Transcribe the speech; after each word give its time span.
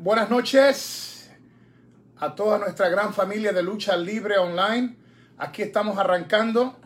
buenas 0.00 0.30
noches 0.30 1.30
a 2.18 2.34
toda 2.34 2.58
nuestra 2.58 2.88
gran 2.88 3.12
familia 3.12 3.52
de 3.52 3.62
lucha 3.62 3.96
libre 3.96 4.38
online. 4.38 4.96
Aquí 5.38 5.62
estamos 5.62 5.98
arrancando. 5.98 6.78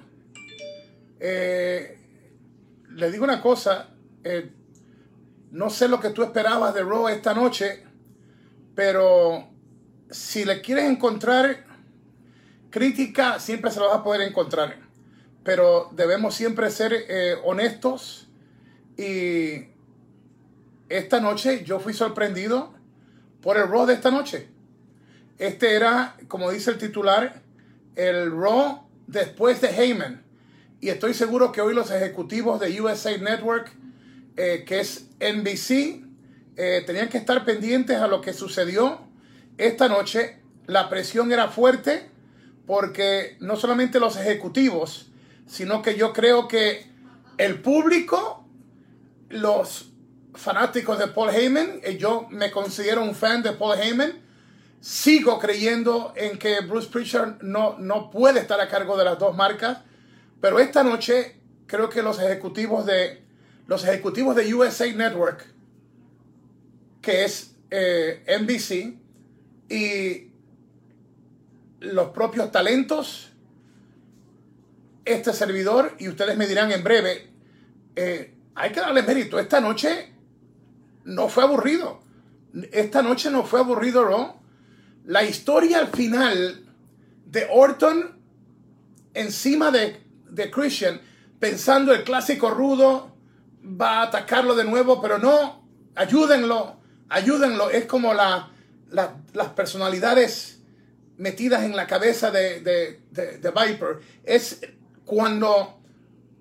Eh, 1.21 1.99
le 2.91 3.11
digo 3.11 3.25
una 3.25 3.41
cosa, 3.41 3.91
eh, 4.25 4.53
no 5.51 5.71
sé 5.71 5.89
lo 5.89 6.01
que 6.01 6.11
tú 6.11 6.23
esperabas 6.23 6.75
de 6.75 6.83
Raw 6.83 7.09
esta 7.09 7.35
noche, 7.35 7.85
pero 8.75 9.49
si 10.11 10.45
le 10.45 10.61
quieres 10.61 10.85
encontrar 10.85 11.65
crítica, 12.71 13.39
siempre 13.39 13.71
se 13.71 13.81
lo 13.81 13.89
vas 13.89 13.99
a 13.99 14.05
poder 14.05 14.23
encontrar. 14.23 14.77
Pero 15.45 15.91
debemos 15.93 16.35
siempre 16.35 16.71
ser 16.71 16.93
eh, 16.93 17.37
honestos 17.45 18.29
y 18.97 19.69
esta 20.89 21.21
noche 21.21 21.65
yo 21.65 21.81
fui 21.81 21.95
sorprendido 21.95 22.82
por 23.43 23.59
el 23.59 23.69
Raw 23.69 23.85
de 23.87 23.95
esta 23.95 24.11
noche. 24.11 24.49
Este 25.39 25.75
era, 25.75 26.17
como 26.29 26.51
dice 26.51 26.71
el 26.71 26.79
titular, 26.79 27.43
el 27.97 28.31
Raw 28.31 28.87
después 29.07 29.61
de 29.61 29.69
Heyman. 29.69 30.23
Y 30.81 30.89
estoy 30.89 31.15
seguro 31.15 31.53
que 31.53 31.61
hoy 31.61 31.75
los 31.75 31.91
ejecutivos 31.91 32.61
de 32.61 32.81
USA 32.81 33.17
Network, 33.19 33.73
eh, 34.37 34.65
que 34.67 34.81
es 34.81 35.09
NBC, 35.21 36.05
eh, 36.57 36.83
tenían 36.87 37.09
que 37.09 37.19
estar 37.19 37.45
pendientes 37.45 37.99
a 37.99 38.07
lo 38.07 38.21
que 38.21 38.33
sucedió 38.33 39.01
esta 39.59 39.89
noche. 39.89 40.39
La 40.67 40.89
presión 40.89 41.33
era 41.33 41.49
fuerte 41.49 42.09
porque 42.67 43.37
no 43.41 43.57
solamente 43.57 44.01
los 44.01 44.17
ejecutivos, 44.17 45.11
sino 45.47 45.83
que 45.83 45.97
yo 45.97 46.13
creo 46.13 46.49
que 46.49 46.87
el 47.39 47.61
público, 47.61 48.47
los 49.29 49.92
fanáticos 50.35 50.99
de 50.99 51.09
Paul 51.09 51.31
Heyman, 51.31 51.81
yo 51.99 52.27
me 52.31 52.51
considero 52.51 53.03
un 53.03 53.15
fan 53.15 53.43
de 53.43 53.53
Paul 53.53 53.79
Heyman, 53.79 54.13
sigo 54.81 55.39
creyendo 55.39 56.13
en 56.17 56.39
que 56.39 56.61
Bruce 56.61 56.89
Prichard 56.89 57.43
no, 57.43 57.79
no 57.79 58.11
puede 58.11 58.41
estar 58.41 58.61
a 58.61 58.69
cargo 58.69 58.97
de 58.97 59.05
las 59.05 59.19
dos 59.19 59.37
marcas, 59.37 59.79
pero 60.41 60.59
esta 60.59 60.83
noche 60.83 61.37
creo 61.67 61.89
que 61.89 62.03
los 62.03 62.19
ejecutivos 62.19 62.87
de 62.87 63.23
los 63.67 63.85
ejecutivos 63.85 64.35
de 64.37 64.53
USA 64.53 64.93
Network, 64.93 65.47
que 67.01 67.25
es 67.25 67.55
eh, 67.71 68.25
NBC, 68.41 68.99
y 69.73 70.31
los 71.81 72.09
propios 72.09 72.51
talentos, 72.51 73.31
este 75.05 75.33
servidor, 75.33 75.95
y 75.99 76.09
ustedes 76.09 76.37
me 76.37 76.47
dirán 76.47 76.71
en 76.73 76.85
breve, 76.85 77.31
eh, 77.97 78.35
hay 78.55 78.73
que 78.73 78.81
darle 78.81 79.03
mérito. 79.03 79.39
Esta 79.39 79.61
noche 79.61 80.12
no 81.05 81.29
fue 81.29 81.45
aburrido. 81.45 82.01
Esta 82.73 83.03
noche 83.03 83.31
no 83.31 83.45
fue 83.45 83.61
aburrido, 83.61 84.09
¿no? 84.09 84.43
La 85.05 85.25
historia 85.25 85.79
al 85.79 85.89
final 85.89 86.65
de 87.27 87.49
Orton 87.51 88.21
encima 89.15 89.71
de, 89.71 90.03
de 90.31 90.51
Christian, 90.51 91.01
pensando 91.39 91.93
el 91.93 92.05
clásico 92.05 92.51
rudo, 92.51 93.15
va 93.65 94.01
a 94.01 94.03
atacarlo 94.05 94.55
de 94.55 94.65
nuevo, 94.65 95.01
pero 95.01 95.19
no, 95.19 95.67
ayúdenlo, 95.95 96.77
ayúdenlo. 97.09 97.71
Es 97.71 97.87
como 97.87 98.15
la, 98.15 98.51
las 98.91 99.49
personalidades 99.51 100.61
metidas 101.17 101.65
en 101.65 101.77
la 101.77 101.87
cabeza 101.87 102.31
de, 102.31 102.61
de, 102.61 103.01
de, 103.11 103.51
Viper. 103.51 104.01
Es 104.25 104.61
cuando, 105.05 105.81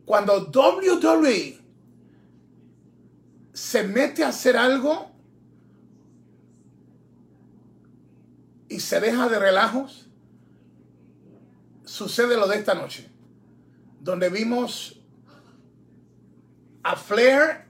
cuando 0.06 0.52
WWE 0.54 1.61
se 3.54 3.84
mete 3.84 4.24
a 4.24 4.30
hacer 4.30 4.58
algo 4.58 5.12
y 8.70 8.80
se 8.80 9.00
deja 9.00 9.28
de 9.28 9.40
relajos, 9.40 10.08
sucede 11.84 12.38
lo 12.38 12.48
de 12.48 12.58
esta 12.58 12.74
noche, 12.74 13.10
donde 14.00 14.30
vimos 14.30 15.02
a 16.84 16.96
Flair, 16.96 17.66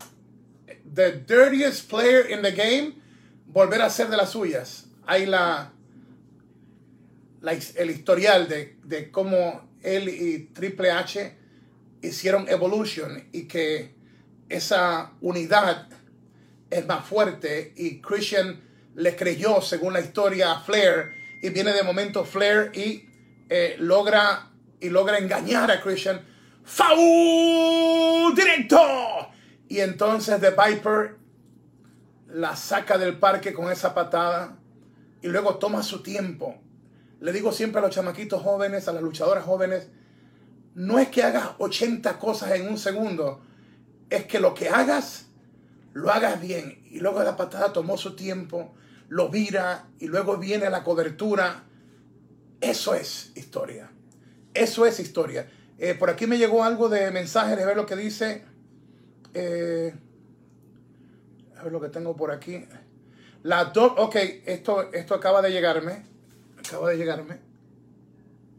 the 0.93 1.11
dirtiest 1.11 1.89
player 1.89 2.29
in 2.29 2.41
the 2.41 2.51
game, 2.51 3.01
volver 3.47 3.81
a 3.81 3.89
ser 3.89 4.09
de 4.09 4.17
las 4.17 4.31
suyas. 4.31 4.85
Hay 5.07 5.25
la, 5.25 5.73
el 7.75 7.89
historial 7.89 8.47
de, 8.47 8.77
de 8.83 9.11
cómo 9.11 9.69
él 9.81 10.07
y 10.09 10.49
Triple 10.53 10.91
H 10.91 11.35
hicieron 12.03 12.47
Evolution 12.47 13.27
y 13.31 13.47
que 13.47 13.95
esa 14.51 15.11
unidad 15.21 15.87
es 16.69 16.85
más 16.85 17.05
fuerte 17.05 17.73
y 17.75 18.01
Christian 18.01 18.61
le 18.95 19.15
creyó, 19.15 19.61
según 19.61 19.93
la 19.93 20.01
historia, 20.01 20.51
a 20.51 20.59
Flair 20.61 21.11
y 21.41 21.49
viene 21.49 21.73
de 21.73 21.83
momento 21.83 22.23
Flair 22.23 22.71
y 22.73 23.09
eh, 23.49 23.75
logra, 23.79 24.51
y 24.79 24.89
logra 24.89 25.17
engañar 25.17 25.71
a 25.71 25.81
Christian. 25.81 26.21
¡Foul! 26.63 28.35
¡Directo! 28.35 28.77
Y 29.67 29.79
entonces 29.79 30.39
The 30.39 30.51
Viper 30.51 31.17
la 32.27 32.55
saca 32.55 32.97
del 32.97 33.17
parque 33.17 33.53
con 33.53 33.71
esa 33.71 33.93
patada 33.93 34.57
y 35.21 35.27
luego 35.27 35.55
toma 35.55 35.83
su 35.83 36.01
tiempo. 36.01 36.55
Le 37.19 37.31
digo 37.31 37.51
siempre 37.51 37.79
a 37.79 37.83
los 37.83 37.93
chamaquitos 37.93 38.41
jóvenes, 38.41 38.87
a 38.87 38.93
las 38.93 39.03
luchadoras 39.03 39.43
jóvenes, 39.43 39.89
no 40.73 40.99
es 40.99 41.09
que 41.09 41.23
hagas 41.23 41.51
80 41.57 42.17
cosas 42.17 42.51
en 42.51 42.67
un 42.67 42.77
segundo, 42.77 43.41
es 44.11 44.25
que 44.25 44.39
lo 44.39 44.53
que 44.53 44.69
hagas, 44.69 45.27
lo 45.93 46.11
hagas 46.11 46.39
bien. 46.39 46.83
Y 46.91 46.99
luego 46.99 47.23
la 47.23 47.37
patada 47.37 47.73
tomó 47.73 47.97
su 47.97 48.15
tiempo, 48.15 48.75
lo 49.07 49.29
vira 49.29 49.87
y 49.99 50.07
luego 50.07 50.37
viene 50.37 50.69
la 50.69 50.83
cobertura. 50.83 51.63
Eso 52.59 52.93
es 52.93 53.31
historia. 53.35 53.89
Eso 54.53 54.85
es 54.85 54.99
historia. 54.99 55.49
Eh, 55.79 55.95
por 55.95 56.09
aquí 56.09 56.27
me 56.27 56.37
llegó 56.37 56.63
algo 56.63 56.89
de 56.89 57.09
mensaje, 57.09 57.55
de 57.55 57.65
ver 57.65 57.77
lo 57.77 57.85
que 57.85 57.95
dice. 57.95 58.43
Eh, 59.33 59.95
a 61.57 61.63
ver 61.63 61.71
lo 61.71 61.79
que 61.79 61.89
tengo 61.89 62.15
por 62.15 62.31
aquí. 62.31 62.65
La 63.43 63.65
do 63.65 63.95
ok, 63.95 64.15
esto, 64.45 64.91
esto 64.91 65.15
acaba 65.15 65.41
de 65.41 65.51
llegarme. 65.51 66.03
Acaba 66.59 66.89
de 66.89 66.97
llegarme. 66.97 67.39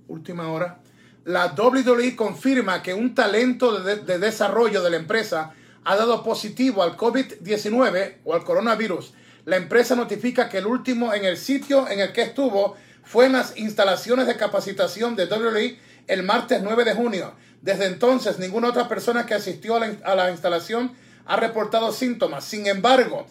Última 0.08 0.50
hora. 0.50 0.80
La 1.24 1.54
WWE 1.56 2.16
confirma 2.16 2.82
que 2.82 2.94
un 2.94 3.14
talento 3.14 3.80
de 3.80 4.18
desarrollo 4.18 4.82
de 4.82 4.90
la 4.90 4.96
empresa 4.96 5.54
ha 5.84 5.96
dado 5.96 6.22
positivo 6.22 6.82
al 6.82 6.96
COVID-19 6.96 8.18
o 8.24 8.34
al 8.34 8.44
coronavirus 8.44 9.12
la 9.44 9.56
empresa 9.56 9.96
notifica 9.96 10.48
que 10.48 10.58
el 10.58 10.66
último 10.66 11.12
en 11.12 11.24
el 11.24 11.36
sitio 11.36 11.88
en 11.88 12.00
el 12.00 12.12
que 12.12 12.22
estuvo 12.22 12.76
fue 13.02 13.26
en 13.26 13.32
las 13.32 13.56
instalaciones 13.56 14.26
de 14.26 14.36
capacitación 14.36 15.16
de 15.16 15.26
WWE 15.26 15.78
el 16.06 16.22
martes 16.22 16.62
9 16.62 16.84
de 16.84 16.94
junio. 16.94 17.34
Desde 17.60 17.86
entonces, 17.86 18.38
ninguna 18.38 18.68
otra 18.68 18.88
persona 18.88 19.26
que 19.26 19.34
asistió 19.34 19.76
a 19.76 20.14
la, 20.14 20.30
instalación 20.30 20.92
ha 21.26 21.36
reportado 21.36 21.92
síntomas. 21.92 22.44
Sin 22.44 22.66
embargo, 22.66 23.26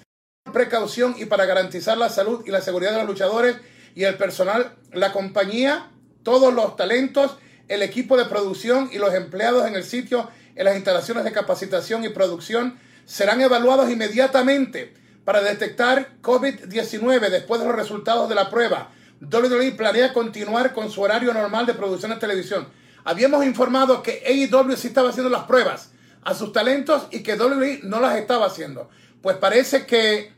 precaución 0.52 1.16
y 1.18 1.26
para 1.26 1.46
garantizar 1.46 1.98
la 1.98 2.10
salud 2.10 2.44
y 2.46 2.52
la 2.52 2.62
seguridad 2.62 2.92
de 2.92 2.98
los 2.98 3.08
luchadores 3.08 3.56
y 3.96 4.04
el 4.04 4.16
personal, 4.16 4.76
la 4.92 5.14
compañía, 5.14 5.92
todos 6.24 6.54
los 6.54 6.76
talentos, 6.76 7.38
el 7.72 7.84
equipo 7.84 8.18
de 8.18 8.26
producción 8.26 8.90
y 8.92 8.98
los 8.98 9.14
empleados 9.14 9.66
en 9.66 9.76
el 9.76 9.86
sitio, 9.86 10.30
en 10.56 10.66
las 10.66 10.76
instalaciones 10.76 11.24
de 11.24 11.32
capacitación 11.32 12.04
y 12.04 12.10
producción, 12.10 12.78
serán 13.06 13.40
evaluados 13.40 13.90
inmediatamente 13.90 14.94
para 15.24 15.42
detectar 15.42 16.18
COVID-19 16.22 17.30
después 17.30 17.62
de 17.62 17.68
los 17.68 17.76
resultados 17.76 18.28
de 18.28 18.36
la 18.36 18.50
prueba. 18.50 18.92
WWE 19.22 19.72
planea 19.72 20.12
continuar 20.12 20.74
con 20.74 20.92
su 20.92 21.02
horario 21.02 21.34
normal 21.34 21.66
de 21.66 21.74
producción 21.74 22.12
de 22.12 22.18
televisión. 22.18 22.68
Habíamos 23.06 23.46
informado 23.46 24.04
que 24.04 24.22
AEW 24.26 24.76
sí 24.76 24.88
estaba 24.88 25.10
haciendo 25.10 25.30
las 25.30 25.44
pruebas 25.44 25.92
a 26.24 26.34
sus 26.34 26.52
talentos 26.52 27.08
y 27.10 27.24
que 27.24 27.36
WWE 27.36 27.80
no 27.84 28.02
las 28.02 28.18
estaba 28.18 28.48
haciendo. 28.48 28.90
Pues 29.22 29.38
parece 29.38 29.86
que 29.86 30.34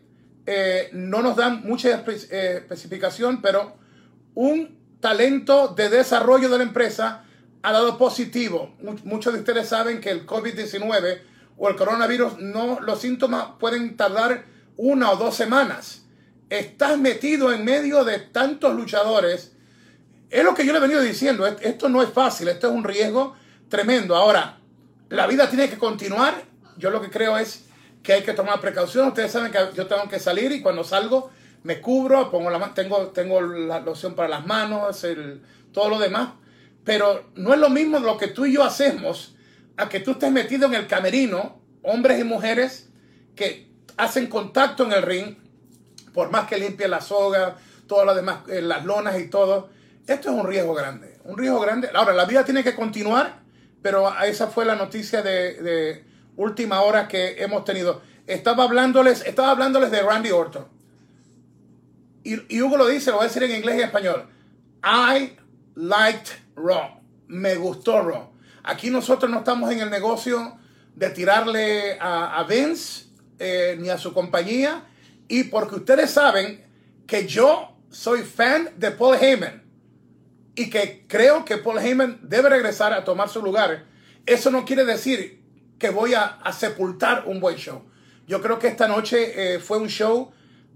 eh, 0.45 0.89
no 0.93 1.23
nos 1.23 1.35
dan 1.35 1.63
mucha 1.63 1.89
eh, 1.89 2.57
especificación, 2.57 3.41
pero 3.41 3.75
un 4.35 4.82
talento 5.03 5.67
de 5.67 5.89
desarrollo 5.89 6.47
de 6.47 6.57
la 6.57 6.63
empresa 6.63 7.25
ha 7.61 7.73
dado 7.73 7.97
positivo. 7.97 8.73
Muchos 9.03 9.33
de 9.33 9.39
ustedes 9.39 9.67
saben 9.67 9.99
que 9.99 10.09
el 10.09 10.25
COVID-19 10.25 11.19
o 11.57 11.67
el 11.67 11.75
coronavirus, 11.75 12.39
no, 12.39 12.79
los 12.79 13.01
síntomas 13.01 13.47
pueden 13.59 13.97
tardar 13.97 14.45
una 14.77 15.11
o 15.11 15.17
dos 15.17 15.35
semanas. 15.35 16.05
Estás 16.49 16.97
metido 16.97 17.51
en 17.51 17.65
medio 17.65 18.05
de 18.05 18.17
tantos 18.19 18.73
luchadores. 18.75 19.51
Es 20.29 20.45
lo 20.45 20.55
que 20.55 20.65
yo 20.65 20.71
le 20.71 20.77
he 20.77 20.81
venido 20.81 21.01
diciendo. 21.01 21.45
Esto 21.45 21.89
no 21.89 22.01
es 22.01 22.09
fácil, 22.09 22.47
esto 22.47 22.69
es 22.69 22.73
un 22.73 22.85
riesgo 22.85 23.35
tremendo. 23.67 24.15
Ahora, 24.15 24.57
la 25.09 25.27
vida 25.27 25.49
tiene 25.49 25.69
que 25.69 25.77
continuar. 25.77 26.45
Yo 26.77 26.89
lo 26.91 27.01
que 27.01 27.09
creo 27.09 27.37
es 27.37 27.65
que 28.01 28.13
hay 28.13 28.23
que 28.23 28.31
tomar 28.31 28.61
precaución. 28.61 29.09
Ustedes 29.09 29.33
saben 29.33 29.51
que 29.51 29.59
yo 29.75 29.85
tengo 29.85 30.07
que 30.07 30.19
salir 30.19 30.53
y 30.53 30.61
cuando 30.61 30.85
salgo 30.85 31.29
me 31.63 31.79
cubro, 31.79 32.29
pongo 32.29 32.49
la, 32.49 32.73
tengo, 32.73 33.07
tengo 33.07 33.41
la 33.41 33.79
loción 33.79 34.15
para 34.15 34.29
las 34.29 34.45
manos, 34.45 35.03
el, 35.03 35.41
todo 35.71 35.89
lo 35.89 35.99
demás. 35.99 36.29
Pero 36.83 37.29
no 37.35 37.53
es 37.53 37.59
lo 37.59 37.69
mismo 37.69 37.99
lo 37.99 38.17
que 38.17 38.27
tú 38.27 38.45
y 38.45 38.53
yo 38.53 38.63
hacemos 38.63 39.35
a 39.77 39.89
que 39.89 39.99
tú 39.99 40.11
estés 40.11 40.31
metido 40.31 40.67
en 40.67 40.75
el 40.75 40.87
camerino, 40.87 41.61
hombres 41.81 42.19
y 42.19 42.23
mujeres, 42.23 42.89
que 43.35 43.69
hacen 43.97 44.27
contacto 44.27 44.83
en 44.83 44.91
el 44.91 45.01
ring, 45.01 45.35
por 46.13 46.29
más 46.29 46.47
que 46.47 46.57
limpie 46.57 46.87
la 46.87 47.01
soga, 47.01 47.57
todas 47.87 48.05
las 48.05 48.15
demás, 48.15 48.39
eh, 48.49 48.61
las 48.61 48.85
lonas 48.85 49.19
y 49.19 49.29
todo, 49.29 49.69
esto 50.05 50.29
es 50.29 50.35
un 50.35 50.47
riesgo 50.47 50.73
grande, 50.73 51.17
un 51.23 51.37
riesgo 51.37 51.59
grande. 51.59 51.89
Ahora, 51.93 52.13
la 52.13 52.25
vida 52.25 52.43
tiene 52.43 52.63
que 52.63 52.75
continuar, 52.75 53.39
pero 53.81 54.13
esa 54.21 54.47
fue 54.47 54.65
la 54.65 54.75
noticia 54.75 55.21
de, 55.21 55.61
de 55.61 56.03
última 56.35 56.81
hora 56.81 57.07
que 57.07 57.41
hemos 57.41 57.63
tenido. 57.63 58.01
Estaba 58.27 58.65
hablándoles, 58.65 59.25
estaba 59.25 59.51
hablándoles 59.51 59.91
de 59.91 60.01
Randy 60.01 60.31
Orton. 60.31 60.67
Y, 62.23 62.61
Hugo 62.61 62.77
lo 62.77 62.87
dice, 62.87 63.11
lo 63.11 63.17
voy 63.17 63.25
a 63.25 63.27
decir 63.27 63.43
en 63.43 63.55
inglés 63.55 63.75
y 63.75 63.79
en 63.79 63.85
español. 63.85 64.29
I 64.83 65.37
liked 65.75 66.29
Raw. 66.55 67.01
Me 67.27 67.55
gustó 67.55 68.01
Raw. 68.01 68.31
Aquí 68.63 68.89
nosotros 68.89 69.29
no 69.29 69.39
estamos 69.39 69.71
en 69.71 69.81
el 69.81 69.89
negocio 69.89 70.57
de 70.95 71.09
tirarle 71.09 71.97
a, 71.99 72.39
a 72.39 72.43
Vince 72.43 73.05
eh, 73.39 73.77
ni 73.79 73.89
a 73.89 73.97
su 73.97 74.13
compañía. 74.13 74.85
Y 75.27 75.45
porque 75.45 75.75
ustedes 75.75 76.11
saben 76.11 76.63
que 77.07 77.27
yo 77.27 77.75
soy 77.89 78.21
fan 78.21 78.69
de 78.77 78.91
Paul 78.91 79.17
Heyman 79.19 79.63
y 80.55 80.69
que 80.69 81.05
creo 81.07 81.45
que 81.45 81.57
Paul 81.57 81.79
Heyman 81.79 82.19
debe 82.23 82.49
regresar 82.49 82.93
a 82.93 83.03
tomar 83.03 83.29
su 83.29 83.41
lugar, 83.41 83.85
eso 84.25 84.51
no 84.51 84.65
quiere 84.65 84.85
decir 84.85 85.41
que 85.79 85.89
voy 85.89 86.13
a, 86.13 86.39
sepultar 86.57 87.25
un 87.27 87.39
buen 87.39 87.57
show. 87.57 87.83
Yo 88.27 88.41
creo 88.41 88.59
que 88.59 88.67
esta 88.67 88.87
noche 88.87 89.55
eh, 89.55 89.59
fue 89.59 89.77
un 89.79 89.89
show 89.89 90.31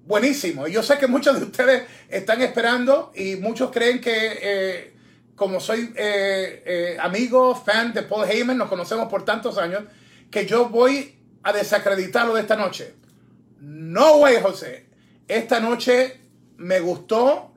buenísimo. 0.07 0.67
Yo 0.67 0.81
sé 0.81 0.97
que 0.97 1.07
muchos 1.07 1.39
de 1.39 1.45
ustedes 1.45 1.83
están 2.09 2.41
esperando 2.41 3.11
y 3.15 3.35
muchos 3.35 3.71
creen 3.71 3.99
que, 4.01 4.39
eh, 4.41 4.93
como 5.35 5.59
soy 5.59 5.93
amigo, 6.99 7.55
fan 7.55 7.93
de 7.93 8.03
Paul 8.03 8.29
Heyman, 8.29 8.57
nos 8.57 8.69
conocemos 8.69 9.07
por 9.09 9.23
tantos 9.25 9.57
años, 9.57 9.83
que 10.31 10.45
yo 10.45 10.69
voy 10.69 11.15
a 11.43 11.53
desacreditarlo 11.53 12.33
de 12.33 12.41
esta 12.41 12.55
noche. 12.55 12.95
No 13.59 14.17
way, 14.17 14.37
José. 14.41 14.87
Esta 15.27 15.59
noche 15.59 16.19
me 16.57 16.79
gustó 16.79 17.51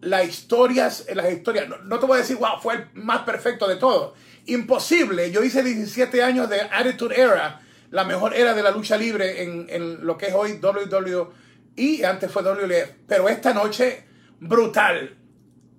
las 0.00 0.28
historias, 0.28 1.06
las 1.14 1.32
historias. 1.32 1.66
No, 1.84 1.98
te 1.98 2.06
voy 2.06 2.16
a 2.16 2.20
decir, 2.20 2.36
wow, 2.36 2.60
fue 2.60 2.74
el 2.74 2.86
más 2.94 3.22
perfecto 3.22 3.66
de 3.66 3.76
todo. 3.76 4.14
Imposible. 4.46 5.30
Yo 5.30 5.42
hice 5.42 5.62
17 5.62 6.22
años 6.22 6.48
de 6.48 6.60
Attitude 6.60 7.20
Era, 7.20 7.60
la 7.90 8.04
mejor 8.04 8.34
era 8.34 8.54
de 8.54 8.62
la 8.62 8.70
lucha 8.70 8.96
libre 8.96 9.42
en, 9.42 9.66
en 9.68 10.04
lo 10.04 10.18
que 10.18 10.26
es 10.26 10.34
hoy 10.34 10.60
WWE 10.62 11.28
y 11.76 12.02
antes 12.02 12.30
fue 12.30 12.42
WWF. 12.42 12.90
Pero 13.06 13.28
esta 13.28 13.52
noche, 13.52 14.04
brutal. 14.40 15.16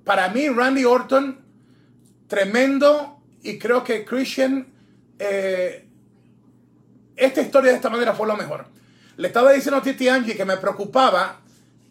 Para 0.04 0.30
mí, 0.30 0.48
Randy 0.48 0.86
Orton, 0.86 1.40
tremendo. 2.28 3.22
Y 3.44 3.58
creo 3.58 3.84
que 3.84 4.06
Christian 4.06 4.68
eh, 5.20 5.88
esta 7.16 7.42
historia 7.42 7.72
de 7.72 7.78
esta 7.78 7.90
manera 7.90 8.14
fue 8.14 8.28
lo 8.28 8.38
mejor. 8.38 8.66
Le 9.18 9.28
estaba 9.28 9.52
diciendo 9.52 9.78
a 9.78 9.82
Titi 9.82 10.08
Angie 10.08 10.36
que 10.36 10.46
me 10.46 10.58
preocupaba 10.58 11.42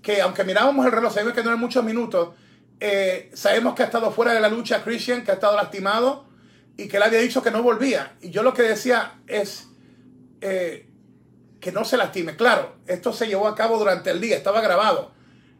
que, 0.01 0.23
aunque 0.23 0.45
mirábamos 0.45 0.87
el 0.87 0.93
reloj, 0.93 1.13
sabemos 1.13 1.35
que 1.35 1.43
no 1.43 1.51
eran 1.51 1.61
muchos 1.61 1.85
minutos, 1.85 2.35
eh, 2.79 3.31
sabemos 3.35 3.75
que 3.75 3.83
ha 3.83 3.87
estado 3.87 4.13
fuera 4.13 4.33
de 4.33 4.41
la 4.41 4.49
lucha 4.49 4.85
Christian, 4.85 5.25
que 5.25 5.33
ha 5.33 5.35
estado 5.35 5.57
lastimado 5.57 6.29
y 6.77 6.87
que 6.87 6.99
le 6.99 7.07
había 7.07 7.19
dicho 7.19 7.43
que 7.43 7.51
no 7.51 7.63
volvía. 7.63 8.17
Y 8.21 8.31
yo 8.31 8.45
lo 8.45 8.55
que 8.55 8.63
decía 8.63 9.15
es 9.27 9.67
eh, 10.41 10.86
que 11.67 11.73
no 11.73 11.85
se 11.85 11.97
lastime. 11.97 12.37
Claro, 12.37 12.77
esto 12.87 13.13
se 13.13 13.27
llevó 13.27 13.49
a 13.49 13.57
cabo 13.57 13.77
durante 13.77 14.13
el 14.13 14.21
día, 14.21 14.37
estaba 14.37 14.61
grabado. 14.61 15.11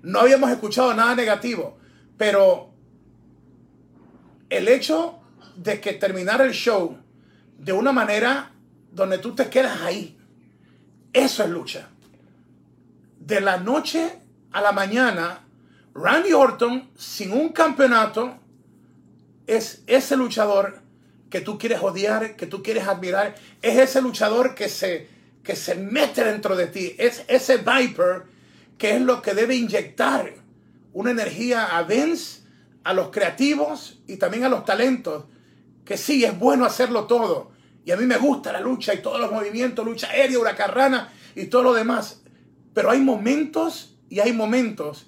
No 0.03 0.21
habíamos 0.21 0.53
escuchado 0.53 0.95
nada 0.95 1.17
negativo, 1.17 1.79
pero 2.17 2.71
el 4.49 4.69
hecho 4.69 5.19
de 5.57 5.81
que 5.81 5.95
terminara 5.95 6.45
el 6.45 6.53
show 6.53 6.97
de 7.59 7.73
una 7.73 7.91
manera 7.91 8.53
donde 8.93 9.19
tú 9.19 9.35
te 9.35 9.51
quedas 9.51 9.83
ahí. 9.83 10.17
Eso 11.13 11.43
es 11.43 11.51
lucha. 11.51 11.89
De 13.19 13.41
la 13.41 13.57
noche 13.57 14.21
a 14.53 14.61
la 14.61 14.71
mañana, 14.71 15.41
Randy 15.93 16.33
Orton, 16.35 16.89
sin 16.97 17.33
un 17.33 17.49
campeonato, 17.49 18.39
es 19.49 19.83
ese 19.89 20.17
luchador 20.17 20.83
que 21.31 21.41
tú 21.41 21.59
quieres 21.59 21.83
odiar, 21.83 22.37
que 22.37 22.47
tú 22.47 22.63
quieres 22.63 22.87
admirar. 22.87 23.35
Es 23.61 23.77
ese 23.77 24.01
luchador 24.01 24.55
que 24.55 24.69
se, 24.69 25.16
que 25.47 25.55
se 25.55 25.77
mete 25.77 26.25
dentro 26.25 26.57
de 26.57 26.67
ti. 26.67 26.97
Es 26.99 27.25
ese 27.29 27.59
Viper 27.59 28.25
que 28.77 28.97
es 28.97 29.01
lo 29.01 29.23
que 29.23 29.33
debe 29.33 29.55
inyectar 29.55 30.35
una 30.93 31.13
energía 31.13 31.79
a 31.79 31.85
Vince, 31.85 32.41
a 32.83 32.93
los 32.93 33.11
creativos 33.11 34.01
y 34.09 34.17
también 34.17 34.43
a 34.45 34.49
los 34.49 34.65
talentos. 34.65 35.25
Que 35.85 35.97
sí, 35.97 36.25
es 36.25 36.37
bueno 36.37 36.65
hacerlo 36.65 37.05
todo 37.05 37.53
y 37.85 37.93
a 37.93 37.97
mí 37.97 38.05
me 38.05 38.17
gusta 38.17 38.53
la 38.53 38.61
lucha 38.61 38.93
y 38.93 38.99
todos 38.99 39.21
los 39.21 39.31
movimientos, 39.31 39.87
lucha 39.87 40.11
aérea, 40.11 40.41
huracarrana 40.41 41.13
y 41.37 41.47
todo 41.47 41.63
lo 41.63 41.75
demás. 41.75 42.23
Pero 42.75 42.91
hay 42.91 42.99
momentos 42.99 43.97
y 44.11 44.19
hay 44.19 44.33
momentos. 44.33 45.07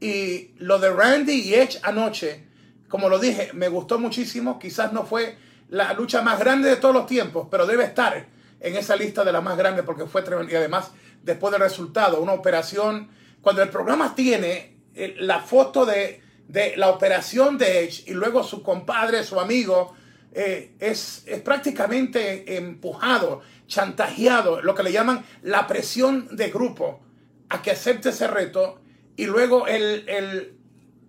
Y 0.00 0.50
lo 0.58 0.80
de 0.80 0.90
Randy 0.90 1.32
y 1.32 1.54
Edge 1.54 1.78
anoche, 1.84 2.44
como 2.88 3.08
lo 3.08 3.20
dije, 3.20 3.52
me 3.54 3.68
gustó 3.68 4.00
muchísimo. 4.00 4.58
Quizás 4.58 4.92
no 4.92 5.06
fue 5.06 5.38
la 5.68 5.92
lucha 5.92 6.22
más 6.22 6.40
grande 6.40 6.68
de 6.68 6.76
todos 6.76 6.94
los 6.94 7.06
tiempos, 7.06 7.46
pero 7.48 7.66
debe 7.66 7.84
estar 7.84 8.34
en 8.60 8.76
esa 8.76 8.96
lista 8.96 9.24
de 9.24 9.32
las 9.32 9.42
más 9.42 9.56
grandes 9.56 9.84
porque 9.84 10.06
fue 10.06 10.22
tremendo. 10.22 10.52
Y 10.52 10.56
además, 10.56 10.92
después 11.22 11.52
del 11.52 11.60
resultado, 11.60 12.20
una 12.20 12.32
operación, 12.32 13.08
cuando 13.40 13.62
el 13.62 13.68
programa 13.68 14.14
tiene 14.14 14.76
eh, 14.94 15.14
la 15.18 15.40
foto 15.40 15.86
de, 15.86 16.20
de 16.48 16.76
la 16.76 16.90
operación 16.90 17.58
de 17.58 17.84
Edge 17.84 18.04
y 18.06 18.14
luego 18.14 18.42
su 18.42 18.62
compadre, 18.62 19.24
su 19.24 19.38
amigo, 19.38 19.94
eh, 20.38 20.74
es, 20.80 21.24
prácticamente 21.42 22.58
empujado, 22.58 23.40
chantajeado, 23.66 24.60
lo 24.60 24.74
que 24.74 24.82
le 24.82 24.92
llaman 24.92 25.24
la 25.40 25.66
presión 25.66 26.36
de 26.36 26.50
grupo, 26.50 27.00
a 27.48 27.62
que 27.62 27.70
acepte 27.70 28.10
ese 28.10 28.26
reto. 28.28 28.78
Y 29.16 29.24
luego 29.24 29.66
el, 29.66 30.06
el 30.06 30.58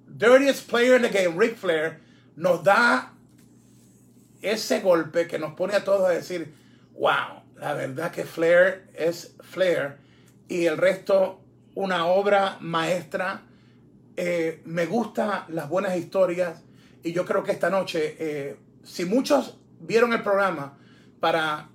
dirtiest 0.07 0.69
player 0.69 0.95
in 0.95 1.01
the 1.01 1.09
game, 1.09 1.37
Ric 1.37 1.57
Flair, 1.57 1.99
nos 2.37 2.63
da 2.63 3.15
ese 4.41 4.79
golpe 4.79 5.27
que 5.27 5.37
nos 5.37 5.55
pone 5.55 5.75
a 5.75 5.83
todos 5.83 6.07
a 6.07 6.11
decir, 6.11 6.53
wow, 6.93 7.36
la 7.59 7.73
verdad 7.73 8.11
que 8.11 8.25
Flair 8.25 8.89
es 8.93 9.35
Flair. 9.41 9.97
Y 10.47 10.65
el 10.65 10.77
resto, 10.77 11.41
una 11.75 12.05
obra 12.05 12.57
maestra. 12.61 13.41
Eh, 14.15 14.61
me 14.65 14.85
gustan 14.85 15.45
las 15.49 15.69
buenas 15.69 15.95
historias. 15.97 16.61
Y 17.03 17.13
yo 17.13 17.25
creo 17.25 17.43
que 17.43 17.51
esta 17.51 17.69
noche 17.69 18.15
eh, 18.19 18.57
si 18.87 19.05
muchos 19.05 19.57
vieron 19.81 20.13
el 20.13 20.23
programa 20.23 20.77
para 21.19 21.69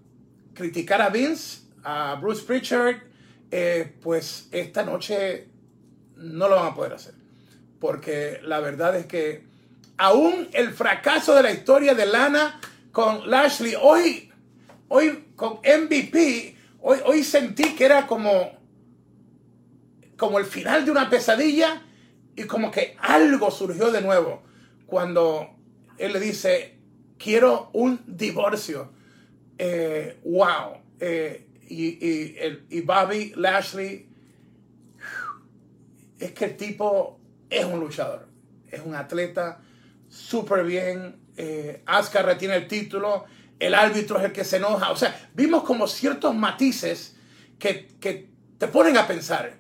criticar 0.55 1.03
a 1.03 1.11
Vince, 1.11 1.61
a 1.85 2.17
Bruce 2.21 2.43
Pritchard, 2.45 2.97
eh, 3.51 3.95
pues 4.01 4.49
esta 4.51 4.83
noche 4.83 5.49
no 6.17 6.49
lo 6.49 6.57
van 6.57 6.73
a 6.73 6.75
poder 6.75 6.95
hacer. 6.95 7.15
Porque 7.79 8.41
la 8.43 8.61
verdad 8.61 8.97
es 8.97 9.07
que 9.07 9.45
aún 9.99 10.49
el 10.53 10.73
fracaso 10.73 11.35
de 11.35 11.43
la 11.43 11.51
historia 11.51 11.95
de 11.95 12.07
Lana 12.07 12.61
con 12.93 13.29
Lashley, 13.29 13.75
hoy, 13.81 14.32
hoy 14.95 15.29
con 15.37 15.55
MVP, 15.55 16.55
hoy, 16.83 16.99
hoy 17.07 17.25
sentí 17.25 17.75
que 17.75 17.87
era 17.87 18.07
como, 18.07 18.53
como 20.19 20.39
el 20.39 20.45
final 20.45 20.85
de 20.85 20.91
una 20.91 21.09
pesadilla 21.09 21.83
y 22.37 22.45
como 22.45 22.71
que 22.71 22.95
algo 23.01 23.51
surgió 23.51 23.91
de 23.91 24.03
nuevo 24.03 24.43
cuando 24.85 25.49
él 25.97 26.13
le 26.13 26.21
dice, 26.21 26.77
quiero 27.17 27.71
un 27.73 28.03
divorcio. 28.07 28.93
Eh, 29.57 30.21
wow. 30.25 30.77
Eh, 31.01 31.47
y, 31.71 32.37
el, 32.39 32.67
y, 32.69 32.83
Bobby 32.83 33.33
Lashley, 33.35 34.11
es 36.21 36.33
que 36.33 36.45
el 36.45 36.57
tipo 36.59 37.19
es 37.49 37.65
un 37.65 37.81
luchador, 37.81 38.29
es 38.71 38.83
un 38.85 38.95
atleta 38.95 39.63
súper 40.11 40.65
bien. 40.65 41.17
Eh, 41.39 41.83
retiene 42.23 42.57
el 42.57 42.69
título, 42.69 43.25
el 43.63 43.75
árbitro 43.75 44.19
es 44.19 44.25
el 44.25 44.33
que 44.33 44.45
se 44.45 44.57
enoja. 44.57 44.91
O 44.91 44.97
sea, 44.97 45.31
vimos 45.35 45.63
como 45.63 45.87
ciertos 45.87 46.35
matices 46.35 47.17
que, 47.61 47.87
que 48.01 48.29
te 48.59 48.67
ponen 48.67 48.97
a 48.97 49.07
pensar. 49.07 49.55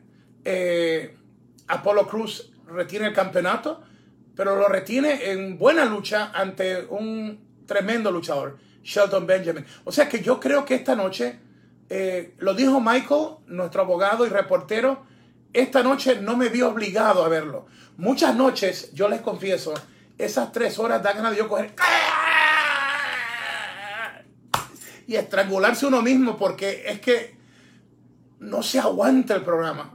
Eh, 0.44 1.16
Apolo 1.68 2.08
Cruz 2.08 2.52
retiene 2.66 3.06
el 3.06 3.14
campeonato, 3.14 3.80
pero 4.34 4.56
lo 4.56 4.66
retiene 4.66 5.30
en 5.30 5.56
buena 5.56 5.84
lucha 5.84 6.32
ante 6.34 6.84
un 6.86 7.62
tremendo 7.64 8.10
luchador, 8.10 8.58
Shelton 8.82 9.24
Benjamin. 9.24 9.64
O 9.84 9.92
sea 9.92 10.08
que 10.08 10.20
yo 10.20 10.40
creo 10.40 10.64
que 10.64 10.74
esta 10.74 10.96
noche, 10.96 11.38
eh, 11.88 12.34
lo 12.38 12.54
dijo 12.54 12.80
Michael, 12.80 13.36
nuestro 13.46 13.82
abogado 13.82 14.26
y 14.26 14.30
reportero, 14.30 15.06
esta 15.52 15.84
noche 15.84 16.20
no 16.20 16.36
me 16.36 16.48
vi 16.48 16.62
obligado 16.62 17.24
a 17.24 17.28
verlo. 17.28 17.66
Muchas 17.98 18.34
noches, 18.34 18.92
yo 18.94 19.08
les 19.08 19.20
confieso, 19.20 19.74
esas 20.18 20.50
tres 20.50 20.80
horas 20.80 21.04
dan 21.04 21.18
ganas 21.18 21.32
de 21.32 21.38
yo 21.38 21.48
coger 21.48 21.72
y 25.06 25.16
estrangularse 25.16 25.86
uno 25.86 26.02
mismo 26.02 26.36
porque 26.36 26.84
es 26.86 27.00
que 27.00 27.36
no 28.40 28.62
se 28.62 28.78
aguanta 28.78 29.34
el 29.34 29.42
programa. 29.42 29.94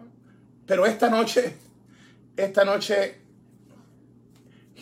Pero 0.66 0.86
esta 0.86 1.10
noche, 1.10 1.56
esta 2.36 2.66
noche 2.66 3.22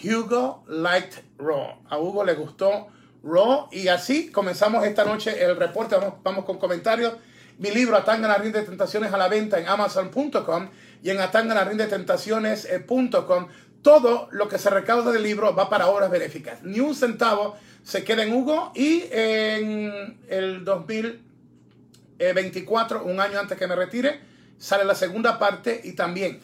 Hugo 0.03 0.63
liked 0.67 1.23
Raw. 1.37 1.83
A 1.89 1.99
Hugo 1.99 2.23
le 2.23 2.33
gustó 2.33 2.87
Raw 3.23 3.69
y 3.71 3.87
así 3.87 4.31
comenzamos 4.31 4.83
esta 4.85 5.05
noche 5.05 5.43
el 5.43 5.55
reporte. 5.55 5.95
Vamos, 5.95 6.15
vamos 6.23 6.45
con 6.45 6.57
comentarios. 6.57 7.13
Mi 7.57 7.71
libro 7.71 7.95
Atanga 7.95 8.27
la 8.27 8.37
de 8.37 8.63
Tentaciones 8.63 9.13
a 9.13 9.17
la 9.17 9.29
venta 9.29 9.57
en 9.59 9.67
Amazon.com. 9.67 10.69
y 11.01 11.09
en 11.09 11.21
atanganarindetentaciones.com. 11.21 13.47
Todo 13.81 14.27
lo 14.31 14.49
que 14.49 14.57
se 14.57 14.69
recauda 14.69 15.11
del 15.11 15.23
libro 15.23 15.55
va 15.55 15.69
para 15.69 15.87
obras 15.87 16.11
benéficas. 16.11 16.61
Ni 16.63 16.81
un 16.81 16.93
centavo 16.95 17.55
se 17.85 18.03
queda 18.03 18.23
en 18.23 18.33
Hugo 18.33 18.73
y 18.75 19.03
en 19.11 20.17
el 20.27 20.65
2024, 20.65 23.05
un 23.05 23.19
año 23.19 23.39
antes 23.39 23.59
que 23.59 23.67
me 23.67 23.75
retire, 23.75 24.19
sale 24.57 24.83
la 24.83 24.95
segunda 24.95 25.37
parte 25.37 25.81
y 25.83 25.91
también 25.93 26.39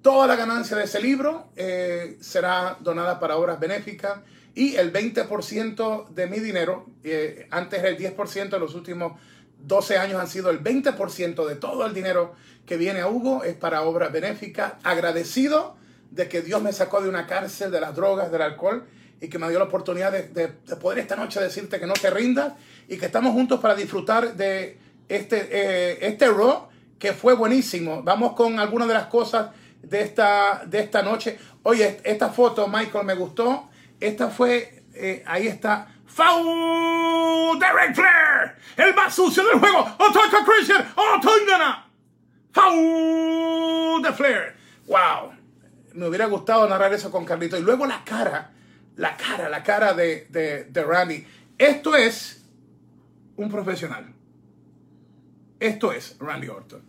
toda 0.00 0.26
la 0.26 0.34
ganancia 0.34 0.78
de 0.78 0.84
ese 0.84 1.02
libro 1.02 1.50
eh, 1.56 2.16
será 2.20 2.78
donada 2.80 3.20
para 3.20 3.36
obras 3.36 3.60
benéficas 3.60 4.20
y 4.54 4.76
el 4.76 4.90
20% 4.90 6.08
de 6.08 6.26
mi 6.26 6.40
dinero, 6.40 6.86
eh, 7.04 7.46
antes 7.50 7.84
el 7.84 7.98
10% 7.98 8.48
de 8.48 8.58
los 8.58 8.74
últimos 8.74 9.20
12 9.58 9.98
años 9.98 10.18
han 10.18 10.28
sido 10.28 10.48
el 10.48 10.64
20% 10.64 11.46
de 11.46 11.56
todo 11.56 11.84
el 11.84 11.92
dinero 11.92 12.34
que 12.64 12.78
viene 12.78 13.00
a 13.00 13.08
Hugo 13.08 13.44
es 13.44 13.56
para 13.56 13.82
obras 13.82 14.10
benéficas. 14.10 14.72
Agradecido 14.84 15.76
de 16.10 16.28
que 16.28 16.42
Dios 16.42 16.62
me 16.62 16.72
sacó 16.72 17.00
de 17.00 17.08
una 17.08 17.26
cárcel 17.26 17.70
de 17.70 17.80
las 17.80 17.94
drogas, 17.94 18.30
del 18.30 18.42
alcohol 18.42 18.86
y 19.20 19.28
que 19.28 19.38
me 19.38 19.48
dio 19.48 19.58
la 19.58 19.64
oportunidad 19.64 20.12
de, 20.12 20.48
poder 20.80 21.00
esta 21.00 21.16
noche 21.16 21.40
decirte 21.40 21.80
que 21.80 21.86
no 21.86 21.94
te 21.94 22.10
rindas 22.10 22.52
y 22.88 22.96
que 22.96 23.06
estamos 23.06 23.32
juntos 23.32 23.60
para 23.60 23.74
disfrutar 23.74 24.34
de 24.34 24.78
este, 25.08 25.48
eh, 25.50 25.98
este 26.02 26.28
Raw 26.28 26.68
que 26.98 27.12
fue 27.12 27.34
buenísimo. 27.34 28.02
Vamos 28.02 28.34
con 28.34 28.58
algunas 28.58 28.88
de 28.88 28.94
las 28.94 29.06
cosas 29.06 29.50
de 29.82 30.02
esta, 30.02 30.64
de 30.66 30.80
esta 30.80 31.02
noche. 31.02 31.38
Oye, 31.62 32.00
esta 32.04 32.30
foto, 32.30 32.68
Michael, 32.68 33.04
me 33.04 33.14
gustó. 33.14 33.68
Esta 34.00 34.28
fue, 34.28 34.84
eh, 34.94 35.22
ahí 35.26 35.46
está. 35.46 35.94
Foul 36.06 37.58
Derek 37.58 37.94
Flair, 37.94 38.56
el 38.76 38.94
más 38.94 39.14
sucio 39.14 39.44
del 39.44 39.58
juego. 39.60 39.80
Ataca 39.80 40.44
Christian, 40.44 40.84
gana. 41.46 41.86
Foul 42.52 44.02
de 44.02 44.12
Flair. 44.12 44.56
Wow. 44.86 45.37
Me 45.98 46.06
hubiera 46.06 46.26
gustado 46.26 46.68
narrar 46.68 46.92
eso 46.92 47.10
con 47.10 47.24
Carlito. 47.24 47.58
Y 47.58 47.62
luego 47.62 47.84
la 47.84 48.04
cara, 48.04 48.52
la 48.96 49.16
cara, 49.16 49.48
la 49.48 49.64
cara 49.64 49.94
de, 49.94 50.28
de, 50.30 50.64
de 50.64 50.84
Randy. 50.84 51.26
Esto 51.58 51.96
es 51.96 52.44
un 53.36 53.50
profesional. 53.50 54.14
Esto 55.58 55.92
es 55.92 56.16
Randy 56.20 56.46
Orton. 56.46 56.82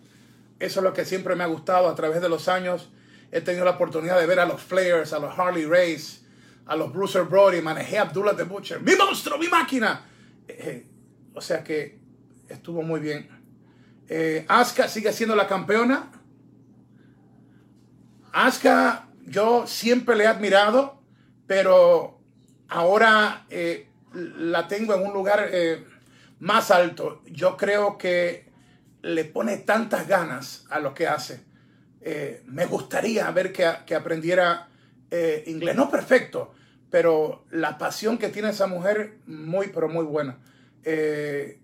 Eso 0.60 0.80
es 0.80 0.84
lo 0.84 0.94
que 0.94 1.06
siempre 1.06 1.36
me 1.36 1.44
ha 1.44 1.48
gustado 1.48 1.90
a 1.90 1.96
través 1.96 2.22
de 2.22 2.30
los 2.30 2.48
años. 2.48 2.92
He 3.32 3.42
tenido 3.42 3.66
la 3.66 3.72
oportunidad 3.72 4.20
de 4.20 4.28
ver 4.28 4.40
a 4.40 4.46
los 4.46 4.62
Flares, 4.62 5.12
a 5.12 5.18
los 5.18 5.38
Harley 5.38 5.66
Race, 5.66 6.20
a 6.68 6.76
los 6.76 6.94
Bruiser 6.94 7.24
Brody, 7.24 7.62
manejé 7.62 7.98
a 7.98 8.04
Abdullah 8.04 8.36
the 8.36 8.44
Butcher, 8.44 8.80
mi 8.80 8.96
monstruo, 8.96 9.40
mi 9.40 9.48
máquina. 9.48 10.06
Eh, 10.48 10.56
eh, 10.60 10.88
o 11.34 11.42
sea 11.42 11.64
que 11.64 11.98
estuvo 12.48 12.84
muy 12.84 13.00
bien. 13.00 13.28
Eh, 14.08 14.46
Asuka 14.48 14.88
sigue 14.88 15.12
siendo 15.14 15.36
la 15.36 15.48
campeona. 15.48 16.12
Asuka, 18.34 19.08
yo 19.26 19.68
siempre 19.68 20.16
le 20.16 20.26
he 20.26 20.28
admirado, 20.28 21.02
pero 21.48 22.20
ahora 22.68 23.46
la 24.14 24.68
tengo 24.68 24.94
en 24.94 25.06
un 25.06 25.14
lugar 25.14 25.50
más 26.40 26.72
alto. 26.72 27.22
Yo 27.26 27.58
creo 27.58 27.98
que 27.98 28.50
le 29.02 29.26
pone 29.26 29.58
tantas 29.58 30.08
ganas 30.08 30.66
a 30.70 30.80
lo 30.80 30.94
que 30.94 31.08
hace. 31.08 31.44
me 32.46 32.66
gustaría 32.66 33.30
ver 33.32 33.52
que, 33.52 33.72
que 33.86 33.96
aprendiera 33.96 34.68
inglés. 35.46 35.76
No 35.76 35.90
perfecto, 35.90 36.54
pero 36.90 37.46
la 37.52 37.78
pasión 37.78 38.18
que 38.18 38.30
tiene 38.30 38.50
esa 38.50 38.68
mujer, 38.68 39.18
muy, 39.28 39.68
pero 39.68 39.90
muy 39.90 40.06
buena. 40.06 40.38
Eh, 40.84 41.60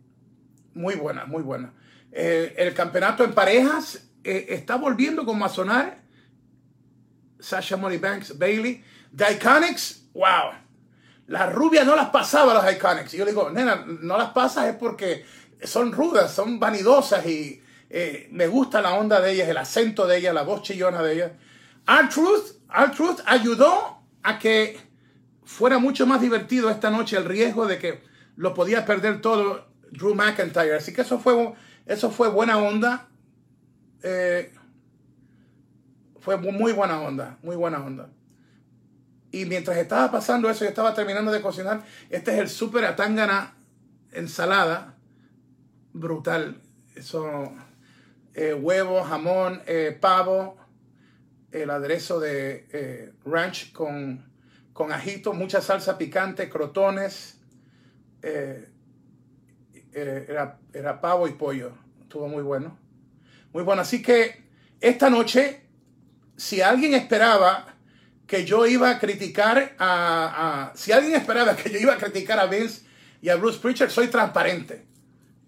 muy 0.74 0.96
buena, 0.96 1.26
muy 1.26 1.42
buena. 1.42 1.74
Eh, 2.12 2.54
el 2.58 2.74
campeonato 2.74 3.24
en 3.24 3.34
parejas 3.34 4.08
eh, 4.24 4.48
está 4.50 4.76
volviendo 4.76 5.26
como 5.26 5.46
a 5.46 5.50
sonar. 5.50 6.04
Sasha 7.46 7.78
Money 7.78 7.98
Banks, 7.98 8.38
Bailey. 8.38 8.84
The 9.16 9.34
Iconics, 9.34 10.02
wow. 10.14 10.52
Las 11.28 11.54
rubias 11.54 11.86
no 11.86 11.96
las 11.96 12.10
pasaba 12.10 12.54
las 12.54 12.76
Iconics. 12.76 13.14
Y 13.14 13.18
yo 13.18 13.26
digo, 13.26 13.50
nena, 13.50 13.86
no 13.86 14.18
las 14.18 14.32
pasas 14.32 14.68
es 14.68 14.76
porque 14.76 15.26
son 15.64 15.92
rudas, 15.92 16.34
son 16.34 16.60
vanidosas 16.60 17.26
y 17.26 17.62
me 18.32 18.48
gusta 18.48 18.82
la 18.82 18.96
onda 18.96 19.22
de 19.22 19.32
ellas, 19.32 19.48
el 19.48 19.58
acento 19.58 20.06
de 20.06 20.18
ellas, 20.18 20.34
la 20.34 20.42
voz 20.42 20.64
chillona 20.64 21.02
de 21.02 21.14
ellas. 21.14 21.32
R-Truth, 21.88 22.58
R-Truth 22.74 23.20
ayudó 23.26 24.02
a 24.24 24.38
que 24.38 24.78
fuera 25.46 25.78
mucho 25.78 26.06
más 26.06 26.20
divertido 26.20 26.70
esta 26.70 26.90
noche 26.90 27.16
el 27.16 27.26
riesgo 27.26 27.68
de 27.68 27.78
que 27.78 28.04
lo 28.36 28.54
podía 28.54 28.86
perder 28.86 29.22
todo 29.22 29.68
Drew 29.92 30.14
McIntyre. 30.14 30.76
Así 30.76 30.94
que 30.94 31.02
eso 31.02 31.20
fue, 31.20 31.54
eso 31.86 32.12
fue 32.12 32.28
buena 32.28 32.58
onda. 32.58 33.08
Eh, 34.04 34.54
fue 36.26 36.38
muy 36.38 36.74
buena 36.74 37.00
onda, 37.00 37.38
muy 37.42 37.56
buena 37.56 37.84
onda. 37.84 38.10
Y 39.32 39.46
mientras 39.46 39.78
estaba 39.78 40.12
pasando 40.12 40.50
eso, 40.50 40.66
yo 40.66 40.70
estaba 40.70 40.94
terminando 40.94 41.32
de 41.32 41.42
cocinar. 41.42 41.84
Este 42.10 42.34
es 42.34 42.40
el 42.40 42.50
super 42.50 42.84
atangana 42.84 43.54
ensalada. 44.12 44.96
Brutal. 45.94 46.62
Eso, 46.96 47.54
eh, 48.34 48.54
huevo, 48.54 49.04
jamón, 49.04 49.62
eh, 49.68 49.98
pavo, 50.00 50.58
el 51.52 51.70
aderezo 51.70 52.20
de 52.20 53.14
ranch 53.26 53.72
con 53.72 54.36
con 54.76 54.92
ajito, 54.92 55.32
mucha 55.32 55.62
salsa 55.62 55.98
picante, 55.98 56.50
crotones. 56.50 57.38
Eh, 58.22 58.68
eh, 59.94 60.26
era, 60.28 60.60
era, 60.74 61.00
pavo 61.00 61.30
y 61.30 61.32
pollo. 61.32 61.72
Estuvo 62.02 62.28
muy 62.28 62.44
bueno. 62.44 62.78
Muy 63.54 63.64
bueno. 63.64 63.84
Así 63.84 64.02
que 64.02 64.44
esta 64.82 65.10
noche, 65.10 65.65
si 66.38 66.62
alguien 66.62 66.94
esperaba 66.94 67.76
que 68.28 68.46
yo 68.46 68.66
iba 68.66 68.90
a 68.90 69.00
criticar 69.00 69.76
a, 69.78 70.72
si 70.76 70.92
alguien 70.92 71.16
esperaba 71.16 71.56
que 71.56 71.70
yo 71.70 71.78
iba 71.78 71.94
a 71.94 71.98
criticar 71.98 72.40
a 72.40 72.48
Vince 72.48 72.84
y 73.22 73.30
a 73.30 73.36
Bruce 73.36 73.60
Pritchard, 73.60 73.90
soy 73.90 74.08
transparente. 74.08 74.86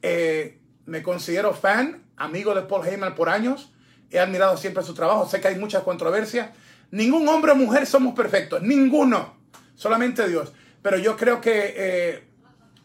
Eh, 0.02 0.60
me 0.86 1.04
considero 1.04 1.54
fan, 1.54 2.04
amigo 2.16 2.54
de 2.54 2.62
Paul 2.62 2.88
Heyman 2.88 3.16
por 3.16 3.30
años. 3.30 3.72
He 4.10 4.20
admirado 4.20 4.56
siempre 4.58 4.84
su 4.84 4.94
trabajo. 4.94 5.28
Sé 5.28 5.42
que 5.42 5.50
hay 5.50 5.60
muchas 5.60 5.84
controversias. 5.84 6.52
Ningún 6.92 7.28
hombre 7.28 7.52
o 7.52 7.56
mujer 7.56 7.86
somos 7.86 8.16
perfectos, 8.16 8.62
ninguno, 8.62 9.38
solamente 9.76 10.28
Dios. 10.28 10.54
Pero 10.82 10.98
yo 10.98 11.18
creo 11.18 11.42
que 11.42 11.74
eh, 11.76 12.24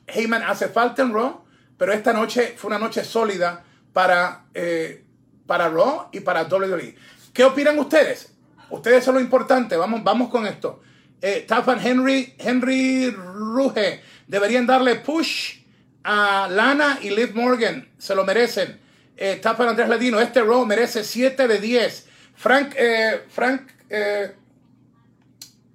Heyman 0.08 0.42
hace 0.42 0.68
falta 0.68 1.02
en 1.02 1.12
Raw, 1.12 1.44
pero 1.76 1.92
esta 1.92 2.12
noche 2.12 2.54
fue 2.56 2.68
una 2.68 2.78
noche 2.78 3.04
sólida 3.04 3.62
para, 3.92 4.46
eh, 4.54 5.04
para 5.46 5.68
Raw 5.68 6.08
y 6.10 6.20
para 6.20 6.44
WWE. 6.44 6.96
¿Qué 7.32 7.44
opinan 7.44 7.78
ustedes? 7.78 8.32
Ustedes 8.70 9.04
son 9.04 9.14
lo 9.14 9.20
importante, 9.20 9.76
vamos, 9.76 10.02
vamos 10.04 10.30
con 10.30 10.46
esto. 10.46 10.80
Eh, 11.20 11.46
Henry, 11.82 12.34
Henry 12.38 13.10
Ruge, 13.10 14.00
deberían 14.26 14.66
darle 14.66 14.96
push 14.96 15.60
a 16.04 16.48
Lana 16.50 16.98
y 17.02 17.10
Liv 17.10 17.34
Morgan, 17.34 17.88
se 17.98 18.14
lo 18.14 18.24
merecen. 18.24 18.80
Eh, 19.16 19.40
Andrés 19.44 19.88
Ladino, 19.88 20.20
este 20.20 20.42
Raw 20.42 20.66
merece 20.66 21.04
7 21.04 21.46
de 21.46 21.58
10. 21.58 22.06
Frank, 22.34 22.74
eh, 22.76 23.20
Frank 23.28 23.70
eh, 23.88 24.32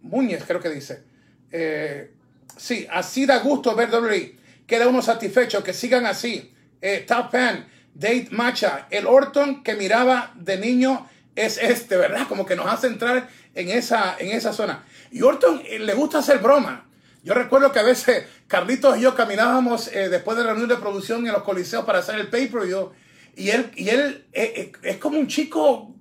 Muñez, 0.02 0.44
creo 0.46 0.60
que 0.60 0.70
dice. 0.70 1.04
Eh, 1.52 2.12
sí, 2.58 2.88
así 2.92 3.26
da 3.26 3.40
gusto 3.40 3.76
ver 3.76 3.90
WWE. 3.90 4.36
Queda 4.66 4.88
uno 4.88 5.02
satisfecho, 5.02 5.64
que 5.64 5.74
sigan 5.74 6.06
así. 6.06 6.54
Eh, 6.82 7.06
top 7.08 7.32
fan, 7.32 7.68
Date 7.94 8.28
Macha, 8.32 8.88
el 8.90 9.08
Orton 9.08 9.64
que 9.64 9.76
miraba 9.76 10.34
de 10.36 10.58
niño 10.58 11.08
es 11.38 11.58
este, 11.58 11.96
¿verdad? 11.96 12.28
Como 12.28 12.46
que 12.46 12.56
nos 12.56 12.68
hace 12.68 12.88
entrar 12.88 13.30
en 13.56 13.70
esa, 13.70 14.18
en 14.20 14.30
esa 14.30 14.52
zona. 14.54 14.84
Y 15.12 15.22
Orton 15.22 15.62
le 15.64 15.94
gusta 15.94 16.20
hacer 16.20 16.40
broma. 16.40 16.86
Yo 17.24 17.34
recuerdo 17.34 17.72
que 17.72 17.80
a 17.80 17.84
veces 17.84 18.26
Carlitos 18.48 18.98
y 18.98 19.02
yo 19.02 19.16
caminábamos 19.16 19.92
después 19.92 20.38
de 20.38 20.44
la 20.44 20.52
reunión 20.52 20.70
de 20.70 20.78
producción 20.78 21.26
en 21.26 21.34
los 21.34 21.44
coliseos 21.44 21.86
para 21.86 22.00
hacer 22.00 22.16
el 22.20 22.28
paper 22.28 22.66
y, 22.66 22.70
yo, 22.70 22.94
y 23.36 23.50
él, 23.50 23.72
y 23.76 23.90
él 23.90 24.26
es 24.34 24.98
como 24.98 25.20
un 25.20 25.28
chico 25.28 25.94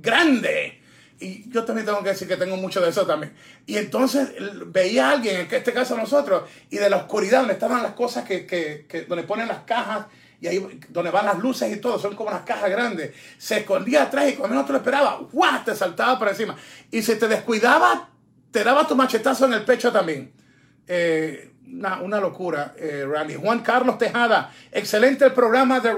grande 0.00 0.80
y 1.20 1.50
yo 1.50 1.64
también 1.64 1.84
tengo 1.84 2.02
que 2.02 2.08
decir 2.08 2.26
que 2.26 2.36
tengo 2.38 2.56
mucho 2.56 2.80
de 2.80 2.88
eso 2.88 3.06
también. 3.06 3.34
Y 3.66 3.76
entonces 3.76 4.30
veía 4.66 5.10
a 5.10 5.12
alguien, 5.12 5.36
en 5.36 5.54
este 5.54 5.72
caso 5.72 5.96
nosotros, 5.96 6.44
y 6.70 6.78
de 6.78 6.88
la 6.88 6.96
oscuridad 6.96 7.40
donde 7.40 7.52
estaban 7.54 7.82
las 7.82 7.92
cosas 7.92 8.24
que, 8.24 8.46
que, 8.46 8.86
que, 8.88 9.02
donde 9.02 9.24
ponen 9.24 9.46
las 9.46 9.60
cajas 9.64 10.06
y 10.40 10.46
ahí 10.46 10.80
donde 10.88 11.10
van 11.10 11.26
las 11.26 11.38
luces 11.38 11.74
y 11.74 11.80
todo, 11.80 11.98
son 11.98 12.16
como 12.16 12.30
unas 12.30 12.42
cajas 12.42 12.70
grandes. 12.70 13.12
Se 13.38 13.58
escondía 13.58 14.04
atrás 14.04 14.30
y 14.30 14.32
cuando 14.34 14.56
no 14.56 14.64
te 14.64 14.72
lo 14.72 14.78
esperaba, 14.78 15.20
¡guau! 15.30 15.64
te 15.64 15.74
saltaba 15.74 16.18
por 16.18 16.28
encima. 16.28 16.56
Y 16.90 17.02
si 17.02 17.16
te 17.16 17.28
descuidaba, 17.28 18.08
te 18.50 18.64
daba 18.64 18.86
tu 18.86 18.96
machetazo 18.96 19.46
en 19.46 19.54
el 19.54 19.64
pecho 19.64 19.92
también. 19.92 20.32
Eh, 20.86 21.52
una, 21.66 22.00
una, 22.00 22.20
locura, 22.20 22.74
eh, 22.76 23.06
Randy. 23.08 23.34
Juan 23.34 23.60
Carlos 23.60 23.98
Tejada, 23.98 24.52
excelente 24.72 25.24
el 25.26 25.32
programa 25.32 25.80
de 25.80 25.92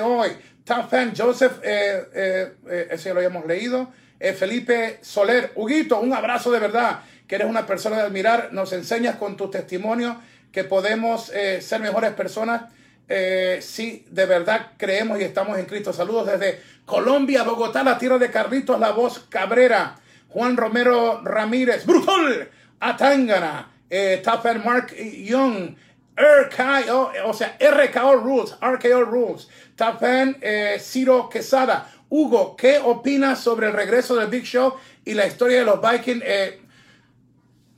hoy. 0.00 0.30
Top 0.64 0.88
fan, 0.88 1.12
Joseph, 1.16 1.60
eh, 1.62 2.04
eh, 2.14 2.88
ese 2.90 3.12
lo 3.12 3.20
habíamos 3.20 3.46
leído. 3.46 3.90
Eh, 4.20 4.32
Felipe 4.32 4.98
Soler. 5.02 5.52
Huguito, 5.54 6.00
un 6.00 6.12
abrazo 6.12 6.50
de 6.50 6.58
verdad, 6.58 7.00
que 7.26 7.36
eres 7.36 7.48
una 7.48 7.66
persona 7.66 7.96
de 7.96 8.02
admirar. 8.02 8.50
Nos 8.52 8.72
enseñas 8.72 9.16
con 9.16 9.36
tu 9.36 9.50
testimonio 9.50 10.20
que 10.52 10.64
podemos 10.64 11.30
eh, 11.30 11.60
ser 11.62 11.80
mejores 11.80 12.12
personas 12.12 12.72
eh, 13.08 13.58
sí, 13.62 14.04
de 14.10 14.26
verdad 14.26 14.72
creemos 14.76 15.18
y 15.20 15.24
estamos 15.24 15.58
en 15.58 15.64
Cristo. 15.66 15.92
Saludos 15.92 16.26
desde 16.26 16.60
Colombia, 16.84 17.42
Bogotá, 17.42 17.82
la 17.82 17.98
tierra 17.98 18.18
de 18.18 18.30
Carlitos, 18.30 18.78
la 18.78 18.92
voz 18.92 19.26
Cabrera, 19.28 19.96
Juan 20.28 20.56
Romero 20.56 21.22
Ramírez, 21.24 21.86
Brutal, 21.86 22.50
Atangana, 22.80 23.70
eh, 23.88 24.22
Mark 24.64 24.94
Young, 24.96 25.74
RKO, 26.16 27.12
o 27.26 27.32
sea, 27.32 27.56
RKO 27.58 28.16
Rules, 28.16 28.56
RKO 28.60 29.04
Rules, 29.04 29.48
Tapan 29.76 30.36
eh, 30.40 30.78
Ciro 30.80 31.28
Quesada. 31.28 31.90
Hugo, 32.10 32.56
¿qué 32.56 32.78
opinas 32.78 33.38
sobre 33.38 33.68
el 33.68 33.72
regreso 33.72 34.16
del 34.16 34.28
Big 34.28 34.44
Show 34.44 34.74
y 35.04 35.14
la 35.14 35.26
historia 35.26 35.60
de 35.60 35.64
los 35.64 35.80
Vikings? 35.80 36.22
Eh, 36.24 36.60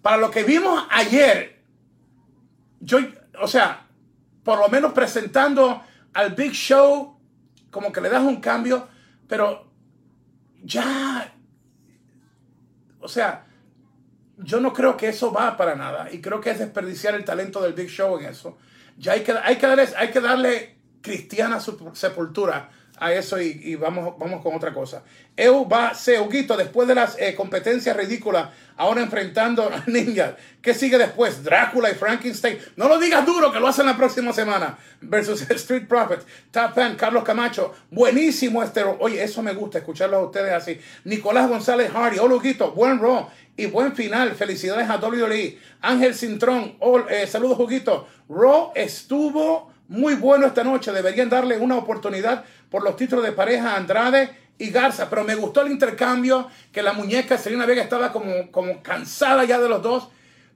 para 0.02 0.16
lo 0.16 0.30
que 0.30 0.44
vimos 0.44 0.87
ayer, 0.90 1.58
yo, 2.80 2.99
o 3.40 3.49
sea, 3.49 3.87
por 4.42 4.59
lo 4.59 4.68
menos 4.68 4.92
presentando 4.92 5.82
al 6.12 6.35
Big 6.35 6.52
Show, 6.52 7.18
como 7.70 7.92
que 7.92 8.00
le 8.00 8.09
das 8.09 8.23
un 8.23 8.40
cambio, 8.40 8.88
pero 9.28 9.70
ya, 10.62 11.32
o 13.00 13.09
sea, 13.09 13.47
yo 14.38 14.61
no 14.61 14.73
creo 14.73 14.97
que 14.97 15.09
eso 15.09 15.32
va 15.32 15.56
para 15.56 15.75
nada 15.75 16.11
y 16.11 16.20
creo 16.20 16.40
que 16.40 16.50
es 16.50 16.59
desperdiciar 16.59 17.14
el 17.14 17.25
talento 17.25 17.61
del 17.61 17.75
Big 17.75 17.88
Show 17.88 18.18
en 18.18 18.26
eso. 18.26 18.59
Ya 18.97 19.12
hay 19.12 19.23
que, 19.23 19.32
hay 19.32 19.56
que, 19.56 19.66
darle, 19.66 19.88
hay 19.97 20.11
que 20.11 20.20
darle 20.20 20.76
cristiana 21.00 21.61
sepultura 21.61 22.70
a 23.00 23.14
eso 23.14 23.40
y, 23.40 23.75
vamos, 23.76 24.14
vamos 24.19 24.42
con 24.42 24.54
otra 24.54 24.73
cosa. 24.75 25.02
Eu 25.35 25.66
va, 25.66 25.95
se, 25.95 26.21
Huguito, 26.21 26.54
después 26.54 26.87
de 26.87 26.95
las 26.95 27.16
eh, 27.19 27.35
competencias 27.35 27.97
ridículas, 27.97 28.50
ahora 28.76 29.00
enfrentando 29.00 29.62
a 29.73 29.83
Ninja, 29.87 30.37
¿qué 30.61 30.75
sigue 30.75 30.99
después? 30.99 31.42
Drácula 31.42 31.90
y 31.90 31.95
Frankenstein. 31.95 32.59
No 32.76 32.88
lo 32.88 32.99
digas 32.99 33.25
duro, 33.25 33.50
que 33.50 33.59
lo 33.59 33.69
hacen 33.69 33.87
la 33.87 33.97
próxima 33.97 34.35
semana. 34.35 34.78
Versus 35.00 35.40
Street 35.50 35.88
Prophet, 35.88 36.21
Top 36.50 36.75
Fan, 36.75 36.95
Carlos 36.97 37.25
Camacho. 37.25 37.73
Buenísimo 37.90 38.62
este. 38.62 38.85
Oye, 38.85 39.23
eso 39.23 39.42
me 39.42 39.54
gusta, 39.54 39.78
escucharlo 39.78 40.19
a 40.19 40.25
ustedes 40.26 40.52
así. 40.52 40.78
Nicolás 41.04 41.49
González 41.49 41.90
Hardy, 41.90 42.19
hola 42.19 42.35
Huguito, 42.35 42.73
buen 42.73 42.99
Raw 42.99 43.30
y 43.57 43.64
buen 43.64 43.97
final. 43.97 44.35
Felicidades 44.35 44.90
a 44.90 44.99
WWE. 44.99 45.59
Ángel 45.80 46.14
Cintrón, 46.14 46.76
eh, 47.09 47.26
saludos 47.26 47.59
Huguito. 47.59 48.07
Raw 48.28 48.73
estuvo 48.75 49.71
muy 49.90 50.14
bueno 50.14 50.47
esta 50.47 50.62
noche. 50.64 50.92
Deberían 50.92 51.28
darle 51.28 51.59
una 51.59 51.76
oportunidad 51.76 52.44
por 52.70 52.82
los 52.85 52.97
títulos 52.97 53.25
de 53.25 53.32
pareja 53.32 53.76
Andrade 53.76 54.30
y 54.56 54.70
Garza. 54.70 55.11
Pero 55.11 55.25
me 55.25 55.35
gustó 55.35 55.62
el 55.62 55.73
intercambio, 55.73 56.49
que 56.73 56.80
la 56.80 56.92
muñeca 56.92 57.37
Selena 57.37 57.66
Vega 57.66 57.82
estaba 57.82 58.12
como, 58.12 58.50
como 58.52 58.82
cansada 58.82 59.44
ya 59.44 59.59
de 59.59 59.68
los 59.68 59.82
dos. 59.82 60.09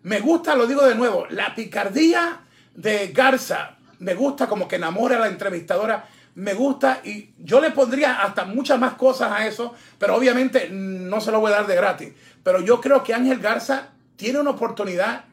Me 0.05 0.21
gusta, 0.21 0.55
lo 0.55 0.67
digo 0.69 0.87
de 0.87 0.95
nuevo, 0.95 1.27
la 1.31 1.55
picardía 1.55 2.43
de 2.75 3.09
Garza. 3.09 3.77
Me 3.99 4.15
gusta 4.15 4.47
como 4.47 4.69
que 4.69 4.77
enamora 4.77 5.17
a 5.17 5.21
la 5.21 5.29
entrevistadora. 5.29 6.09
Me 6.37 6.55
gusta 6.55 7.01
y 7.03 7.31
yo 7.39 7.61
le 7.61 7.73
pondría 7.73 8.23
hasta 8.23 8.45
muchas 8.45 8.79
más 8.79 8.95
cosas 8.95 9.33
a 9.33 9.47
eso, 9.47 9.75
pero 9.99 10.15
obviamente 10.15 10.69
no 10.71 11.21
se 11.21 11.33
lo 11.33 11.41
voy 11.41 11.51
a 11.51 11.57
dar 11.57 11.67
de 11.67 11.75
gratis. 11.75 12.13
Pero 12.45 12.61
yo 12.61 12.81
creo 12.81 13.03
que 13.03 13.15
Ángel 13.15 13.41
Garza 13.41 13.89
tiene 14.15 14.39
una 14.39 14.51
oportunidad 14.51 15.25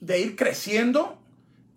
de 0.00 0.20
ir 0.20 0.36
creciendo 0.36 1.21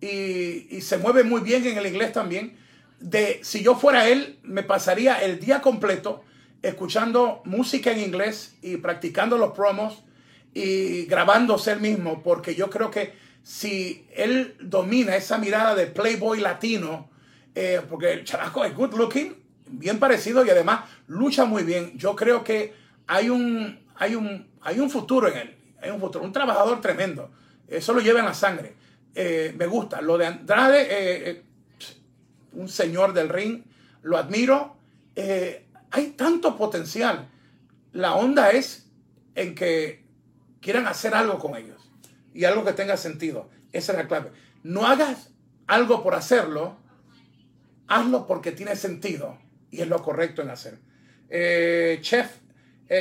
y, 0.05 0.81
se 0.81 0.97
mueve 0.97 1.23
muy 1.23 1.41
bien 1.41 1.65
en 1.65 1.77
el 1.77 1.87
inglés 1.87 2.13
también. 2.13 2.57
De 2.99 3.39
si 3.43 3.63
yo 3.63 3.75
fuera 3.75 4.07
él, 4.07 4.39
me 4.43 4.63
pasaría 4.63 5.17
el 5.23 5.39
día 5.39 5.61
completo 5.61 6.23
escuchando 6.61 7.41
música 7.45 7.91
en 7.91 7.99
inglés 7.99 8.55
y 8.61 8.77
practicando 8.77 9.37
los 9.37 9.51
promos 9.51 10.03
y 10.53 11.05
grabándose 11.05 11.73
él 11.73 11.81
mismo, 11.81 12.23
porque 12.23 12.55
yo 12.55 12.69
creo 12.69 12.89
que 12.89 13.13
si 13.43 14.07
él 14.15 14.55
domina 14.59 15.15
esa 15.15 15.37
mirada 15.37 15.75
de 15.75 15.85
playboy 15.85 16.39
latino, 16.39 17.09
eh, 17.53 17.81
porque 17.87 18.13
el 18.13 18.23
characo 18.23 18.63
es 18.65 18.73
good 18.73 18.93
looking, 18.95 19.35
bien 19.67 19.99
parecido 19.99 20.45
y 20.45 20.49
además 20.49 20.89
lucha 21.07 21.45
muy 21.45 21.63
bien, 21.63 21.95
yo 21.97 22.15
creo 22.15 22.43
que 22.43 22.73
hay 23.05 23.29
un, 23.29 23.79
hay 23.95 24.15
un, 24.15 24.47
hay 24.61 24.79
un 24.79 24.89
futuro 24.89 25.27
en 25.27 25.37
él, 25.37 25.55
hay 25.81 25.91
un 25.91 25.99
futuro, 25.99 26.23
un 26.23 26.31
trabajador 26.31 26.81
tremendo, 26.81 27.29
eso 27.67 27.93
lo 27.93 27.99
lleva 27.99 28.19
en 28.19 28.25
la 28.25 28.33
sangre. 28.33 28.84
Eh, 29.15 29.53
me 29.57 29.65
gusta. 29.65 30.01
Lo 30.01 30.17
de 30.17 30.27
Andrade, 30.27 30.81
eh, 30.81 31.29
eh, 31.29 31.43
un 32.51 32.67
señor 32.67 33.13
del 33.13 33.29
ring, 33.29 33.63
lo 34.03 34.17
admiro. 34.17 34.75
hay 35.91 36.07
tanto 36.17 36.57
potencial. 36.57 37.29
La 37.93 38.15
onda 38.15 38.51
es 38.51 38.87
en 39.33 39.55
que 39.55 40.03
quieran 40.59 40.85
hacer 40.87 41.15
algo 41.15 41.39
con 41.39 41.55
ellos 41.55 41.81
y 42.33 42.43
algo 42.43 42.65
que 42.65 42.73
tenga 42.73 42.97
sentido. 42.97 43.49
Esa 43.71 43.93
es 43.93 43.97
la 43.99 44.07
clave. 44.07 44.31
No 44.63 44.85
hagas 44.85 45.29
algo 45.67 46.03
por 46.03 46.15
hacerlo, 46.15 46.77
hazlo 47.87 48.27
porque 48.27 48.51
tiene 48.51 48.75
sentido 48.75 49.37
y 49.71 49.81
es 49.81 49.87
lo 49.87 50.01
correcto 50.03 50.41
en 50.41 50.49
hacer. 50.49 50.79
Chef, 52.01 52.29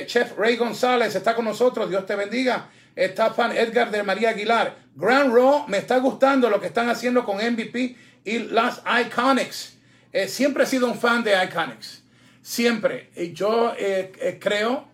Chef 0.07 0.39
Ray 0.39 0.57
González 0.57 1.17
está 1.17 1.35
con 1.35 1.45
nosotros, 1.47 1.91
Dios 1.91 2.07
te 2.07 2.15
bendiga. 2.15 2.71
Está 2.95 3.33
fan 3.35 3.57
Edgar 3.57 3.91
de 3.91 4.05
María 4.05 4.31
Aguilar. 4.31 4.84
Grand 4.97 5.33
Raw, 5.33 5.67
me 5.67 5.79
está 5.79 5.99
gustando 5.99 6.49
lo 6.49 6.61
que 6.61 6.69
están 6.69 6.89
haciendo 6.89 7.25
con 7.25 7.37
MVP 7.37 7.97
y 8.25 8.39
las 8.39 8.83
Iconics. 8.87 9.77
Eh, 10.13 10.29
siempre 10.29 10.65
he 10.65 10.67
sido 10.67 10.87
un 10.87 10.99
fan 10.99 11.25
de 11.25 11.33
Iconics. 11.45 12.03
Siempre. 12.41 13.11
Y 13.17 13.33
yo 13.33 13.75
eh, 13.77 14.13
eh, 14.21 14.39
creo 14.41 14.87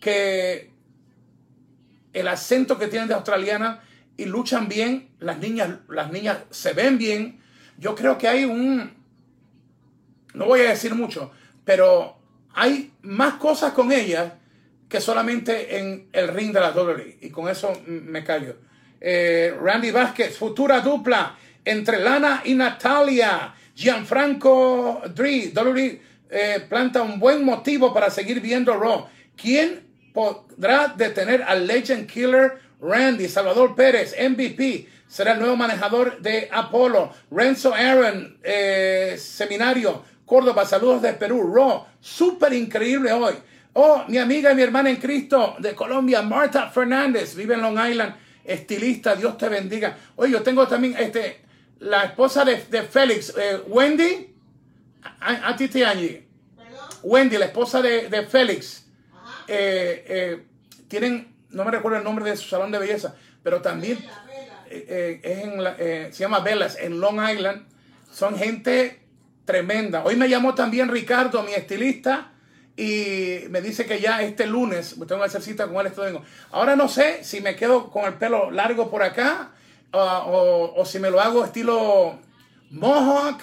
que 0.00 0.70
el 2.12 2.28
acento 2.28 2.78
que 2.78 2.88
tienen 2.88 3.08
de 3.08 3.14
australiana 3.14 3.82
y 4.16 4.26
luchan 4.26 4.68
bien, 4.68 5.10
las 5.18 5.38
niñas, 5.38 5.78
las 5.88 6.10
niñas 6.10 6.38
se 6.50 6.72
ven 6.72 6.98
bien. 6.98 7.40
Yo 7.78 7.94
creo 7.94 8.18
que 8.18 8.28
hay 8.28 8.44
un, 8.44 8.94
no 10.34 10.46
voy 10.46 10.60
a 10.60 10.70
decir 10.70 10.94
mucho, 10.94 11.30
pero 11.64 12.18
hay 12.54 12.92
más 13.02 13.34
cosas 13.34 13.72
con 13.72 13.92
ellas 13.92 14.32
que 14.88 15.00
solamente 15.00 15.78
en 15.78 16.08
el 16.12 16.28
ring 16.28 16.52
de 16.52 16.60
la 16.60 16.70
WWE. 16.70 17.18
Y 17.20 17.30
con 17.30 17.48
eso 17.48 17.72
me 17.86 18.24
callo. 18.24 18.56
Eh, 19.08 19.54
Randy 19.62 19.92
Vázquez, 19.92 20.36
futura 20.36 20.80
dupla 20.80 21.36
entre 21.64 22.00
Lana 22.00 22.42
y 22.44 22.54
Natalia. 22.54 23.54
Gianfranco 23.72 25.00
Dre, 25.14 25.52
WWE 25.54 26.00
eh, 26.28 26.66
planta 26.68 27.02
un 27.02 27.20
buen 27.20 27.44
motivo 27.44 27.94
para 27.94 28.10
seguir 28.10 28.40
viendo 28.40 28.76
Raw. 28.76 29.06
¿Quién 29.36 29.86
podrá 30.12 30.88
detener 30.88 31.44
al 31.44 31.68
Legend 31.68 32.08
Killer 32.10 32.58
Randy? 32.80 33.28
Salvador 33.28 33.76
Pérez, 33.76 34.12
MVP, 34.18 34.88
será 35.06 35.34
el 35.34 35.38
nuevo 35.38 35.54
manejador 35.54 36.20
de 36.20 36.48
Apolo. 36.50 37.12
Renzo 37.30 37.74
Aaron, 37.74 38.38
eh, 38.42 39.14
Seminario, 39.16 40.02
Córdoba, 40.24 40.66
saludos 40.66 41.02
de 41.02 41.12
Perú. 41.12 41.54
Raw, 41.54 41.84
súper 42.00 42.54
increíble 42.54 43.12
hoy. 43.12 43.34
Oh, 43.74 44.02
mi 44.08 44.18
amiga 44.18 44.50
y 44.50 44.56
mi 44.56 44.62
hermana 44.62 44.90
en 44.90 44.96
Cristo 44.96 45.54
de 45.60 45.76
Colombia, 45.76 46.22
Marta 46.22 46.70
Fernández, 46.70 47.36
vive 47.36 47.54
en 47.54 47.62
Long 47.62 47.78
Island, 47.78 48.25
estilista, 48.46 49.14
Dios 49.14 49.36
te 49.36 49.48
bendiga. 49.48 49.96
Oye, 50.16 50.32
yo 50.32 50.42
tengo 50.42 50.66
también 50.66 50.96
este, 50.98 51.40
la 51.80 52.04
esposa 52.04 52.44
de, 52.44 52.56
Félix, 52.56 53.34
eh, 53.36 53.62
Wendy, 53.66 54.34
a, 55.20 55.54
ti 55.56 55.68
te 55.68 55.84
allí. 55.84 56.26
Wendy, 57.02 57.36
la 57.36 57.46
esposa 57.46 57.82
de, 57.82 58.26
Félix. 58.28 58.86
Eh, 59.48 60.04
eh, 60.08 60.44
tienen, 60.88 61.34
no 61.50 61.64
me 61.64 61.70
recuerdo 61.70 61.98
el 61.98 62.04
nombre 62.04 62.28
de 62.28 62.36
su 62.36 62.48
salón 62.48 62.70
de 62.70 62.78
belleza, 62.78 63.14
pero 63.42 63.60
también 63.60 63.98
es 64.68 65.20
en 65.22 66.12
se 66.12 66.18
llama 66.18 66.40
Velas, 66.40 66.76
en 66.80 67.00
Long 67.00 67.20
Island. 67.30 67.66
Son 68.10 68.36
gente 68.36 69.00
tremenda. 69.44 70.02
Hoy 70.04 70.16
me 70.16 70.28
llamó 70.28 70.54
también 70.54 70.88
Ricardo, 70.88 71.42
mi 71.42 71.52
estilista 71.52 72.32
y 72.76 73.48
me 73.48 73.62
dice 73.62 73.86
que 73.86 74.00
ya 74.00 74.22
este 74.22 74.46
lunes 74.46 74.96
tengo 75.06 75.20
que 75.22 75.26
hacer 75.26 75.40
cita 75.40 75.66
con 75.66 75.76
él 75.78 75.86
este 75.86 76.02
domingo. 76.02 76.22
Ahora 76.50 76.76
no 76.76 76.88
sé 76.88 77.24
si 77.24 77.40
me 77.40 77.56
quedo 77.56 77.90
con 77.90 78.04
el 78.04 78.14
pelo 78.14 78.50
largo 78.50 78.90
por 78.90 79.02
acá 79.02 79.52
o, 79.92 80.82
si 80.84 80.98
me 80.98 81.10
lo 81.10 81.20
hago 81.20 81.44
estilo 81.44 82.18
mohawk. 82.70 83.40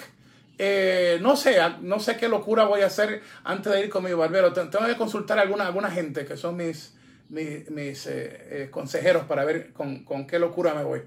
Eh, 0.56 1.18
no 1.20 1.34
sé, 1.36 1.58
no 1.80 1.98
sé 1.98 2.16
qué 2.16 2.28
locura 2.28 2.62
voy 2.62 2.82
a 2.82 2.86
hacer 2.86 3.22
antes 3.42 3.72
de 3.72 3.80
ir 3.80 3.90
con 3.90 4.04
mi 4.04 4.12
barbero. 4.12 4.52
Tengo 4.52 4.86
que 4.86 4.96
consultar 4.96 5.38
a 5.40 5.42
alguna, 5.42 5.66
alguna 5.66 5.90
gente 5.90 6.24
que 6.24 6.36
son 6.36 6.56
mis, 6.56 6.94
mis, 7.28 8.06
eh, 8.06 8.46
eh, 8.50 8.68
consejeros 8.70 9.24
para 9.24 9.44
ver 9.44 9.72
con, 9.72 10.04
qué 10.28 10.38
locura 10.38 10.74
me 10.74 10.84
voy. 10.84 11.02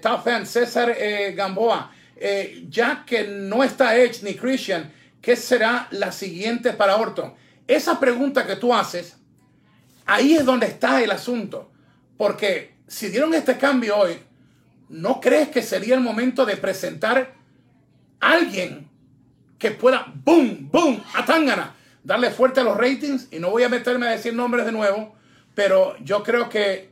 top 0.00 0.22
fan, 0.22 0.46
César 0.46 0.96
Gamboa. 1.34 1.90
ya 2.68 3.04
que 3.04 3.24
no 3.24 3.64
está 3.64 3.96
Edge 3.96 4.22
ni 4.22 4.34
Christian, 4.34 4.92
¿qué 5.20 5.36
será 5.36 5.88
la 5.90 6.12
siguiente 6.12 6.72
para 6.72 6.96
Orton? 6.96 7.34
Esa 7.66 8.00
pregunta 8.00 8.46
que 8.46 8.56
tú 8.56 8.74
haces, 8.74 9.16
ahí 10.06 10.34
es 10.34 10.44
donde 10.44 10.66
está 10.66 11.02
el 11.02 11.10
asunto. 11.10 11.70
Porque 12.16 12.74
si 12.86 13.08
dieron 13.08 13.32
este 13.34 13.56
cambio 13.56 13.96
hoy, 13.96 14.18
¿no 14.88 15.20
crees 15.20 15.48
que 15.48 15.62
sería 15.62 15.94
el 15.94 16.00
momento 16.00 16.44
de 16.44 16.56
presentar 16.56 17.34
a 18.20 18.32
alguien 18.32 18.88
que 19.58 19.70
pueda, 19.70 20.12
boom, 20.24 20.68
boom, 20.70 21.02
a 21.14 21.24
Tangana, 21.24 21.74
darle 22.02 22.30
fuerte 22.30 22.60
a 22.60 22.64
los 22.64 22.76
ratings? 22.76 23.28
Y 23.30 23.38
no 23.38 23.50
voy 23.50 23.62
a 23.62 23.68
meterme 23.68 24.06
a 24.06 24.10
decir 24.10 24.34
nombres 24.34 24.66
de 24.66 24.72
nuevo, 24.72 25.14
pero 25.54 25.96
yo 25.98 26.22
creo 26.22 26.48
que 26.48 26.90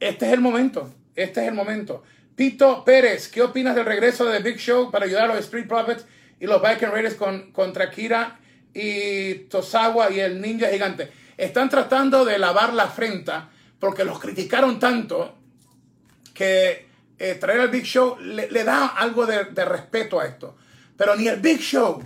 este 0.00 0.26
es 0.26 0.32
el 0.32 0.40
momento. 0.40 0.92
Este 1.14 1.42
es 1.42 1.48
el 1.48 1.54
momento. 1.54 2.02
Pito 2.34 2.84
Pérez, 2.84 3.28
¿qué 3.28 3.42
opinas 3.42 3.74
del 3.74 3.86
regreso 3.86 4.26
de 4.26 4.40
Big 4.40 4.58
Show 4.58 4.90
para 4.90 5.06
ayudar 5.06 5.30
a 5.30 5.34
los 5.34 5.44
Street 5.44 5.66
Profits 5.66 6.04
y 6.38 6.46
los 6.46 6.62
Viking 6.62 6.88
Raiders 6.88 7.14
con, 7.14 7.52
contra 7.52 7.90
Kira 7.90 8.38
y 8.72 9.34
Tosawa 9.48 10.10
y 10.10 10.20
el 10.20 10.40
Ninja 10.40 10.68
Gigante? 10.68 11.10
Están 11.36 11.68
tratando 11.68 12.24
de 12.24 12.38
lavar 12.38 12.72
la 12.72 12.88
frente 12.88 13.32
porque 13.78 14.04
los 14.04 14.18
criticaron 14.18 14.78
tanto 14.78 15.34
que 16.32 16.86
eh, 17.18 17.34
traer 17.34 17.60
al 17.60 17.68
Big 17.68 17.84
Show 17.84 18.18
le, 18.20 18.64
da 18.64 18.88
algo 18.88 19.26
de, 19.26 19.44
respeto 19.64 20.20
a 20.20 20.26
esto. 20.26 20.56
Pero 20.96 21.16
ni 21.16 21.28
el 21.28 21.40
Big 21.40 21.60
Show 21.60 22.02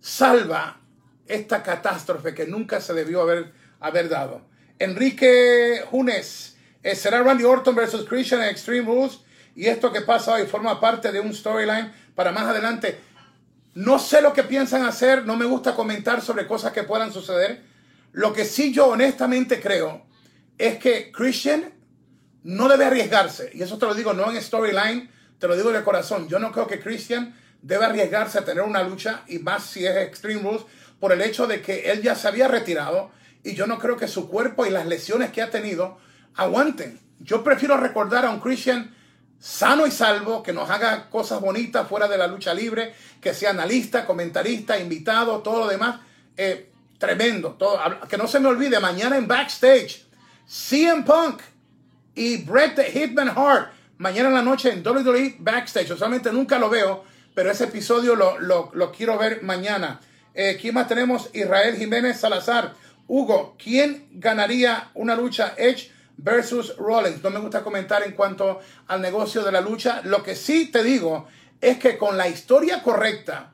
salva 0.00 0.80
esta 1.26 1.62
catástrofe 1.62 2.34
que 2.34 2.46
nunca 2.46 2.80
se 2.80 2.94
debió 2.94 3.22
haber, 3.22 3.52
haber 3.80 4.08
dado. 4.08 4.42
Enrique 4.78 5.82
Junes, 5.90 6.56
eh, 6.82 6.94
¿será 6.94 7.22
Randy 7.22 7.44
Orton 7.44 7.74
versus 7.74 8.06
Christian 8.06 8.42
en 8.42 8.48
Extreme 8.48 8.86
Rules? 8.86 9.20
Y 9.56 9.66
esto 9.66 9.92
que 9.92 10.00
pasa 10.00 10.34
hoy 10.34 10.46
forma 10.46 10.80
parte 10.80 11.12
de 11.12 11.20
un 11.20 11.32
storyline 11.32 11.92
para 12.14 12.32
más 12.32 12.44
adelante. 12.44 12.98
No 13.74 13.98
sé 13.98 14.22
lo 14.22 14.32
que 14.32 14.44
piensan 14.44 14.84
hacer, 14.84 15.26
no 15.26 15.36
me 15.36 15.44
gusta 15.44 15.74
comentar 15.74 16.22
sobre 16.22 16.46
cosas 16.46 16.72
que 16.72 16.84
puedan 16.84 17.12
suceder. 17.12 17.62
Lo 18.12 18.32
que 18.32 18.44
sí 18.44 18.72
yo 18.72 18.86
honestamente 18.86 19.60
creo 19.60 20.06
es 20.56 20.78
que 20.78 21.10
Christian 21.10 21.72
no 22.44 22.68
debe 22.68 22.84
arriesgarse. 22.84 23.50
Y 23.52 23.62
eso 23.62 23.76
te 23.76 23.86
lo 23.86 23.94
digo 23.94 24.12
no 24.12 24.30
en 24.30 24.40
storyline, 24.40 25.10
te 25.40 25.48
lo 25.48 25.56
digo 25.56 25.72
de 25.72 25.82
corazón. 25.82 26.28
Yo 26.28 26.38
no 26.38 26.52
creo 26.52 26.68
que 26.68 26.80
Christian 26.80 27.34
debe 27.62 27.86
arriesgarse 27.86 28.38
a 28.38 28.44
tener 28.44 28.62
una 28.62 28.82
lucha, 28.82 29.22
y 29.26 29.38
más 29.40 29.64
si 29.64 29.84
es 29.84 29.96
Extreme 29.96 30.42
Rules, 30.42 30.62
por 31.00 31.12
el 31.12 31.22
hecho 31.22 31.46
de 31.46 31.60
que 31.60 31.90
él 31.90 32.02
ya 32.02 32.14
se 32.14 32.28
había 32.28 32.46
retirado. 32.46 33.10
Y 33.42 33.54
yo 33.54 33.66
no 33.66 33.78
creo 33.78 33.96
que 33.96 34.06
su 34.06 34.28
cuerpo 34.28 34.64
y 34.66 34.70
las 34.70 34.86
lesiones 34.86 35.32
que 35.32 35.42
ha 35.42 35.50
tenido 35.50 35.98
aguanten. 36.36 37.00
Yo 37.18 37.42
prefiero 37.42 37.76
recordar 37.76 38.24
a 38.24 38.30
un 38.30 38.40
Christian 38.40 38.94
sano 39.38 39.86
y 39.86 39.90
salvo, 39.90 40.42
que 40.42 40.52
nos 40.52 40.70
haga 40.70 41.08
cosas 41.10 41.40
bonitas 41.40 41.88
fuera 41.88 42.08
de 42.08 42.18
la 42.18 42.26
lucha 42.26 42.54
libre, 42.54 42.94
que 43.20 43.34
sea 43.34 43.50
analista, 43.50 44.06
comentarista, 44.06 44.78
invitado, 44.78 45.40
todo 45.40 45.60
lo 45.60 45.68
demás. 45.68 46.00
Eh, 46.36 46.70
tremendo. 46.98 47.52
Todo, 47.52 47.78
que 48.08 48.16
no 48.16 48.26
se 48.26 48.40
me 48.40 48.48
olvide, 48.48 48.80
mañana 48.80 49.16
en 49.16 49.28
backstage, 49.28 50.06
CM 50.46 51.02
Punk 51.04 51.40
y 52.14 52.38
Bret 52.38 52.74
the 52.74 52.84
Hitman 52.84 53.28
Hart. 53.28 53.72
Mañana 53.98 54.28
en 54.28 54.34
la 54.34 54.42
noche 54.42 54.72
en 54.72 54.86
WWE 54.86 55.36
Backstage. 55.38 55.92
Usualmente 55.92 56.32
nunca 56.32 56.58
lo 56.58 56.68
veo, 56.68 57.04
pero 57.34 57.50
ese 57.50 57.64
episodio 57.64 58.16
lo, 58.16 58.38
lo, 58.38 58.92
quiero 58.92 59.18
ver 59.18 59.42
mañana. 59.42 60.00
Eh, 60.34 60.58
¿Quién 60.60 60.74
más 60.74 60.88
tenemos? 60.88 61.30
Israel 61.32 61.76
Jiménez 61.76 62.18
Salazar. 62.18 62.74
Hugo, 63.06 63.56
¿quién 63.62 64.08
ganaría 64.12 64.90
una 64.94 65.14
lucha 65.14 65.54
Edge 65.56 65.92
versus 66.16 66.76
Rollins? 66.76 67.22
No 67.22 67.30
me 67.30 67.40
gusta 67.40 67.62
comentar 67.62 68.02
en 68.02 68.12
cuanto 68.12 68.60
al 68.86 69.00
negocio 69.00 69.42
de 69.42 69.52
la 69.52 69.60
lucha. 69.60 70.00
Lo 70.04 70.22
que 70.22 70.34
sí 70.34 70.66
te 70.66 70.82
digo 70.82 71.26
es 71.60 71.78
que 71.78 71.96
con 71.96 72.16
la 72.16 72.28
historia 72.28 72.82
correcta, 72.82 73.52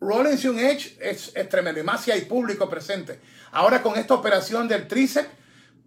Rollins 0.00 0.44
y 0.44 0.48
un 0.48 0.58
Edge 0.58 0.96
es, 1.00 1.32
es 1.34 1.48
tremendo. 1.48 1.80
Y 1.80 1.84
más 1.84 2.02
si 2.04 2.10
hay 2.10 2.22
público 2.22 2.68
presente. 2.68 3.20
Ahora 3.52 3.82
con 3.82 3.98
esta 3.98 4.14
operación 4.14 4.66
del 4.66 4.88
tríceps 4.88 5.28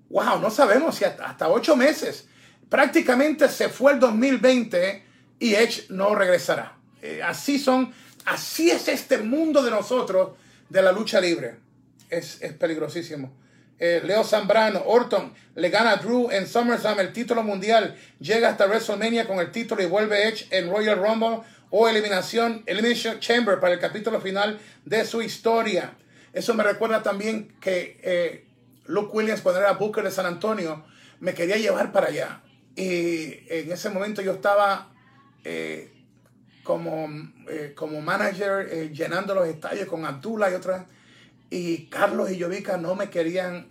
wow, 0.09 0.39
no 0.39 0.49
sabemos 0.49 0.95
si 0.95 1.03
hasta, 1.05 1.49
ocho 1.49 1.75
meses. 1.75 2.27
Prácticamente 2.69 3.47
se 3.49 3.69
fue 3.69 3.93
el 3.93 3.99
2020 3.99 5.03
y 5.39 5.55
Edge 5.55 5.87
no 5.89 6.15
regresará. 6.15 6.77
Eh, 7.01 7.21
así 7.23 7.59
son, 7.59 7.93
así 8.25 8.71
es 8.71 8.87
este 8.87 9.19
mundo 9.19 9.61
de 9.61 9.71
nosotros 9.71 10.31
de 10.69 10.81
la 10.81 10.91
lucha 10.91 11.19
libre. 11.19 11.57
Es, 12.09 12.39
peligrosísimo. 12.59 13.33
Eh, 13.77 14.01
Leo 14.05 14.23
Zambrano, 14.23 14.83
Orton 14.85 15.33
le 15.55 15.69
gana 15.69 15.91
a 15.91 15.95
Drew 15.97 16.31
en 16.31 16.47
SummerSlam 16.47 16.99
el 16.99 17.11
título 17.11 17.43
mundial, 17.43 17.95
llega 18.19 18.49
hasta 18.49 18.67
WrestleMania 18.67 19.27
con 19.27 19.39
el 19.39 19.51
título 19.51 19.83
y 19.83 19.85
vuelve 19.85 20.29
Edge 20.29 20.47
en 20.51 20.69
Royal 20.69 20.97
Rumble 20.97 21.41
o 21.69 21.89
eliminación, 21.89 22.63
Elimination 22.67 23.19
Chamber 23.19 23.59
para 23.59 23.73
el 23.73 23.79
capítulo 23.79 24.21
final 24.21 24.59
de 24.85 25.03
su 25.03 25.21
historia. 25.21 25.93
Eso 26.31 26.53
me 26.53 26.63
recuerda 26.63 27.03
también 27.03 27.53
que 27.59 27.99
eh, 28.01 28.47
Luke 28.85 29.11
Williams, 29.13 29.41
cuando 29.41 29.59
era 29.59 29.73
Booker 29.73 30.03
de 30.05 30.11
San 30.11 30.25
Antonio, 30.25 30.85
me 31.19 31.33
quería 31.33 31.57
llevar 31.57 31.91
para 31.91 32.07
allá. 32.07 32.41
Y 32.77 33.39
en 33.49 33.71
ese 33.71 33.89
momento 33.89 34.21
yo 34.21 34.33
estaba 34.33 34.93
eh, 35.43 35.91
como, 36.63 37.09
como 37.75 38.01
manager 38.01 38.91
llenando 38.91 39.33
los 39.33 39.47
estadios 39.47 39.87
con 39.87 40.05
Abdullah 40.05 40.51
y 40.51 40.53
otras. 40.53 40.83
Y 41.49 41.87
Carlos 41.87 42.31
y 42.31 42.41
Jovica 42.41 42.77
no 42.77 42.95
me 42.95 43.09
querían, 43.09 43.69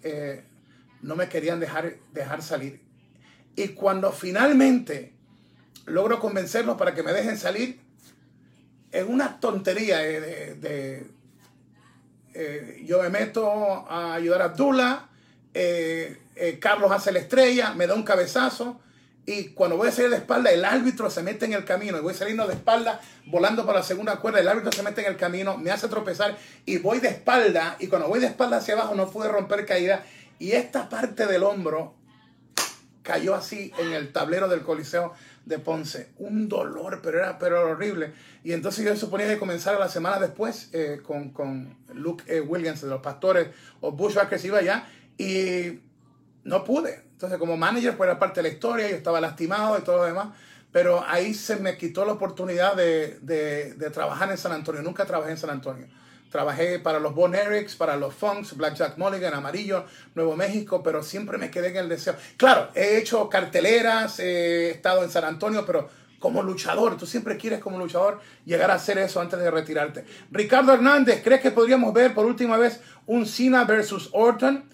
no 1.02 1.16
me 1.16 1.28
querían 1.28 1.60
dejar, 1.60 1.96
dejar 2.12 2.42
salir. 2.42 2.80
Y 3.56 3.68
cuando 3.68 4.12
finalmente 4.12 5.12
logro 5.86 6.20
convencerlos 6.20 6.76
para 6.76 6.94
que 6.94 7.02
me 7.02 7.12
dejen 7.12 7.36
salir, 7.36 7.80
es 8.90 9.04
una 9.04 9.40
tontería 9.40 9.98
de 9.98 11.08
eh, 12.36 12.82
yo 12.84 13.00
me 13.00 13.10
meto 13.10 13.48
a 13.88 14.14
ayudar 14.14 14.42
a 14.42 14.46
Abdullah, 14.46 15.08
eh, 15.54 16.18
eh, 16.34 16.58
Carlos 16.58 16.90
hace 16.90 17.12
la 17.12 17.20
estrella, 17.20 17.74
me 17.74 17.86
da 17.86 17.94
un 17.94 18.02
cabezazo 18.02 18.80
y 19.26 19.48
cuando 19.48 19.76
voy 19.76 19.88
a 19.88 19.92
salir 19.92 20.10
de 20.10 20.16
espalda 20.16 20.50
el 20.50 20.64
árbitro 20.64 21.08
se 21.10 21.22
mete 21.22 21.46
en 21.46 21.54
el 21.54 21.64
camino 21.64 21.98
y 21.98 22.00
voy 22.00 22.14
saliendo 22.14 22.46
de 22.46 22.54
espalda 22.54 23.00
volando 23.26 23.64
para 23.64 23.78
la 23.78 23.84
segunda 23.84 24.16
cuerda, 24.16 24.40
el 24.40 24.48
árbitro 24.48 24.72
se 24.72 24.82
mete 24.82 25.00
en 25.00 25.08
el 25.08 25.16
camino, 25.16 25.56
me 25.56 25.70
hace 25.70 25.88
tropezar 25.88 26.36
y 26.66 26.78
voy 26.78 27.00
de 27.00 27.08
espalda 27.08 27.76
y 27.80 27.86
cuando 27.86 28.08
voy 28.08 28.20
de 28.20 28.26
espalda 28.26 28.58
hacia 28.58 28.74
abajo 28.74 28.94
no 28.94 29.10
pude 29.10 29.28
romper 29.28 29.64
caída 29.66 30.04
y 30.38 30.52
esta 30.52 30.88
parte 30.88 31.26
del 31.26 31.42
hombro 31.42 31.94
cayó 33.02 33.34
así 33.34 33.70
en 33.78 33.92
el 33.92 34.12
tablero 34.12 34.48
del 34.48 34.62
coliseo 34.62 35.12
de 35.44 35.58
Ponce. 35.58 36.08
Un 36.18 36.48
dolor, 36.48 37.00
pero 37.02 37.18
era 37.18 37.38
pero 37.38 37.70
horrible. 37.70 38.12
Y 38.42 38.52
entonces 38.52 38.84
yo 38.84 38.96
suponía 38.96 39.28
que 39.28 39.38
comenzara 39.38 39.78
la 39.78 39.88
semana 39.88 40.18
después 40.18 40.70
eh, 40.72 41.00
con, 41.02 41.30
con, 41.30 41.76
Luke 41.92 42.24
eh, 42.26 42.40
Williams 42.40 42.80
de 42.80 42.88
los 42.88 43.02
pastores 43.02 43.48
o 43.80 43.92
Bushwhackers 43.92 44.44
iba 44.46 44.58
allá 44.58 44.88
y 45.16 45.80
no 46.44 46.64
pude. 46.64 47.04
Entonces 47.12 47.38
como 47.38 47.56
manager 47.56 47.94
fue 47.94 48.06
la 48.06 48.18
parte 48.18 48.40
de 48.40 48.48
la 48.48 48.54
historia, 48.54 48.88
yo 48.88 48.96
estaba 48.96 49.20
lastimado 49.20 49.78
y 49.78 49.82
todo 49.82 49.98
lo 49.98 50.04
demás. 50.04 50.28
Pero 50.72 51.04
ahí 51.06 51.34
se 51.34 51.56
me 51.56 51.76
quitó 51.76 52.04
la 52.04 52.12
oportunidad 52.12 52.74
de, 52.74 53.18
de, 53.20 53.90
trabajar 53.90 54.30
en 54.30 54.38
San 54.38 54.52
Antonio. 54.52 54.82
Nunca 54.82 55.04
trabajé 55.04 55.30
en 55.30 55.36
San 55.36 55.50
Antonio. 55.50 55.86
Trabajé 56.30 56.80
para 56.80 56.98
los 56.98 57.14
Bon 57.14 57.32
Erics, 57.32 57.76
para 57.76 57.96
los 57.96 58.12
Funks, 58.12 58.56
Blackjack 58.56 58.98
Mulligan, 58.98 59.34
Amarillo, 59.34 59.84
Nuevo 60.16 60.34
México, 60.34 60.82
pero 60.82 61.04
siempre 61.04 61.38
me 61.38 61.48
quedé 61.48 61.68
en 61.68 61.76
el 61.76 61.88
deseo. 61.88 62.16
Claro, 62.36 62.70
he 62.74 62.98
hecho 62.98 63.28
carteleras, 63.28 64.18
he 64.18 64.70
estado 64.70 65.04
en 65.04 65.10
San 65.10 65.22
Antonio, 65.22 65.64
pero 65.64 65.88
como 66.18 66.42
luchador, 66.42 66.96
tú 66.96 67.06
siempre 67.06 67.36
quieres 67.36 67.60
como 67.60 67.78
luchador 67.78 68.18
llegar 68.44 68.72
a 68.72 68.74
hacer 68.74 68.98
eso 68.98 69.20
antes 69.20 69.38
de 69.38 69.48
retirarte. 69.50 70.04
Ricardo 70.32 70.72
Hernández, 70.72 71.22
¿crees 71.22 71.40
que 71.40 71.52
podríamos 71.52 71.94
ver 71.94 72.14
por 72.14 72.26
última 72.26 72.56
vez 72.56 72.80
un 73.06 73.26
Cena 73.26 73.64
versus 73.64 74.10
Orton? 74.12 74.73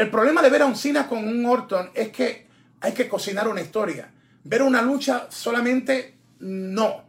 El 0.00 0.08
problema 0.08 0.40
de 0.40 0.48
ver 0.48 0.62
a 0.62 0.64
un 0.64 0.76
Cena 0.76 1.06
con 1.06 1.28
un 1.28 1.44
Orton 1.44 1.90
es 1.92 2.08
que 2.08 2.46
hay 2.80 2.92
que 2.92 3.06
cocinar 3.06 3.46
una 3.46 3.60
historia. 3.60 4.10
Ver 4.44 4.62
una 4.62 4.80
lucha 4.80 5.26
solamente 5.28 6.16
no. 6.38 7.04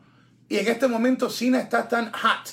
Y 0.49 0.57
en 0.57 0.67
este 0.67 0.89
momento 0.89 1.29
Cena 1.29 1.61
está 1.61 1.87
tan 1.87 2.11
hot 2.11 2.51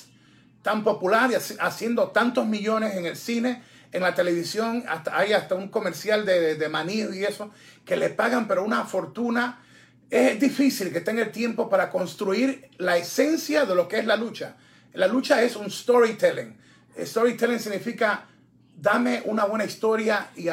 tan 0.61 0.81
popular 0.81 1.29
y 1.29 1.35
haciendo 1.59 2.11
tantos 2.11 2.47
millones 2.47 2.95
en 2.95 3.05
el 3.05 3.17
cine, 3.17 3.63
en 3.91 4.01
la 4.01 4.15
televisión, 4.15 4.85
hay 5.11 5.33
hasta 5.33 5.55
un 5.55 5.67
comercial 5.67 6.25
de, 6.25 6.55
de, 6.55 7.09
y 7.13 7.23
eso, 7.25 7.51
que 7.83 7.97
le 7.97 8.09
pagan 8.09 8.47
pero 8.47 8.63
una 8.63 8.85
fortuna. 8.85 9.61
Es 10.09 10.39
difícil 10.39 10.93
que 10.93 11.01
tenga 11.01 11.21
el 11.21 11.33
tiempo 11.33 11.69
para 11.69 11.89
construir 11.89 12.69
la 12.77 12.95
esencia 12.95 13.65
de 13.65 13.75
lo 13.75 13.89
que 13.89 13.99
es 13.99 14.05
la 14.05 14.15
lucha. 14.15 14.55
La 14.93 15.07
lucha 15.07 15.41
es 15.41 15.57
un 15.57 15.69
storytelling. 15.69 16.57
Storytelling 16.97 17.59
significa 17.59 18.29
dame 18.81 19.21
una 19.25 19.45
buena 19.45 19.65
historia 19.65 20.29
y, 20.35 20.47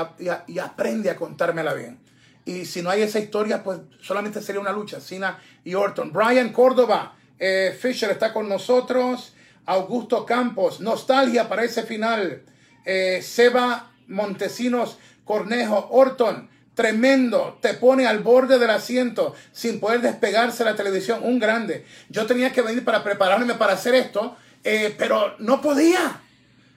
aprende 0.58 1.10
a 1.10 1.16
contármela 1.16 1.74
bien. 1.74 1.98
Y 2.44 2.64
si 2.64 2.82
no 2.82 2.90
hay 2.90 3.02
esa 3.02 3.18
historia, 3.18 3.62
pues 3.62 3.80
solamente 4.00 4.40
sería 4.40 4.60
una 4.60 4.72
lucha. 4.72 5.00
Cena 5.00 5.38
y 5.64 5.74
Orton. 5.74 6.12
Brian 6.12 6.52
Córdoba, 6.52 7.16
eh, 7.38 7.76
Fisher 7.78 8.10
está 8.10 8.32
con 8.32 8.48
nosotros. 8.48 9.34
Augusto 9.66 10.24
Campos, 10.24 10.80
nostalgia 10.80 11.48
para 11.48 11.64
ese 11.64 11.82
final. 11.82 12.42
Eh, 12.84 13.20
Seba 13.20 13.90
Montesinos 14.06 14.98
Cornejo, 15.24 15.88
Orton, 15.90 16.48
tremendo, 16.74 17.58
te 17.60 17.74
pone 17.74 18.06
al 18.06 18.20
borde 18.20 18.60
del 18.60 18.70
asiento 18.70 19.34
sin 19.50 19.80
poder 19.80 20.00
despegarse 20.00 20.62
de 20.62 20.70
la 20.70 20.76
televisión, 20.76 21.18
un 21.22 21.40
grande. 21.40 21.84
Yo 22.08 22.26
tenía 22.26 22.52
que 22.52 22.62
venir 22.62 22.84
para 22.84 23.02
prepararme 23.02 23.54
para 23.54 23.72
hacer 23.72 23.96
esto, 23.96 24.36
eh, 24.62 24.94
pero 24.96 25.34
no 25.40 25.60
podía. 25.60 26.20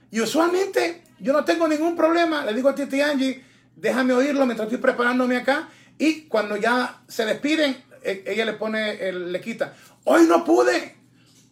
Y 0.09 0.21
usualmente 0.21 1.03
yo 1.19 1.34
no 1.34 1.43
tengo 1.45 1.67
ningún 1.67 1.95
problema, 1.95 2.45
le 2.45 2.53
digo 2.53 2.69
a 2.69 2.75
Titi 2.75 3.01
Angie, 3.01 3.43
déjame 3.75 4.13
oírlo 4.13 4.45
mientras 4.45 4.67
estoy 4.67 4.82
preparándome 4.82 5.38
acá. 5.38 5.69
Y 5.97 6.21
cuando 6.23 6.55
ya 6.55 7.01
se 7.08 7.25
despiden, 7.25 7.75
e, 8.03 8.23
ella 8.25 8.45
le 8.45 8.53
pone, 8.53 9.12
le 9.12 9.41
quita. 9.41 9.73
Hoy 10.05 10.25
no 10.27 10.43
pude. 10.43 10.95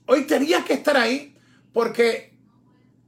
Hoy 0.05 0.23
tenía 0.23 0.63
que 0.63 0.73
estar 0.73 0.95
ahí 0.95 1.35
porque 1.73 2.33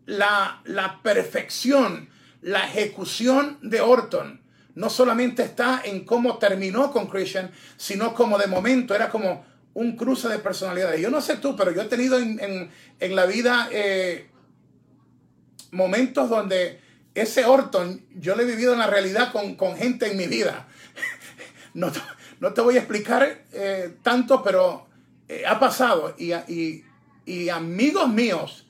la, 0.05 0.61
perfección, 1.01 2.09
la 2.41 2.65
ejecución 2.65 3.57
de 3.61 3.81
Orton 3.81 4.41
no 4.75 4.89
solamente 4.89 5.43
está 5.43 5.81
en 5.83 6.05
cómo 6.05 6.37
terminó 6.37 6.91
con 6.91 7.07
Christian, 7.07 7.51
sino 7.77 8.13
como 8.13 8.37
de 8.37 8.47
momento 8.47 8.95
era 8.95 9.09
como 9.09 9.45
un 9.73 9.95
cruce 9.95 10.27
de 10.27 10.39
personalidades. 10.39 10.99
Yo 10.99 11.09
no 11.09 11.21
sé 11.21 11.37
tú, 11.37 11.55
pero 11.55 11.71
yo 11.71 11.81
he 11.81 11.85
tenido 11.85 12.17
en, 12.19 12.69
la 12.99 13.25
vida 13.25 13.69
eh, 13.71 14.28
momentos 15.71 16.29
donde 16.29 16.79
ese 17.15 17.45
Orton, 17.45 18.05
yo 18.15 18.35
lo 18.35 18.43
he 18.43 18.45
vivido 18.45 18.73
en 18.73 18.79
la 18.79 18.87
realidad 18.87 19.31
con, 19.31 19.75
gente 19.77 20.11
en 20.11 20.17
mi 20.17 20.27
vida. 20.27 20.67
no, 21.73 21.91
no, 22.39 22.53
te 22.53 22.61
voy 22.61 22.75
a 22.75 22.79
explicar 22.79 23.43
eh, 23.51 23.95
tanto, 24.03 24.43
pero 24.43 24.87
eh, 25.27 25.43
ha 25.47 25.59
pasado. 25.59 26.15
Y, 26.17 26.33
y, 26.33 26.85
y, 27.25 27.49
amigos 27.49 28.09
míos 28.09 28.67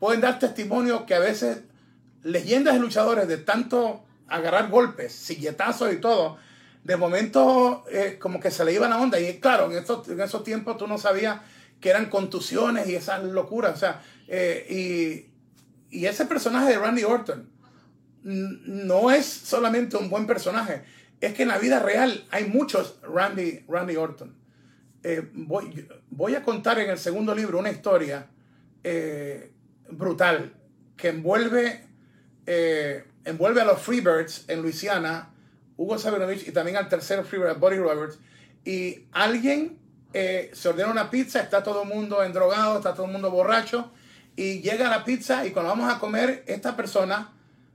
pueden 0.00 0.20
dar 0.20 0.38
testimonio 0.38 1.06
que 1.06 1.14
a 1.14 1.18
veces 1.18 1.62
leyendas 2.22 2.74
de 2.74 2.80
luchadores 2.80 3.28
de 3.28 3.38
tanto 3.38 4.04
agarrar 4.28 4.68
golpes, 4.68 5.12
silletazos 5.12 5.92
y 5.92 5.96
todo, 5.96 6.36
de 6.84 6.96
momento 6.96 7.84
eh, 7.90 8.18
como 8.20 8.40
que 8.40 8.50
se 8.50 8.64
le 8.64 8.72
iba 8.72 8.88
la 8.88 8.98
onda. 8.98 9.18
Y 9.18 9.38
claro, 9.40 9.70
en 9.70 9.78
esos, 9.78 10.08
en 10.08 10.20
esos 10.20 10.44
tiempos 10.44 10.76
tú 10.76 10.86
no 10.86 10.98
sabías 10.98 11.40
que 11.80 11.90
eran 11.90 12.06
contusiones 12.06 12.88
y 12.88 12.96
esas 12.96 13.22
locuras. 13.22 13.74
O 13.74 13.78
sea, 13.78 14.02
y, 14.28 15.27
y 15.90 16.06
ese 16.06 16.26
personaje 16.26 16.70
de 16.70 16.78
Randy 16.78 17.04
Orton 17.04 17.48
no 18.22 19.10
es 19.10 19.26
solamente 19.26 19.96
un 19.96 20.10
buen 20.10 20.26
personaje, 20.26 20.82
es 21.20 21.34
que 21.34 21.42
en 21.42 21.48
la 21.48 21.58
vida 21.58 21.78
real 21.80 22.26
hay 22.30 22.44
muchos 22.44 22.98
Randy, 23.02 23.64
Randy 23.68 23.96
Orton. 23.96 24.36
Eh, 25.02 25.28
voy, 25.32 25.88
voy, 26.10 26.34
a 26.34 26.42
contar 26.42 26.78
en 26.78 26.90
el 26.90 26.98
segundo 26.98 27.34
libro 27.34 27.58
una 27.58 27.70
historia 27.70 28.26
eh, 28.82 29.52
brutal 29.90 30.52
que 30.96 31.08
envuelve, 31.08 31.84
eh, 32.46 33.04
envuelve 33.24 33.60
a 33.60 33.64
los 33.64 33.80
Freebirds 33.80 34.44
en 34.48 34.60
Luisiana, 34.60 35.30
Hugo 35.76 35.98
Sabinovich 35.98 36.46
y 36.48 36.52
también 36.52 36.76
al 36.76 36.88
tercer 36.88 37.24
Freebird, 37.24 37.58
Buddy 37.58 37.76
Roberts. 37.76 38.18
Y 38.64 39.06
alguien 39.12 39.78
se 40.12 40.68
ordena 40.68 40.90
una 40.90 41.10
pizza, 41.10 41.40
está 41.40 41.62
todo 41.62 41.82
el 41.82 41.88
mundo 41.88 42.24
endrogado, 42.24 42.78
está 42.78 42.92
todo 42.92 43.06
el 43.06 43.12
mundo 43.12 43.30
borracho 43.30 43.92
y 44.38 44.60
llega 44.60 44.88
la 44.88 45.04
pizza 45.04 45.44
y 45.44 45.50
cuando 45.50 45.70
vamos 45.70 45.92
a 45.92 45.98
comer, 45.98 46.44
esta 46.46 46.76
persona 46.76 47.32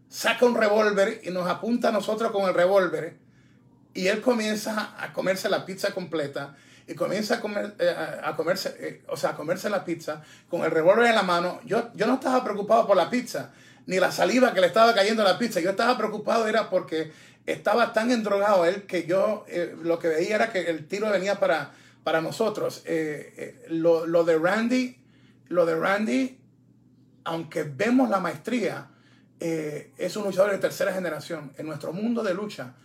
saca 0.08 0.45
un 0.45 0.56
revólver 0.56 1.19
y 1.26 1.30
nos 1.30 1.45
apunta 1.49 1.89
a 1.89 1.91
nosotros 1.91 2.32
con 2.32 2.47
el 2.47 2.54
revólver 2.54 3.17
y 3.93 4.08
él 4.08 4.21
comienza 4.21 4.95
a 4.97 5.12
comerse 5.12 5.49
la 5.49 5.65
pizza 5.65 5.93
completa 5.93 6.56
y 6.88 6.95
comienza 6.95 7.36
a, 7.36 7.39
comer, 7.41 7.76
eh, 7.80 7.93
a 8.23 8.34
comerse, 8.38 8.78
eh, 8.80 9.04
o 9.10 9.17
sea, 9.17 9.32
a 9.32 9.36
comerse 9.36 9.69
la 9.69 9.84
pizza 9.84 10.23
con 10.49 10.63
el 10.63 10.71
revólver 10.71 11.08
en 11.08 11.15
la 11.15 11.23
mano. 11.23 11.60
Yo, 11.65 11.91
yo 11.95 12.08
no 12.08 12.13
estaba 12.13 12.41
preocupado 12.45 12.88
por 12.88 12.95
la 12.95 13.10
pizza, 13.10 13.52
ni 13.86 13.99
la 13.99 14.13
saliva 14.13 14.54
que 14.54 14.62
le 14.62 14.67
estaba 14.67 14.95
cayendo 14.95 15.21
a 15.21 15.26
la 15.34 15.38
pizza. 15.38 15.60
Yo 15.60 15.71
estaba 15.71 15.97
preocupado 15.97 16.47
era 16.47 16.69
porque 16.69 17.12
estaba 17.45 17.91
tan 17.91 18.10
endrogado 18.10 18.63
él 18.63 18.84
que 18.84 19.06
yo 19.06 19.43
eh, 19.49 19.76
lo 19.84 19.99
que 19.99 20.08
veía 20.08 20.36
era 20.36 20.54
que 20.54 20.62
el 20.62 20.88
tiro 20.88 21.10
venía 21.10 21.41
para, 21.41 21.71
para 22.06 22.21
nosotros. 22.21 22.86
lo, 23.67 24.06
lo 24.06 24.23
de 24.23 24.39
Randy, 24.39 24.97
lo 25.49 25.65
de 25.65 25.76
Randy 25.76 26.39
aunque 27.23 27.63
vemos 27.63 28.09
la 28.09 28.19
maestría, 28.19 28.89
eh, 29.39 29.93
es 29.97 30.15
un 30.15 30.23
luchador 30.23 30.51
de 30.51 30.57
tercera 30.57 30.93
generación. 30.93 31.51
En 31.57 31.65
nuestro 31.65 31.93
mundo 31.93 32.23
de 32.23 32.33
lucha 32.33 32.75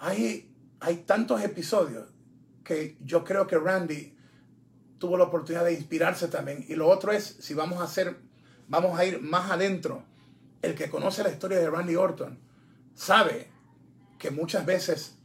hay, 0.00 0.52
hay 0.80 0.96
tantos 0.98 1.42
episodios 1.42 2.08
que 2.64 2.96
yo 3.00 3.24
creo 3.24 3.46
que 3.46 3.58
Randy 3.58 4.16
tuvo 4.98 5.16
la 5.16 5.24
oportunidad 5.24 5.64
de 5.64 5.72
inspirarse 5.72 6.28
también. 6.28 6.64
Y 6.68 6.74
lo 6.74 6.88
otro 6.88 7.12
es, 7.12 7.36
si 7.40 7.54
vamos 7.54 7.80
a 7.80 7.84
hacer, 7.84 8.18
vamos 8.68 8.98
a 8.98 9.04
ir 9.04 9.20
más 9.20 9.50
adentro, 9.50 10.04
el 10.62 10.74
que 10.74 10.90
conoce 10.90 11.22
la 11.22 11.30
historia 11.30 11.58
de 11.58 11.70
Randy 11.70 11.96
Orton 11.96 12.38
sabe 12.94 13.48
que 14.18 14.32
muchas 14.32 14.66
veces 14.66 15.16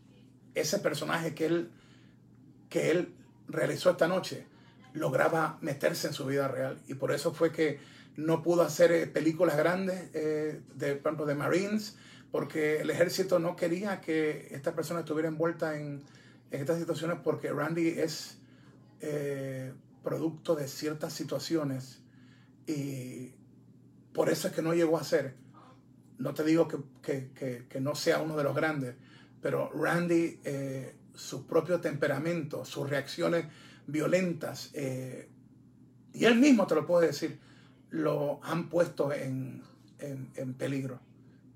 ese 0.53 0.77
personaje 0.77 1.33
que 1.33 1.47
él, 1.47 1.71
que 2.69 2.91
él 2.91 3.15
realizó 3.47 3.89
esta 3.89 4.07
noche 4.07 4.45
lograba 4.93 5.57
meterse 5.61 6.07
en 6.07 6.13
su 6.13 6.25
vida 6.25 6.47
real. 6.47 6.79
Y 6.87 6.93
por 6.93 7.11
eso 7.11 7.33
fue 7.33 7.51
que 7.51 7.79
no 8.15 8.41
pudo 8.43 8.61
hacer 8.61 8.91
eh, 8.91 9.07
películas 9.07 9.57
grandes, 9.57 10.09
eh, 10.13 10.61
de, 10.75 10.95
por 10.95 11.25
de 11.25 11.35
Marines, 11.35 11.97
porque 12.31 12.81
el 12.81 12.89
ejército 12.89 13.39
no 13.39 13.55
quería 13.55 14.01
que 14.01 14.47
esta 14.51 14.75
persona 14.75 15.01
estuviera 15.01 15.29
envuelta 15.29 15.79
en, 15.79 16.03
estas 16.51 16.77
situaciones 16.77 17.17
porque 17.23 17.51
Randy 17.51 17.87
es 17.87 18.37
eh, 19.01 19.73
producto 20.03 20.53
de 20.53 20.67
ciertas 20.67 21.11
situaciones 21.11 22.03
y 22.67 23.33
por 24.13 24.29
eso 24.29 24.49
es 24.49 24.53
que 24.53 24.61
no 24.61 24.75
llegó 24.75 24.97
a 24.97 25.03
ser. 25.03 25.35
No 26.19 26.35
te 26.35 26.43
digo 26.43 26.67
que, 27.01 27.79
no 27.81 27.95
sea 27.95 28.21
uno 28.21 28.37
de 28.37 28.43
los 28.43 28.55
grandes, 28.55 28.95
pero 29.41 29.71
Randy, 29.73 30.39
su 31.15 31.47
propio 31.47 31.81
temperamento, 31.81 32.63
sus 32.65 32.87
reacciones 32.87 33.47
violentas, 33.87 34.71
y 34.75 36.25
él 36.25 36.35
mismo 36.35 36.67
te 36.67 36.75
lo 36.75 36.85
puede 36.85 37.07
decir, 37.07 37.39
lo 37.93 38.39
han 38.41 38.69
puesto 38.69 39.13
en, 39.13 39.63
peligro. 40.57 40.99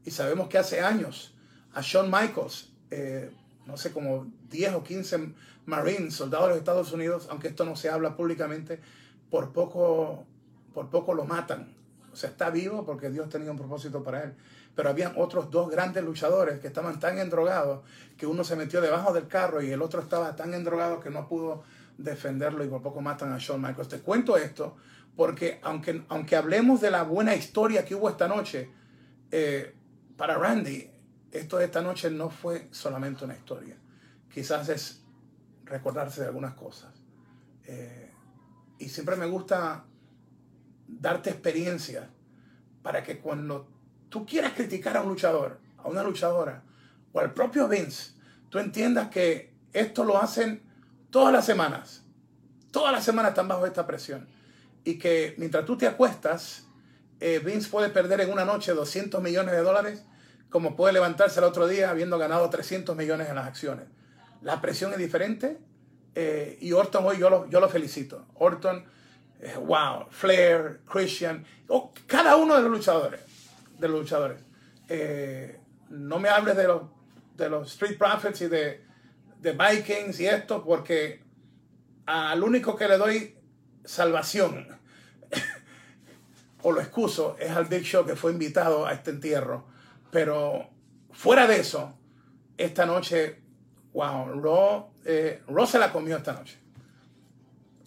Y 0.06 0.12
sabemos 0.12 0.48
que 0.48 0.58
hace 0.58 0.80
años 0.80 1.34
a 1.74 1.82
Shawn 1.82 2.10
Michaels, 2.10 2.70
eh, 2.92 3.32
no 3.66 3.76
sé, 3.76 3.92
como 3.92 4.28
10 4.50 4.76
o 4.76 4.84
15 4.84 5.34
Marines, 5.66 6.14
soldados 6.14 6.46
de 6.46 6.50
los 6.52 6.60
Estados 6.60 6.92
Unidos, 6.94 7.28
aunque 7.32 7.50
esto 7.50 7.66
no 7.66 7.76
se 7.76 7.90
habla 7.90 8.16
públicamente, 8.16 8.80
por 9.32 9.52
poco, 9.52 10.26
por 10.74 10.90
poco 10.90 11.14
lo 11.16 11.26
matan. 11.26 11.74
O 12.14 12.16
sea, 12.16 12.30
está 12.30 12.52
vivo 12.52 12.86
porque 12.86 13.10
Dios 13.10 13.30
tenía 13.30 13.52
un 13.52 13.58
propósito 13.58 14.04
para 14.04 14.24
él. 14.24 14.34
Pero 14.76 14.90
habían 14.90 15.14
otros 15.18 15.50
dos 15.50 15.72
grandes 15.72 16.04
luchadores 16.04 16.60
que 16.60 16.68
estaban 16.68 17.00
tan 17.00 17.18
endrogados 17.18 17.82
que 18.16 18.28
uno 18.28 18.44
se 18.44 18.56
metió 18.56 18.80
debajo 18.80 19.12
del 19.12 19.28
carro 19.28 19.64
y 19.64 19.72
el 19.72 19.82
otro 19.82 20.02
estaba 20.02 20.36
tan 20.36 20.54
endrogado 20.54 21.00
que 21.00 21.10
no 21.10 21.28
pudo 21.28 21.64
defenderlo 21.98 22.64
y 22.64 22.68
por 22.68 22.84
poco 22.84 23.02
matan 23.02 23.34
a 23.34 23.40
Shawn 23.40 23.60
Michaels. 23.60 23.90
Te 23.90 24.00
cuento 24.00 24.38
esto 24.38 24.78
porque 25.18 25.60
aunque, 25.64 26.06
aunque 26.10 26.36
hablemos 26.36 26.80
de 26.80 26.92
la 26.92 27.02
buena 27.02 27.34
historia 27.34 27.84
que 27.84 27.96
hubo 27.96 28.08
esta 28.08 28.28
noche, 28.28 28.70
eh, 29.32 29.76
para 30.16 30.36
Randy, 30.36 30.90
esto 31.32 31.58
de 31.58 31.66
esta 31.66 31.82
noche 31.82 32.12
no 32.12 32.30
fue 32.30 32.68
solamente 32.72 33.26
una 33.26 33.34
historia. 33.34 33.76
Quizás 34.32 34.70
es 34.70 35.02
recordarse 35.66 36.22
de 36.22 36.28
algunas 36.28 36.54
cosas. 36.54 36.94
Eh, 37.66 38.12
y 38.78 38.90
siempre 38.90 39.16
me 39.16 39.26
gusta 39.26 39.86
darte 40.88 41.32
experiencia 41.32 42.08
para 42.84 43.04
que 43.04 43.20
cuando 43.20 43.68
tú 44.10 44.24
quieras 44.24 44.54
criticar 44.54 44.98
a 44.98 45.02
un 45.02 45.10
luchador, 45.10 45.60
a 45.80 45.88
una 45.88 46.04
luchadora 46.04 46.62
o 47.12 47.20
al 47.20 47.34
propio 47.34 47.68
Vince, 47.68 48.14
tú 48.50 48.60
entiendas 48.60 49.10
que 49.10 49.52
esto 49.74 50.04
lo 50.04 50.22
hacen 50.22 50.62
todas 51.10 51.34
las 51.34 51.44
semanas. 51.44 52.04
Todas 52.70 52.92
las 52.92 53.04
semanas 53.04 53.30
están 53.30 53.48
bajo 53.48 53.66
esta 53.66 53.88
presión 53.88 54.37
y 54.88 54.98
que 54.98 55.36
mientras 55.36 55.66
tú 55.66 55.78
te 55.78 55.86
acuestas, 55.86 56.66
eh, 57.20 57.42
Vince 57.44 57.70
puede 57.70 57.90
perder 57.90 58.22
en 58.22 58.32
una 58.32 58.46
noche 58.46 58.72
200 58.72 59.22
millones 59.22 59.52
de 59.54 59.62
dólares, 59.62 60.06
como 60.50 60.78
puede 60.78 60.94
levantarse 60.94 61.42
el 61.42 61.44
otro 61.44 61.68
día 61.68 61.90
habiendo 61.90 62.18
ganado 62.18 62.50
300 62.50 62.96
millones 62.96 63.28
en 63.28 63.36
las 63.36 63.48
acciones. 63.48 63.88
La 64.42 64.62
presión 64.62 64.94
es 64.94 64.98
diferente 64.98 65.58
eh, 66.16 66.58
y 66.62 66.72
Orton 66.72 67.04
hoy 67.04 67.18
yo 67.18 67.30
lo, 67.30 67.50
yo 67.50 67.60
lo 67.60 67.68
felicito. 67.68 68.28
Orton, 68.36 68.86
eh, 69.42 69.56
wow, 69.58 70.08
Flair, 70.10 70.80
Christian, 70.90 71.46
cada 72.06 72.38
uno 72.38 72.56
de 72.56 72.62
los 72.62 72.72
luchadores, 72.72 73.20
de 73.78 73.90
los 73.90 74.00
luchadores. 74.00 74.40
no 75.90 76.18
me 76.18 76.30
hables 76.30 76.56
de 76.56 76.64
los, 76.64 76.84
de 77.36 77.50
los 77.50 77.74
Street 77.74 77.98
Profits 77.98 78.40
y 78.40 78.48
de, 78.48 78.86
de 79.42 79.52
Vikings 79.52 80.18
y 80.22 80.28
esto, 80.28 80.64
porque 80.64 81.26
al 82.06 82.42
único 82.42 82.78
que 82.78 82.88
le 82.88 82.98
doy 82.98 83.37
salvación 83.88 84.68
o 86.62 86.72
lo 86.72 86.82
excuso, 86.82 87.38
es 87.40 87.52
al 87.52 87.66
Big 87.66 87.84
Show 87.84 88.06
que 88.06 88.16
fue 88.16 88.32
invitado 88.32 88.86
a 88.86 88.94
este 88.94 89.12
entierro. 89.12 89.66
Pero 90.12 90.70
fuera 91.12 91.48
de 91.48 91.60
eso, 91.60 91.98
esta 92.58 92.86
noche, 92.86 93.40
wow, 93.94 94.42
Raw, 94.42 94.90
eh, 95.06 95.42
se 95.66 95.80
la 95.80 95.92
comió 95.92 96.18
esta 96.18 96.34
noche. 96.34 96.58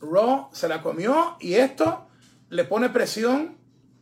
Raw 0.01 0.49
se 0.53 0.69
la 0.69 0.83
comió 0.83 1.37
y 1.41 1.55
esto 1.55 2.09
le 2.49 2.65
pone 2.65 2.89
presión 2.89 3.59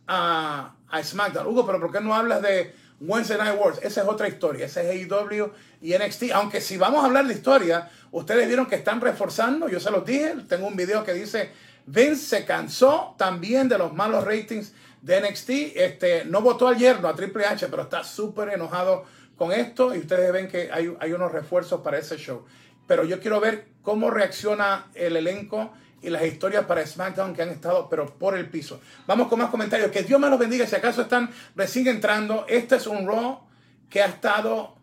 a, 0.06 0.76
a 0.88 1.02
SmackDown. 1.02 1.46
Hugo, 1.48 1.66
pero 1.66 1.80
¿por 1.80 1.90
qué 1.90 2.00
no 2.00 2.14
hablas 2.14 2.40
de 2.42 2.74
Wednesday 3.00 3.38
Night 3.38 3.58
Wars? 3.58 3.78
Esa 3.82 4.02
es 4.02 4.08
otra 4.08 4.28
historia. 4.28 4.66
Ese 4.66 4.82
es 4.82 5.10
AEW 5.10 5.50
y 5.80 5.94
NXT. 5.96 6.30
Aunque 6.34 6.60
si 6.60 6.76
vamos 6.76 7.02
a 7.02 7.06
hablar 7.06 7.26
de 7.26 7.34
historia, 7.34 7.90
ustedes 8.12 8.46
vieron 8.46 8.66
que 8.66 8.76
están 8.76 9.00
reforzando. 9.00 9.68
Yo 9.68 9.80
se 9.80 9.90
los 9.90 10.04
dije. 10.04 10.36
Tengo 10.48 10.68
un 10.68 10.76
video 10.76 11.04
que 11.04 11.14
dice 11.14 11.50
Vince 11.90 12.16
se 12.16 12.44
cansó 12.44 13.14
también 13.16 13.66
de 13.66 13.78
los 13.78 13.94
malos 13.94 14.24
ratings 14.24 14.74
de 15.00 15.20
NXT. 15.22 15.50
Este, 15.74 16.24
no 16.26 16.42
votó 16.42 16.68
al 16.68 16.76
yerno, 16.76 17.08
a 17.08 17.14
Triple 17.14 17.46
H, 17.46 17.66
pero 17.68 17.84
está 17.84 18.04
súper 18.04 18.50
enojado 18.50 19.04
con 19.36 19.52
esto. 19.52 19.94
Y 19.94 19.98
ustedes 19.98 20.30
ven 20.30 20.48
que 20.48 20.70
hay, 20.70 20.94
hay 21.00 21.12
unos 21.12 21.32
refuerzos 21.32 21.80
para 21.80 21.96
ese 21.96 22.18
show. 22.18 22.44
Pero 22.86 23.04
yo 23.04 23.20
quiero 23.20 23.40
ver 23.40 23.68
cómo 23.82 24.10
reacciona 24.10 24.88
el 24.94 25.16
elenco 25.16 25.72
y 26.02 26.10
las 26.10 26.24
historias 26.24 26.66
para 26.66 26.86
SmackDown 26.86 27.34
que 27.34 27.42
han 27.42 27.48
estado, 27.48 27.88
pero 27.88 28.18
por 28.18 28.36
el 28.36 28.50
piso. 28.50 28.80
Vamos 29.06 29.28
con 29.28 29.38
más 29.38 29.48
comentarios. 29.48 29.90
Que 29.90 30.02
Dios 30.02 30.20
me 30.20 30.28
los 30.28 30.38
bendiga. 30.38 30.66
Si 30.66 30.76
acaso 30.76 31.02
están 31.02 31.30
recién 31.56 31.88
entrando, 31.88 32.44
este 32.48 32.76
es 32.76 32.86
un 32.86 33.06
Raw 33.06 33.40
que 33.88 34.02
ha 34.02 34.06
estado 34.06 34.76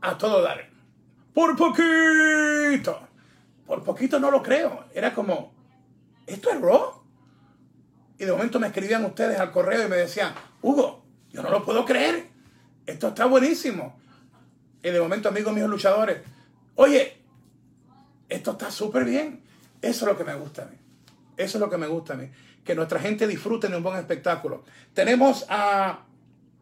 a 0.00 0.16
todo 0.16 0.40
dar. 0.42 0.70
Por 1.34 1.54
poquito. 1.54 3.08
Por 3.66 3.82
poquito 3.82 4.18
no 4.18 4.30
lo 4.30 4.42
creo. 4.42 4.86
Era 4.94 5.14
como, 5.14 5.53
¿esto 6.26 6.50
es 6.50 6.60
Raw? 6.60 7.02
Y 8.18 8.24
de 8.24 8.32
momento 8.32 8.60
me 8.60 8.68
escribían 8.68 9.04
ustedes 9.04 9.38
al 9.38 9.50
correo 9.50 9.86
y 9.86 9.88
me 9.88 9.96
decían, 9.96 10.34
Hugo, 10.62 11.04
yo 11.30 11.42
no 11.42 11.50
lo 11.50 11.64
puedo 11.64 11.84
creer. 11.84 12.28
Esto 12.86 13.08
está 13.08 13.26
buenísimo. 13.26 13.98
Y 14.82 14.90
de 14.90 15.00
momento, 15.00 15.28
amigos 15.28 15.52
míos 15.54 15.68
luchadores, 15.68 16.18
oye, 16.74 17.16
esto 18.28 18.52
está 18.52 18.70
súper 18.70 19.04
bien. 19.04 19.42
Eso 19.82 20.04
es 20.04 20.12
lo 20.12 20.16
que 20.16 20.24
me 20.24 20.34
gusta 20.34 20.62
a 20.62 20.66
mí. 20.66 20.76
Eso 21.36 21.58
es 21.58 21.60
lo 21.60 21.70
que 21.70 21.76
me 21.76 21.86
gusta 21.86 22.14
a 22.14 22.16
mí. 22.16 22.30
Que 22.64 22.74
nuestra 22.74 23.00
gente 23.00 23.26
disfrute 23.26 23.68
de 23.68 23.76
un 23.76 23.82
buen 23.82 23.98
espectáculo. 23.98 24.64
Tenemos 24.92 25.44
a 25.48 26.04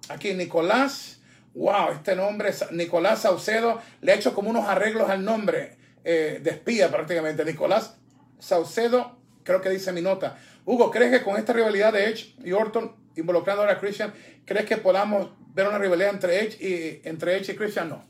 aquí 0.08 0.34
Nicolás. 0.34 1.20
Wow, 1.54 1.92
este 1.92 2.16
nombre 2.16 2.52
Nicolás 2.72 3.22
Saucedo. 3.22 3.80
Le 4.00 4.12
ha 4.12 4.14
hecho 4.14 4.34
como 4.34 4.50
unos 4.50 4.66
arreglos 4.66 5.10
al 5.10 5.24
nombre 5.24 5.76
eh, 6.04 6.40
de 6.42 6.50
espía 6.50 6.90
prácticamente. 6.90 7.44
Nicolás 7.44 7.96
Saucedo, 8.38 9.18
creo 9.44 9.60
que 9.60 9.70
dice 9.70 9.92
mi 9.92 10.00
nota. 10.00 10.38
Hugo, 10.64 10.90
¿crees 10.90 11.10
que 11.10 11.24
con 11.24 11.36
esta 11.36 11.52
rivalidad 11.52 11.92
de 11.92 12.08
Edge 12.08 12.34
y 12.44 12.52
Orton 12.52 12.94
involucrando 13.16 13.62
a 13.62 13.78
Christian, 13.78 14.12
crees 14.44 14.66
que 14.66 14.76
podamos 14.76 15.30
ver 15.54 15.68
una 15.68 15.78
rivalidad 15.78 16.10
entre 16.10 16.40
Edge 16.40 16.56
y, 16.60 17.08
entre 17.08 17.36
Edge 17.36 17.52
y 17.52 17.56
Christian? 17.56 17.88
No. 17.88 18.04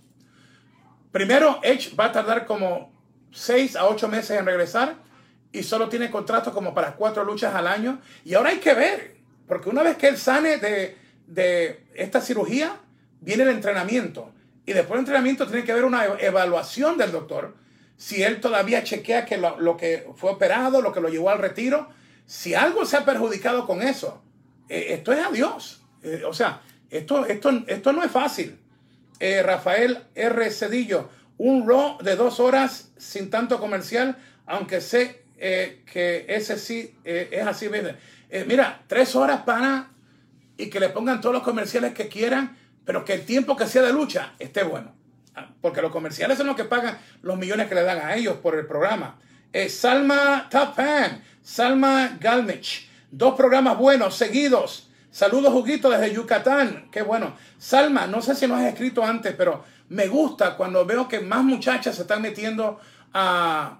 Primero, 1.11 1.61
Edge 1.62 1.95
va 1.95 2.07
a 2.07 2.12
tardar 2.12 2.47
como 2.47 2.92
6 3.33 3.77
a 3.77 3.87
8 3.87 4.09
meses 4.09 4.38
en 4.38 4.47
regresar 4.47 4.97
y 5.53 5.62
solo 5.62 5.88
tiene 5.88 6.11
contrato 6.11 6.53
como 6.53 6.75
para 6.75 6.95
cuatro 6.97 7.25
luchas 7.25 7.55
al 7.55 7.66
año. 7.66 8.01
Y 8.25 8.35
ahora 8.35 8.51
hay 8.51 8.59
que 8.59 8.75
ver, 8.75 9.16
porque 9.47 9.68
una 9.68 9.83
vez 9.83 9.97
que 9.97 10.09
él 10.09 10.16
sane 10.16 10.57
de, 10.57 10.97
de 11.27 11.85
esta 11.95 12.21
cirugía, 12.21 12.81
viene 13.21 13.42
el 13.42 13.51
entrenamiento. 13.51 14.33
Y 14.64 14.73
después 14.73 14.92
del 14.92 15.01
entrenamiento 15.01 15.47
tiene 15.47 15.64
que 15.64 15.73
haber 15.73 15.85
una 15.85 16.05
evaluación 16.21 16.97
del 16.97 17.12
doctor. 17.12 17.55
Si 18.03 18.21
él 18.21 18.41
todavía 18.41 18.83
chequea 18.83 19.25
que 19.25 19.37
lo, 19.37 19.77
que 19.77 20.09
fue 20.17 20.33
operado, 20.33 20.83
lo 20.83 20.93
que 20.93 21.01
lo 21.01 21.09
llevó 21.09 21.31
al 21.31 21.38
retiro, 21.38 21.88
si 22.27 22.53
algo 22.53 22.85
se 22.85 22.97
ha 22.97 23.05
perjudicado 23.05 23.65
con 23.65 23.81
eso, 23.81 24.25
eh, 24.69 24.87
esto 24.88 25.12
es 25.12 25.25
adiós. 25.25 25.85
Eh, 26.03 26.25
o 26.27 26.35
sea, 26.35 26.62
esto, 26.91 27.25
esto, 27.27 27.62
esto 27.65 27.93
no 27.93 28.03
es 28.03 28.11
fácil. 28.11 28.59
Eh, 29.21 29.41
Rafael 29.45 30.03
R. 30.17 30.51
Cedillo, 30.51 31.11
un 31.38 31.65
Raw 31.65 31.99
de 32.03 32.17
dos 32.17 32.41
horas 32.41 32.91
sin 32.97 33.31
tanto 33.31 33.61
comercial, 33.61 34.17
aunque 34.47 34.81
sé 34.81 35.23
que 35.38 36.27
ese 36.29 36.59
sí 36.59 36.97
es 37.05 37.47
así. 37.47 37.69
mira, 38.49 38.83
tres 38.88 39.15
horas 39.15 39.43
para 39.43 39.91
y 40.57 40.71
que 40.71 40.81
le 40.81 40.88
pongan 40.88 41.21
todos 41.21 41.37
los 41.37 41.45
comerciales 41.45 41.95
que 41.95 42.09
quieran, 42.09 42.57
pero 42.85 43.05
que 43.05 43.12
el 43.15 43.25
tiempo 43.25 43.57
que 43.57 43.69
sea 43.69 43.83
de 43.83 43.93
lucha 43.93 44.35
esté 44.41 44.65
bueno. 44.65 45.02
Porque 45.61 45.81
los 45.81 45.90
comerciales 45.90 46.37
son 46.37 46.47
los 46.47 46.57
que 46.57 46.64
pagan 46.64 46.99
los 47.23 47.38
millones 47.38 47.68
que 47.68 47.75
le 47.75 47.83
dan 47.83 47.99
a 47.99 48.14
ellos 48.14 48.37
por 48.37 48.55
el 48.55 48.66
programa. 48.66 49.18
Salma 49.68 50.49
Top 50.51 50.75
Fan, 50.75 51.23
Salma 51.42 52.16
Galmich, 52.21 52.88
dos 53.11 53.35
programas 53.35 53.77
buenos 53.79 54.16
seguidos. 54.16 54.88
Saludos, 55.11 55.53
Juguito, 55.53 55.90
desde 55.90 56.14
Yucatán. 56.14 56.88
Qué 56.90 57.03
bueno. 57.03 57.35
Salma, 57.59 58.07
no 58.07 58.23
sé 58.23 58.35
si 58.35 58.47
nos 58.47 58.61
has 58.61 58.68
escrito 58.68 59.05
antes, 59.05 59.35
pero 59.37 59.62
me 59.90 60.09
gusta 60.09 60.57
cuando 60.57 60.87
veo 60.87 61.07
que 61.07 61.21
más 61.21 61.45
muchachas 61.45 61.95
se 61.97 62.03
están 62.03 62.23
metiendo 62.23 62.81
a, 63.12 63.79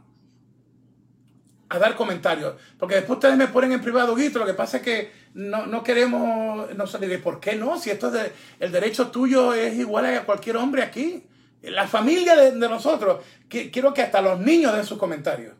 a 1.71 1.79
dar 1.79 1.97
comentarios. 1.97 2.55
Porque 2.79 2.97
después 2.97 3.17
ustedes 3.17 3.39
me 3.39 3.49
ponen 3.49 3.73
en 3.73 3.81
privado, 3.81 4.15
Guito, 4.15 4.39
lo 4.39 4.45
que 4.47 4.53
pasa 4.53 4.77
es 4.77 4.83
que 4.83 5.13
no, 5.33 5.65
no 5.65 5.83
queremos, 5.83 6.75
no 6.75 6.87
sé, 6.87 7.19
¿por 7.19 7.41
qué 7.41 7.57
no? 7.57 7.79
Si 7.79 7.89
esto 7.89 8.15
es 8.15 8.31
el 8.61 8.71
derecho 8.71 9.11
tuyo 9.11 9.55
es 9.55 9.75
igual 9.75 10.05
a 10.05 10.25
cualquier 10.25 10.59
hombre 10.59 10.83
aquí. 10.83 11.25
La 11.63 11.87
familia 11.87 12.37
de, 12.37 12.53
nosotros. 12.69 13.25
quiero 13.49 13.95
que 13.95 14.03
hasta 14.03 14.21
los 14.21 14.41
niños 14.41 14.75
den 14.75 14.85
sus 14.85 14.99
comentarios. 14.99 15.55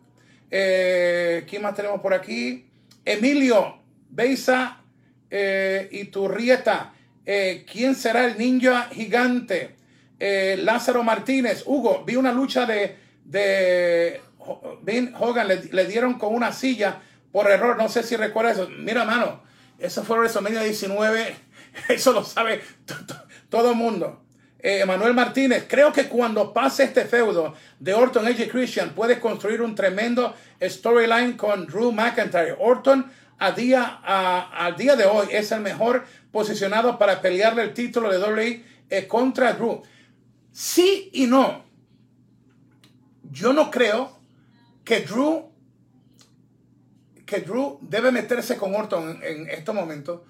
Eh, 0.51 1.45
¿Quién 1.49 1.63
más 1.63 1.75
tenemos 1.75 2.01
por 2.01 2.13
aquí? 2.13 2.67
Emilio 3.05 3.79
Beisa 4.11 4.83
eh, 5.31 5.89
y 5.91 6.05
Turrieta. 6.05 6.93
Eh, 7.25 7.65
¿Quién 7.71 7.95
será 7.95 8.27
el 8.27 8.39
ninja 8.39 8.89
gigante? 8.93 9.77
Eh, 10.19 10.59
Lázaro 10.61 11.03
Martínez. 11.03 11.65
Hugo, 11.67 12.05
vi 12.05 12.17
una 12.17 12.33
lucha 12.33 12.67
de, 12.67 12.97
de 13.25 14.21
Hogan, 14.39 15.49
le, 15.49 15.87
dieron 15.87 16.15
con 16.19 16.35
una 16.35 16.53
silla 16.53 17.01
por 17.33 17.51
error. 17.51 17.77
No 17.77 17.89
sé 17.89 18.03
si 18.03 18.17
recuerda 18.17 18.53
eso. 18.53 18.69
Mira, 18.69 19.05
mano, 19.05 19.43
eso 19.79 20.05
fue 20.05 20.19
WrestleMania 20.19 20.63
19. 20.63 21.37
Eso 21.89 22.13
lo 22.13 22.23
sabe 22.23 22.61
todo 23.49 23.71
el 23.71 23.77
mundo. 23.77 24.22
Eh, 24.65 24.81
Emanuel 24.81 25.13
Martínez, 25.13 25.67
creo 25.69 25.93
que 25.93 26.07
cuando 26.07 26.53
pase 26.53 26.85
este 26.85 27.05
feudo 27.05 27.55
de 27.81 27.95
Orton 27.95 28.29
Edge 28.29 28.49
Christian, 28.49 28.95
puedes 28.95 29.19
construir 29.19 29.61
un 29.61 29.75
tremendo 29.75 30.37
storyline 30.63 31.37
con 31.37 31.67
Drew 31.67 31.91
McIntyre. 31.91 32.55
Orton 32.61 33.11
a 33.41 33.51
día, 33.51 34.01
día 34.79 34.95
de 34.95 35.05
hoy 35.05 35.27
es 35.33 35.51
el 35.51 35.63
mejor 35.63 36.05
posicionado 36.31 36.97
para 36.97 37.21
pelearle 37.21 37.63
el 37.63 37.75
título 37.75 38.09
de 38.09 38.19
WWE 38.19 38.65
eh, 38.89 39.09
contra 39.09 39.53
Drew. 39.55 39.83
Sí 40.53 41.11
y 41.13 41.27
no. 41.27 41.65
Yo 43.33 43.53
no 43.53 43.69
creo 43.69 44.17
que 44.85 45.01
Drew, 45.01 45.51
que 47.27 47.41
Drew 47.41 47.81
debe 47.81 48.13
meterse 48.13 48.57
con 48.57 48.77
Orton 48.77 49.19
en, 49.25 49.51
estos 49.51 49.75
momentos, 49.75 50.21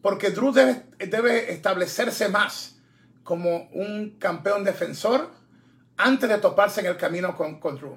porque 0.00 0.30
Drew 0.30 0.50
debe, 0.50 0.84
debe 0.98 1.52
establecerse 1.52 2.30
más 2.30 2.76
como 3.22 3.68
un 3.72 4.16
campeón 4.18 4.64
defensor 4.64 5.30
antes 5.96 6.28
de 6.28 6.38
toparse 6.38 6.80
en 6.80 6.86
el 6.86 6.96
camino 6.96 7.36
con, 7.36 7.60
con 7.60 7.76
Drew. 7.76 7.96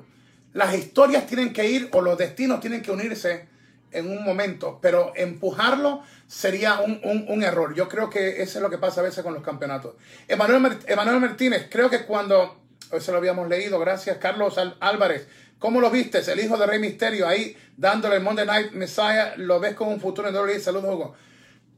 Las 0.54 0.74
historias 0.76 1.28
tienen 1.28 1.52
que 1.52 1.70
ir 1.70 1.90
o 1.92 2.02
los 2.02 2.18
destinos 2.18 2.60
tienen 2.60 2.82
que 2.82 2.92
unirse 2.92 3.48
en 3.92 4.10
un 4.10 4.24
momento, 4.24 4.80
pero 4.82 5.14
empujarlo 5.16 6.02
sería 6.28 6.82
un, 6.82 7.44
error. 7.44 7.74
Yo 7.76 7.88
creo 7.88 8.10
que 8.10 8.42
eso 8.42 8.60
es 8.60 8.62
lo 8.62 8.70
que 8.70 8.78
pasa 8.78 9.02
a 9.02 9.04
veces 9.04 9.24
con 9.24 9.34
los 9.34 9.44
campeonatos. 9.44 9.96
Emanuel, 10.28 10.78
Emanuel 10.86 11.20
Martínez, 11.20 11.68
creo 11.70 11.90
que 11.90 12.06
cuando, 12.06 12.62
eso 12.92 13.12
lo 13.12 13.18
habíamos 13.18 13.48
leído, 13.48 13.80
gracias, 13.80 14.18
Carlos 14.18 14.56
Álvarez, 14.80 15.28
¿cómo 15.60 15.80
lo 15.80 15.90
viste? 15.90 16.20
El 16.30 16.40
hijo 16.42 16.58
de 16.58 16.68
Rey 16.68 16.80
Misterio 16.80 17.28
ahí 17.28 17.56
dándole 17.78 18.18
el 18.18 18.24
Monday 18.24 18.46
Night 18.46 18.72
Messiah, 18.74 19.34
¿lo 19.38 19.60
ves 19.60 19.76
como 19.76 19.92
un 19.92 20.02
futuro 20.02 20.28
en 20.28 20.36
WWE? 20.36 20.60
Saludos, 20.60 20.94
Hugo. 20.94 21.16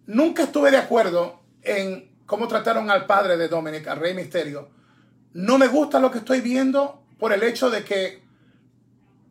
Nunca 0.07 0.43
estuve 0.43 0.71
de 0.71 0.77
acuerdo 0.77 1.41
en 1.61 2.09
cómo 2.27 2.47
trataron 2.47 2.91
al 2.91 3.07
padre 3.07 3.37
de 3.37 3.47
Dominic, 3.47 3.87
al 3.87 3.99
Rey 3.99 4.13
Misterio. 4.13 4.69
No 5.33 5.57
me 5.57 5.67
gusta 5.67 5.99
lo 5.99 6.11
que 6.11 6.19
estoy 6.19 6.41
viendo 6.41 7.03
por 7.17 7.33
el 7.33 7.41
hecho 7.41 7.71
de 7.71 7.83
que 7.83 8.21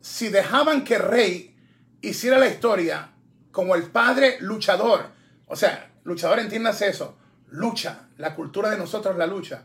si 0.01 0.27
dejaban 0.27 0.83
que 0.83 0.97
Rey 0.97 1.55
hiciera 2.01 2.37
la 2.37 2.47
historia 2.47 3.11
como 3.51 3.75
el 3.75 3.83
padre 3.83 4.37
luchador, 4.41 5.05
o 5.47 5.55
sea, 5.55 5.91
luchador 6.03 6.39
entiéndase 6.39 6.89
eso, 6.89 7.17
lucha, 7.49 8.09
la 8.17 8.35
cultura 8.35 8.69
de 8.69 8.77
nosotros 8.77 9.15
la 9.15 9.27
lucha. 9.27 9.63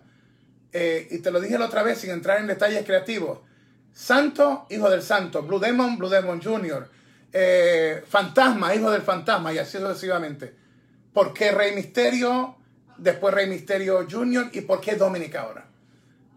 Eh, 0.72 1.08
y 1.10 1.18
te 1.18 1.30
lo 1.30 1.40
dije 1.40 1.58
la 1.58 1.66
otra 1.66 1.82
vez 1.82 1.98
sin 1.98 2.10
entrar 2.10 2.38
en 2.38 2.46
detalles 2.46 2.84
creativos. 2.84 3.40
Santo, 3.92 4.66
hijo 4.70 4.88
del 4.88 5.02
santo. 5.02 5.42
Blue 5.42 5.58
Demon, 5.58 5.98
Blue 5.98 6.08
Demon 6.08 6.40
Jr. 6.40 6.88
Eh, 7.32 8.02
fantasma, 8.08 8.74
hijo 8.74 8.90
del 8.90 9.02
fantasma, 9.02 9.52
y 9.52 9.58
así 9.58 9.78
sucesivamente. 9.78 10.54
¿Por 11.12 11.34
qué 11.34 11.50
Rey 11.50 11.74
Misterio? 11.74 12.56
Después 12.98 13.34
Rey 13.34 13.48
Misterio 13.48 14.06
Jr. 14.08 14.50
y 14.52 14.62
por 14.62 14.80
qué 14.80 14.96
Dominic 14.96 15.34
ahora. 15.36 15.66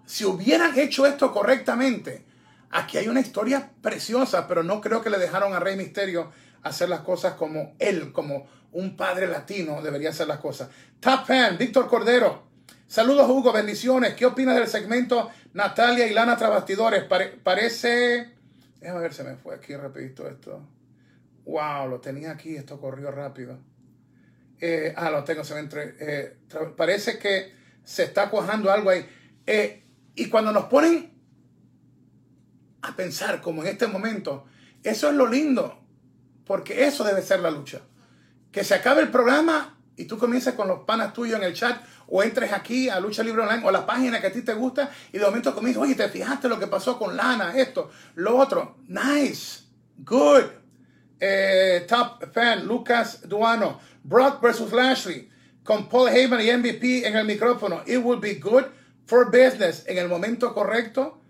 Si 0.06 0.24
hubieran 0.26 0.78
hecho 0.78 1.06
esto 1.06 1.32
correctamente, 1.32 2.26
aquí 2.72 2.98
hay 2.98 3.08
una 3.08 3.22
historia 3.22 3.72
preciosa, 3.82 4.48
pero 4.48 4.64
no 4.64 4.82
creo 4.82 5.02
que 5.02 5.10
le 5.10 5.18
dejaron 5.18 5.54
a 5.54 5.60
Rey 5.60 5.76
Misterio 5.76 6.32
hacer 6.64 6.90
las 6.90 7.02
cosas 7.02 7.34
como 7.34 7.76
él, 7.80 8.12
como 8.12 8.48
un 8.72 8.98
padre 8.98 9.28
latino 9.28 9.82
debería 9.82 10.10
hacer 10.10 10.28
las 10.28 10.40
cosas. 10.40 10.70
Top 11.00 11.26
Fan, 11.26 11.58
Víctor 11.58 11.88
Cordero. 11.88 12.44
Saludos 12.88 13.30
Hugo, 13.30 13.52
bendiciones. 13.52 14.14
¿Qué 14.16 14.26
opinas 14.26 14.56
del 14.56 14.68
segmento 14.68 15.30
Natalia 15.54 16.08
y 16.08 16.14
Lana 16.14 16.38
Trabastidores? 16.38 17.04
parece... 17.44 18.34
Déjame 18.80 19.00
ver, 19.00 19.14
se 19.14 19.24
me 19.24 19.36
fue 19.38 19.56
aquí 19.56 19.76
rapidito 19.76 20.28
esto. 20.28 20.62
Wow, 21.46 21.88
lo 21.90 22.00
tenía 22.00 22.32
aquí, 22.32 22.56
esto 22.56 22.80
corrió 22.80 23.12
rápido. 23.12 23.58
Eh, 24.60 24.94
ah, 24.96 25.10
lo 25.10 25.24
tengo, 25.24 25.44
se 25.44 25.54
me 25.54 25.60
entre, 25.60 25.96
eh, 26.00 26.38
parece 26.78 27.20
que 27.20 27.54
se 27.84 28.04
está 28.04 28.30
cuajando 28.30 28.72
algo 28.72 28.90
ahí. 28.90 29.06
Eh, 29.46 29.84
y 30.16 30.30
cuando 30.30 30.52
nos 30.52 30.66
ponen 30.66 31.14
a 32.82 32.96
pensar, 32.96 33.42
como 33.42 33.64
en 33.64 33.70
este 33.70 33.88
momento, 33.88 34.46
eso 34.84 35.10
es 35.10 35.16
lo 35.16 35.28
lindo, 35.28 35.84
porque 36.46 36.86
eso 36.86 37.04
debe 37.04 37.22
ser 37.22 37.42
la 37.42 37.52
lucha. 37.52 37.82
Que 38.52 38.64
se 38.64 38.76
acabe 38.76 39.02
el 39.02 39.10
programa 39.10 39.78
y 39.98 40.06
tú 40.06 40.18
comiences 40.18 40.54
con 40.54 40.68
los 40.68 40.82
panas 40.82 41.14
tuyos 41.14 41.38
en 41.38 41.44
el 41.46 41.54
chat 41.54 41.82
o 42.08 42.24
entres 42.24 42.54
aquí 42.54 42.88
a 42.88 43.00
Lucha 43.00 43.24
Libre 43.24 43.42
Online 43.42 43.66
o 43.66 43.72
la 43.72 43.86
página 43.86 44.22
que 44.22 44.28
a 44.28 44.32
ti 44.32 44.42
te 44.42 44.54
gusta 44.54 44.90
y 45.12 45.18
de 45.18 45.26
momento 45.26 45.54
comienzas, 45.54 45.84
oye, 45.84 45.96
¿te 45.96 46.08
fijaste 46.08 46.48
lo 46.48 46.60
que 46.60 46.68
pasó 46.68 46.98
con 46.98 47.18
Lana? 47.18 47.58
Esto, 47.58 47.92
lo 48.16 48.38
otro. 48.38 48.78
Nice, 48.88 49.64
good. 49.98 50.44
top 51.88 52.34
fan, 52.34 52.66
Lucas 52.66 53.28
Duano. 53.28 53.80
Brock 54.06 54.42
versus 54.42 54.72
Lashley 54.72 55.30
con 55.64 55.90
Paul 55.90 56.10
Heyman 56.10 56.42
y 56.42 56.52
MVP 56.52 57.08
en 57.08 57.16
el 57.16 57.26
micrófono. 57.26 57.82
It 57.88 57.98
would 57.98 58.22
be 58.22 58.36
good, 58.36 58.66
for 59.06 59.26
business 59.32 59.84
en 59.88 59.98
el 59.98 60.08
momento 60.08 60.54
correcto 60.54 61.22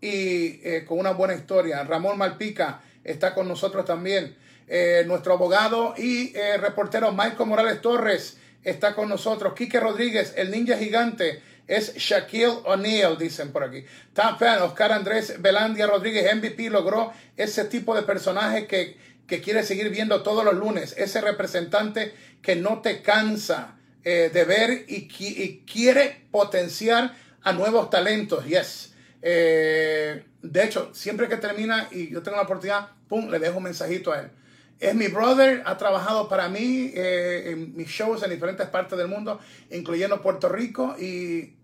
y 0.00 0.60
eh, 0.62 0.84
con 0.86 0.98
una 0.98 1.12
buena 1.12 1.34
historia. 1.34 1.82
Ramón 1.84 2.18
Malpica 2.18 2.80
está 3.04 3.34
con 3.34 3.48
nosotros 3.48 3.84
también. 3.84 4.36
Eh, 4.68 5.04
nuestro 5.06 5.34
abogado 5.34 5.94
y 5.96 6.34
eh, 6.36 6.56
reportero 6.56 7.12
Michael 7.12 7.48
Morales 7.48 7.80
Torres 7.80 8.38
está 8.62 8.94
con 8.94 9.08
nosotros. 9.08 9.54
Quique 9.54 9.80
Rodríguez, 9.80 10.34
el 10.36 10.50
ninja 10.50 10.76
gigante, 10.76 11.42
es 11.66 11.94
Shaquille 11.94 12.60
O'Neal, 12.64 13.18
dicen 13.18 13.52
por 13.52 13.64
aquí. 13.64 13.84
Top 14.12 14.38
fan, 14.38 14.62
Oscar 14.62 14.92
Andrés 14.92 15.40
Belandia 15.40 15.86
Rodríguez, 15.86 16.34
MVP, 16.34 16.70
logró 16.70 17.12
ese 17.36 17.64
tipo 17.64 17.94
de 17.94 18.02
personaje 18.02 18.66
que, 18.66 18.96
que 19.26 19.40
quiere 19.40 19.62
seguir 19.62 19.90
viendo 19.90 20.22
todos 20.22 20.44
los 20.44 20.54
lunes. 20.54 20.94
Ese 20.98 21.20
representante 21.20 22.14
que 22.42 22.56
no 22.56 22.80
te 22.80 23.02
cansa 23.02 23.76
de 24.04 24.44
ver 24.44 24.84
y, 24.88 25.08
y 25.18 25.64
quiere 25.64 26.26
potenciar 26.32 27.14
a 27.42 27.52
nuevos 27.52 27.90
talentos. 27.90 28.44
Yes. 28.46 28.94
Eh, 29.22 30.24
de 30.42 30.64
hecho, 30.64 30.90
siempre 30.92 31.28
que 31.28 31.36
termina 31.36 31.88
y 31.92 32.10
yo 32.10 32.22
tengo 32.22 32.36
la 32.36 32.42
oportunidad, 32.42 32.90
pum, 33.08 33.30
le 33.30 33.38
dejo 33.38 33.58
un 33.58 33.64
mensajito 33.64 34.12
a 34.12 34.20
él. 34.20 34.30
Es 34.80 34.96
mi 34.96 35.06
brother, 35.06 35.62
ha 35.64 35.78
trabajado 35.78 36.28
para 36.28 36.48
mí 36.48 36.90
eh, 36.94 37.50
en 37.50 37.76
mis 37.76 37.88
shows 37.88 38.24
en 38.24 38.30
diferentes 38.30 38.66
partes 38.66 38.98
del 38.98 39.06
mundo, 39.06 39.38
incluyendo 39.70 40.20
Puerto 40.20 40.48
Rico, 40.48 40.96
y, 40.98 41.54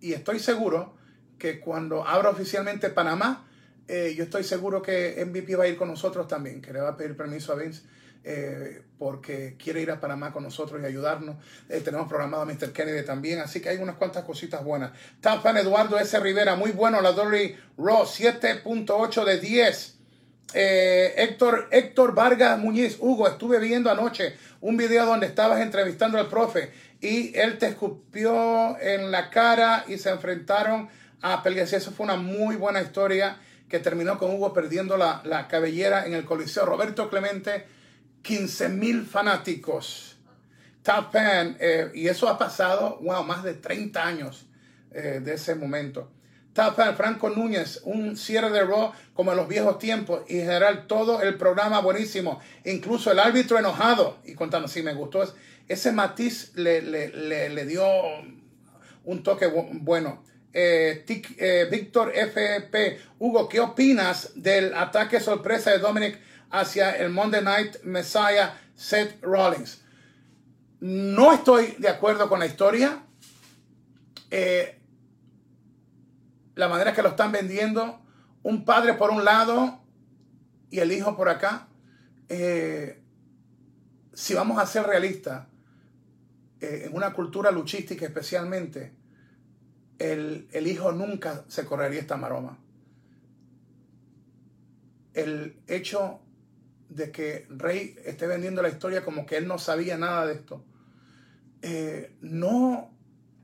y 0.00 0.12
estoy 0.12 0.38
seguro 0.38 0.94
que 1.38 1.60
cuando 1.60 2.06
abra 2.06 2.28
oficialmente 2.28 2.90
Panamá, 2.90 3.48
eh, 3.88 4.14
yo 4.16 4.24
estoy 4.24 4.44
seguro 4.44 4.82
que 4.82 5.24
MVP 5.24 5.56
va 5.56 5.64
a 5.64 5.68
ir 5.68 5.76
con 5.76 5.88
nosotros 5.88 6.28
también, 6.28 6.60
que 6.60 6.72
le 6.72 6.80
va 6.80 6.90
a 6.90 6.96
pedir 6.96 7.16
permiso 7.16 7.52
a 7.52 7.56
Vince 7.56 7.82
eh, 8.24 8.82
porque 8.98 9.56
quiere 9.58 9.82
ir 9.82 9.90
a 9.90 10.00
Panamá 10.00 10.32
con 10.32 10.44
nosotros 10.44 10.80
y 10.80 10.86
ayudarnos. 10.86 11.36
Eh, 11.68 11.80
tenemos 11.80 12.06
programado 12.08 12.42
a 12.42 12.46
Mr. 12.46 12.72
Kennedy 12.72 13.04
también, 13.04 13.40
así 13.40 13.60
que 13.60 13.68
hay 13.68 13.78
unas 13.78 13.96
cuantas 13.96 14.24
cositas 14.24 14.62
buenas. 14.62 14.92
Tapan 15.20 15.56
Eduardo 15.56 15.98
S. 15.98 16.18
Rivera, 16.20 16.54
muy 16.54 16.70
bueno, 16.70 17.00
la 17.00 17.10
Dolly 17.10 17.56
Raw, 17.76 18.04
7.8 18.04 19.24
de 19.24 19.40
10. 19.40 19.98
Eh, 20.54 21.14
Héctor, 21.16 21.68
Héctor 21.72 22.14
Vargas 22.14 22.58
Muñiz, 22.60 22.96
Hugo, 23.00 23.26
estuve 23.26 23.58
viendo 23.58 23.90
anoche 23.90 24.36
un 24.60 24.76
video 24.76 25.04
donde 25.04 25.26
estabas 25.26 25.60
entrevistando 25.60 26.18
al 26.18 26.28
profe 26.28 26.70
y 27.00 27.36
él 27.36 27.58
te 27.58 27.66
escupió 27.66 28.78
en 28.78 29.10
la 29.10 29.30
cara 29.30 29.84
y 29.88 29.98
se 29.98 30.10
enfrentaron 30.10 30.88
a 31.22 31.42
peleas. 31.42 31.72
Eso 31.72 31.90
fue 31.90 32.04
una 32.04 32.16
muy 32.16 32.54
buena 32.54 32.82
historia 32.82 33.38
que 33.72 33.78
terminó 33.78 34.18
con 34.18 34.30
Hugo 34.32 34.52
perdiendo 34.52 34.98
la, 34.98 35.22
la 35.24 35.48
cabellera 35.48 36.06
en 36.06 36.12
el 36.12 36.26
Coliseo. 36.26 36.66
Roberto 36.66 37.08
Clemente 37.08 37.64
15 38.20 38.68
mil 38.68 39.06
fanáticos. 39.06 40.18
Top 40.82 41.10
Fan, 41.10 41.56
eh, 41.58 41.90
y 41.94 42.06
eso 42.06 42.28
ha 42.28 42.36
pasado, 42.36 42.98
wow, 43.00 43.24
más 43.24 43.42
de 43.42 43.54
30 43.54 44.06
años 44.06 44.44
eh, 44.90 45.20
de 45.24 45.34
ese 45.34 45.54
momento. 45.54 46.10
Top 46.52 46.76
Fan, 46.76 46.94
Franco 46.96 47.30
Núñez, 47.30 47.80
un 47.84 48.14
cierre 48.14 48.50
de 48.50 48.62
Raw 48.62 48.92
como 49.14 49.30
en 49.30 49.38
los 49.38 49.48
viejos 49.48 49.78
tiempos 49.78 50.22
y 50.28 50.40
en 50.40 50.46
general 50.46 50.86
todo 50.86 51.22
el 51.22 51.38
programa 51.38 51.80
buenísimo, 51.80 52.40
incluso 52.66 53.10
el 53.10 53.20
árbitro 53.20 53.58
enojado 53.58 54.18
y 54.26 54.34
contando, 54.34 54.68
si 54.68 54.82
me 54.82 54.92
gustó, 54.92 55.24
ese 55.66 55.92
matiz 55.92 56.52
le, 56.56 56.82
le, 56.82 57.64
dio 57.64 57.86
un 59.04 59.22
toque 59.22 59.46
bueno. 59.46 60.22
Eh, 60.54 61.68
Víctor 61.70 62.12
FP, 62.14 63.00
Hugo, 63.18 63.48
¿qué 63.48 63.60
opinas 63.60 64.32
del 64.34 64.74
ataque 64.74 65.20
sorpresa 65.20 65.70
de 65.70 65.78
Dominic? 65.78 66.18
hacia 66.52 66.90
el 66.96 67.10
Monday 67.10 67.42
Night 67.42 67.82
Messiah 67.82 68.54
Seth 68.76 69.20
Rollins. 69.22 69.82
No 70.80 71.32
estoy 71.32 71.74
de 71.78 71.88
acuerdo 71.88 72.28
con 72.28 72.38
la 72.38 72.46
historia. 72.46 73.02
Eh, 74.30 74.78
la 76.54 76.68
manera 76.68 76.92
que 76.92 77.02
lo 77.02 77.08
están 77.08 77.32
vendiendo. 77.32 78.00
Un 78.42 78.64
padre 78.64 78.94
por 78.94 79.10
un 79.10 79.24
lado 79.24 79.80
y 80.70 80.80
el 80.80 80.92
hijo 80.92 81.16
por 81.16 81.28
acá. 81.28 81.68
Eh, 82.28 83.02
si 84.12 84.34
vamos 84.34 84.58
a 84.58 84.66
ser 84.66 84.86
realistas, 84.86 85.46
eh, 86.60 86.82
en 86.86 86.94
una 86.94 87.12
cultura 87.12 87.50
luchística 87.50 88.04
especialmente, 88.04 88.92
el, 90.02 90.48
el, 90.52 90.66
hijo 90.66 90.90
nunca 90.90 91.44
se 91.46 91.64
correría 91.64 92.00
esta 92.00 92.16
maroma. 92.16 92.58
El 95.14 95.60
hecho 95.68 96.20
de 96.88 97.12
que 97.12 97.46
Rey 97.50 97.94
esté 98.04 98.26
vendiendo 98.26 98.62
la 98.62 98.68
historia 98.68 99.04
como 99.04 99.24
que 99.24 99.36
él 99.36 99.46
no 99.46 99.58
sabía 99.58 99.96
nada 99.96 100.26
de 100.26 100.34
esto, 100.34 100.64
eh, 101.62 102.16
no, 102.20 102.90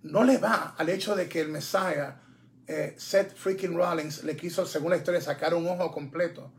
no 0.03 0.25
le 0.25 0.39
va 0.39 0.75
al 0.77 0.89
hecho 0.89 1.15
de 1.15 1.29
que 1.29 1.41
el 1.41 1.49
Messiah, 1.49 2.21
eh, 2.67 2.95
Seth 2.99 3.35
freaking 3.37 3.77
Rollins, 3.77 4.25
le 4.25 4.37
quiso, 4.37 4.67
según 4.67 4.91
la 4.91 4.97
historia, 4.97 5.21
sacar 5.21 5.55
un 5.55 5.69
ojo 5.69 5.93
completo. 5.93 6.53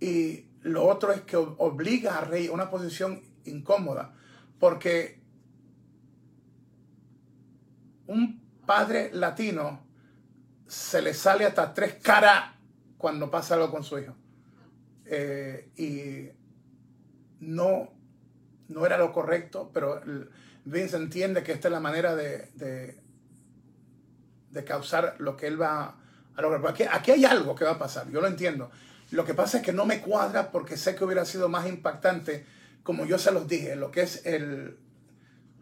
Y 0.00 0.46
lo 0.62 0.84
otro 0.84 1.12
es 1.12 1.20
que 1.20 1.36
obliga 1.36 2.18
a 2.18 2.22
Rey 2.22 2.48
a 2.48 2.52
una 2.52 2.70
posición 2.70 3.22
incómoda, 3.44 4.14
porque 4.58 5.20
un 8.08 8.47
padre 8.68 9.08
latino 9.14 9.80
se 10.66 11.00
le 11.00 11.14
sale 11.14 11.46
hasta 11.46 11.72
tres 11.72 11.94
caras 11.94 12.52
cuando 12.98 13.30
pasa 13.30 13.54
algo 13.54 13.70
con 13.70 13.82
su 13.82 13.98
hijo. 13.98 14.14
Eh, 15.06 15.70
y 15.78 16.28
no, 17.40 17.88
no 18.68 18.84
era 18.84 18.98
lo 18.98 19.10
correcto, 19.10 19.70
pero 19.72 20.02
Vince 20.66 20.98
entiende 20.98 21.42
que 21.42 21.52
esta 21.52 21.68
es 21.68 21.72
la 21.72 21.80
manera 21.80 22.14
de, 22.14 22.50
de, 24.50 24.64
causar 24.66 25.14
lo 25.18 25.34
que 25.34 25.46
él 25.46 25.58
va 25.58 25.96
a 26.36 26.42
lograr. 26.42 26.66
Aquí, 26.66 26.82
aquí 26.82 27.12
hay 27.12 27.24
algo 27.24 27.54
que 27.54 27.64
va 27.64 27.70
a 27.70 27.78
pasar, 27.78 28.10
yo 28.10 28.20
lo 28.20 28.26
entiendo. 28.26 28.70
Lo 29.12 29.24
que 29.24 29.32
pasa 29.32 29.58
es 29.58 29.62
que 29.62 29.72
no 29.72 29.86
me 29.86 30.02
cuadra 30.02 30.50
porque 30.50 30.76
sé 30.76 30.94
que 30.94 31.04
hubiera 31.04 31.24
sido 31.24 31.48
más 31.48 31.66
impactante, 31.66 32.44
como 32.82 33.06
yo 33.06 33.16
se 33.16 33.32
los 33.32 33.48
dije, 33.48 33.76
lo 33.76 33.90
que 33.90 34.02
es 34.02 34.26
el 34.26 34.76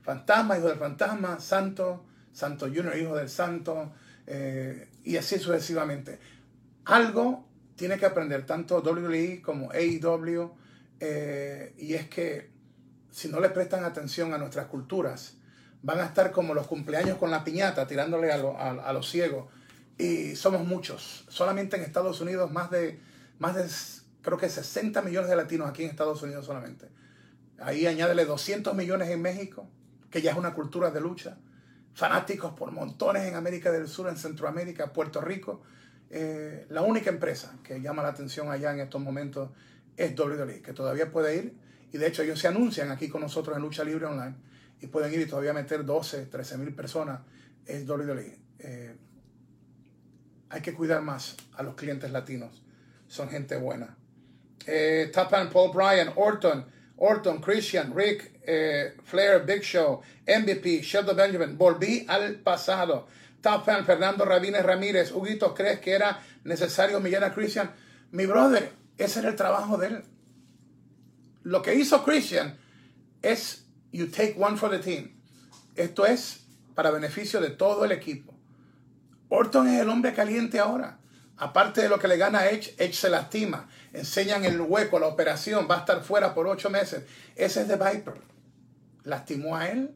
fantasma, 0.03 0.59
hijo 0.59 0.67
del 0.67 0.79
fantasma, 0.79 1.39
santo, 1.39 2.05
santo 2.37 2.67
junior, 2.67 2.95
hijo 2.99 3.17
del 3.17 3.31
santo, 3.31 3.93
eh, 4.27 4.89
y 5.05 5.17
así 5.17 5.39
sucesivamente. 5.39 6.19
Algo 6.85 7.47
tiene 7.77 7.97
que 7.97 8.05
aprender 8.05 8.45
tanto 8.45 8.81
WWE 8.81 9.41
como 9.43 9.71
AEW. 9.73 10.51
Eh, 11.01 11.75
y 11.79 11.95
es 11.95 12.09
que 12.09 12.51
si 13.11 13.29
no 13.29 13.41
le 13.41 13.49
prestan 13.49 13.85
atención 13.85 14.35
a 14.35 14.39
nuestras 14.39 14.67
culturas, 14.67 15.37
van 15.83 16.01
a 16.01 16.05
estar 16.05 16.31
como 16.31 16.53
los 16.53 16.67
cumpleaños 16.67 17.17
con 17.17 17.31
la 17.31 17.43
piñata, 17.43 17.87
tirándole 17.87 18.31
a, 18.31 18.93
los 18.93 19.11
ciegos. 19.11 19.47
Y 19.97 20.37
somos 20.37 20.67
muchos. 20.67 21.25
Solamente 21.29 21.77
en 21.77 21.83
Estados 21.85 22.21
Unidos, 22.21 22.51
más 22.53 22.71
de, 22.71 23.01
más 23.39 23.55
de, 23.55 23.67
creo 24.21 24.37
que 24.37 24.51
60 24.51 25.01
millones 25.01 25.31
de 25.31 25.37
latinos 25.37 25.71
aquí 25.71 25.85
en 25.85 25.91
Estados 25.91 26.23
Unidos 26.23 26.45
solamente. 26.45 26.89
Ahí 27.59 27.87
añádele 27.87 28.27
200 28.27 28.75
millones 28.75 29.09
en 29.09 29.23
México, 29.23 29.67
que 30.11 30.21
ya 30.21 30.33
es 30.33 30.37
una 30.37 30.53
cultura 30.53 30.91
de 30.91 31.01
lucha. 31.01 31.39
Fanáticos 31.97 32.53
por 32.53 32.73
montones 32.73 33.23
en 33.23 33.37
América 33.37 33.73
del 33.73 33.89
Sur, 33.89 34.11
en 34.11 34.19
Centroamérica, 34.19 34.93
Puerto 34.93 35.23
Rico. 35.23 35.63
Eh, 36.11 36.67
la 36.69 36.83
única 36.83 37.09
empresa 37.09 37.57
que 37.65 37.81
llama 37.81 38.03
la 38.03 38.11
atención 38.11 38.51
allá 38.51 38.71
en 38.71 38.81
estos 38.81 39.01
momentos 39.01 39.49
es 39.97 40.15
WWE, 40.15 40.61
que 40.61 40.75
todavía 40.75 41.11
puede 41.11 41.37
ir. 41.37 41.57
Y 41.91 41.97
de 41.97 42.07
hecho 42.07 42.23
ellos 42.23 42.39
se 42.39 42.49
anuncian 42.49 42.91
aquí 42.91 43.09
con 43.09 43.23
nosotros 43.23 43.57
en 43.57 43.63
Lucha 43.63 43.83
Libre 43.83 44.05
Online 44.05 44.35
y 44.79 44.89
pueden 44.89 45.11
ir 45.15 45.23
y 45.23 45.27
todavía 45.27 45.55
meter 45.55 45.87
12, 45.87 46.27
13 46.27 46.59
mil 46.59 46.75
personas. 46.75 47.23
Es 47.65 47.89
WWE. 47.89 48.41
Eh, 48.59 48.95
hay 50.51 50.61
que 50.61 50.75
cuidar 50.75 51.01
más 51.01 51.35
a 51.55 51.63
los 51.63 51.77
clientes 51.77 52.11
latinos. 52.11 52.63
Son 53.07 53.31
gente 53.31 53.57
buena. 53.57 53.97
Eh, 54.67 55.11
Tapan, 55.15 55.49
Paul 55.49 55.71
Bryan, 55.75 56.13
Orton, 56.15 56.67
Orton, 56.99 57.41
Christian, 57.41 57.93
Rick, 57.95 58.41
eh, 58.47 58.95
Flair, 59.05 59.45
Big 59.45 59.63
Show, 59.63 60.03
MVP, 60.27 60.83
Sheldon 60.83 61.17
Benjamin. 61.17 61.57
Volví 61.59 62.07
al 62.09 62.37
pasado. 62.37 63.07
Top 63.41 63.65
fan, 63.65 63.85
Fernando 63.85 64.25
Rabines 64.25 64.65
Ramírez. 64.65 65.13
Huguito, 65.13 65.55
¿crees 65.55 65.81
que 65.81 65.93
era 65.93 66.21
necesario 66.45 66.99
humillar 66.99 67.25
a 67.25 67.35
Christian? 67.35 67.71
Mi 68.13 68.27
brother, 68.27 68.73
ese 68.97 69.21
era 69.21 69.29
el 69.29 69.37
trabajo 69.37 69.77
de 69.77 69.89
él. 69.89 70.05
Lo 71.43 71.63
que 71.63 71.75
hizo 71.75 72.03
Christian 72.03 72.59
es 73.23 73.67
you 73.93 74.07
take 74.09 74.35
one 74.39 74.57
for 74.57 74.71
the 74.71 74.79
team. 74.79 75.13
Esto 75.77 76.07
es 76.07 76.45
para 76.75 76.91
beneficio 76.91 77.41
de 77.41 77.51
todo 77.51 77.85
el 77.85 77.93
equipo. 77.93 78.35
Orton 79.29 79.69
es 79.69 79.81
el 79.81 79.89
hombre 79.89 80.15
caliente 80.15 80.59
ahora. 80.59 80.99
Aparte 81.37 81.83
de 81.83 81.89
lo 81.89 81.99
que 81.99 82.09
le 82.09 82.17
gana 82.17 82.47
Edge, 82.47 82.75
Edge 82.79 82.95
se 82.95 83.11
lastima. 83.11 83.69
Enseñan 83.97 84.45
el 84.45 84.61
hueco, 84.61 84.99
la 84.99 85.07
operación, 85.07 85.67
va 85.71 85.77
a 85.77 85.79
estar 85.79 86.03
fuera 86.03 86.35
por 86.35 86.47
ocho 86.47 86.69
meses. 86.69 87.05
Ese 87.35 87.63
es 87.63 87.69
de 87.69 87.77
Viper. 87.77 88.21
Lastimó 89.05 89.57
a 89.57 89.69
él. 89.69 89.95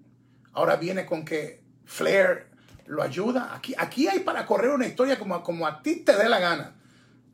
Ahora 0.54 0.76
viene 0.76 1.04
con 1.04 1.22
que 1.22 1.62
Flair 1.84 2.46
lo 2.86 3.02
ayuda. 3.02 3.54
Aquí, 3.54 3.74
aquí 3.76 4.08
hay 4.08 4.20
para 4.20 4.46
correr 4.46 4.70
una 4.70 4.86
historia 4.86 5.18
como, 5.18 5.42
como 5.42 5.66
a 5.66 5.82
ti 5.82 5.96
te 5.96 6.16
dé 6.16 6.30
la 6.30 6.40
gana. 6.40 6.76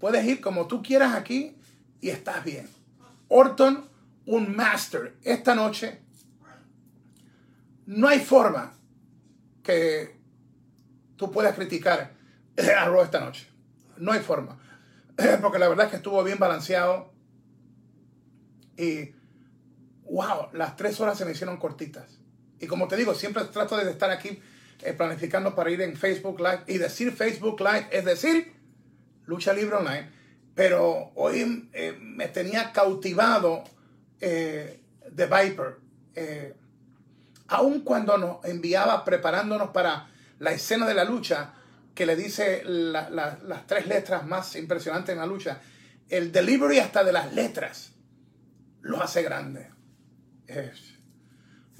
Puedes 0.00 0.24
ir 0.26 0.40
como 0.40 0.66
tú 0.66 0.82
quieras 0.82 1.14
aquí 1.14 1.56
y 2.00 2.10
estás 2.10 2.42
bien. 2.42 2.68
Orton, 3.28 3.88
un 4.26 4.56
master. 4.56 5.14
Esta 5.22 5.54
noche 5.54 6.00
no 7.86 8.08
hay 8.08 8.18
forma 8.18 8.74
que 9.62 10.16
tú 11.14 11.30
puedas 11.30 11.54
criticar 11.54 12.12
a 12.76 12.84
Raw 12.86 13.02
esta 13.02 13.20
noche. 13.20 13.46
No 13.98 14.10
hay 14.10 14.20
forma. 14.20 14.58
Porque 15.40 15.58
la 15.58 15.68
verdad 15.68 15.86
es 15.86 15.90
que 15.90 15.96
estuvo 15.96 16.22
bien 16.22 16.38
balanceado. 16.38 17.12
Y, 18.76 19.14
wow, 20.04 20.48
las 20.52 20.76
tres 20.76 21.00
horas 21.00 21.16
se 21.16 21.24
me 21.24 21.32
hicieron 21.32 21.56
cortitas. 21.56 22.18
Y 22.60 22.66
como 22.66 22.88
te 22.88 22.96
digo, 22.96 23.14
siempre 23.14 23.44
trato 23.44 23.76
de 23.76 23.90
estar 23.90 24.10
aquí 24.10 24.40
eh, 24.82 24.92
planificando 24.92 25.54
para 25.54 25.70
ir 25.70 25.80
en 25.82 25.96
Facebook 25.96 26.38
Live. 26.40 26.64
Y 26.66 26.78
decir 26.78 27.12
Facebook 27.12 27.60
Live 27.60 27.88
es 27.90 28.04
decir, 28.04 28.52
lucha 29.26 29.52
libre 29.52 29.76
online. 29.76 30.10
Pero 30.54 31.12
hoy 31.16 31.68
eh, 31.74 31.98
me 32.00 32.28
tenía 32.28 32.72
cautivado 32.72 33.64
eh, 34.20 34.80
The 35.14 35.26
Viper. 35.26 35.78
Eh, 36.14 36.54
aun 37.48 37.80
cuando 37.80 38.16
nos 38.18 38.44
enviaba 38.44 39.04
preparándonos 39.04 39.70
para 39.70 40.08
la 40.38 40.52
escena 40.52 40.86
de 40.86 40.94
la 40.94 41.04
lucha, 41.04 41.54
que 41.96 42.04
le 42.04 42.14
dice 42.14 42.62
las 42.64 43.66
tres 43.66 43.86
letras 43.86 44.24
más 44.26 44.54
impresionantes 44.54 45.14
en 45.14 45.18
la 45.18 45.26
lucha, 45.26 45.60
el 46.10 46.30
delivery 46.30 46.78
hasta 46.78 47.02
de 47.02 47.10
las 47.10 47.32
letras 47.32 47.94
lo 48.82 49.02
hace 49.02 49.22
grande. 49.22 49.70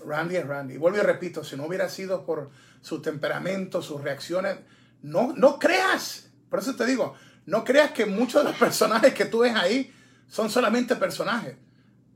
Randy 0.05 0.37
es 0.37 0.47
Randy. 0.47 0.79
Vuelvo 0.79 0.99
y 0.99 1.03
repito, 1.03 1.45
si 1.45 1.55
no 1.55 1.67
hubiera 1.67 1.91
sido 1.91 2.25
por 2.25 2.51
su 2.81 3.03
temperamento, 3.03 3.83
sus 3.83 4.01
reacciones, 4.01 4.57
no, 5.03 5.35
no 5.37 5.59
creas, 5.59 6.31
por 6.49 6.61
eso 6.61 6.75
te 6.75 6.87
digo, 6.87 7.15
no 7.45 7.63
creas 7.63 7.91
que 7.91 8.07
muchos 8.07 8.43
de 8.43 8.51
los 8.51 8.59
personajes 8.59 9.13
que 9.13 9.27
tú 9.27 9.41
ves 9.41 9.55
ahí 9.55 9.93
son 10.27 10.49
solamente 10.49 10.97
personajes. 10.97 11.57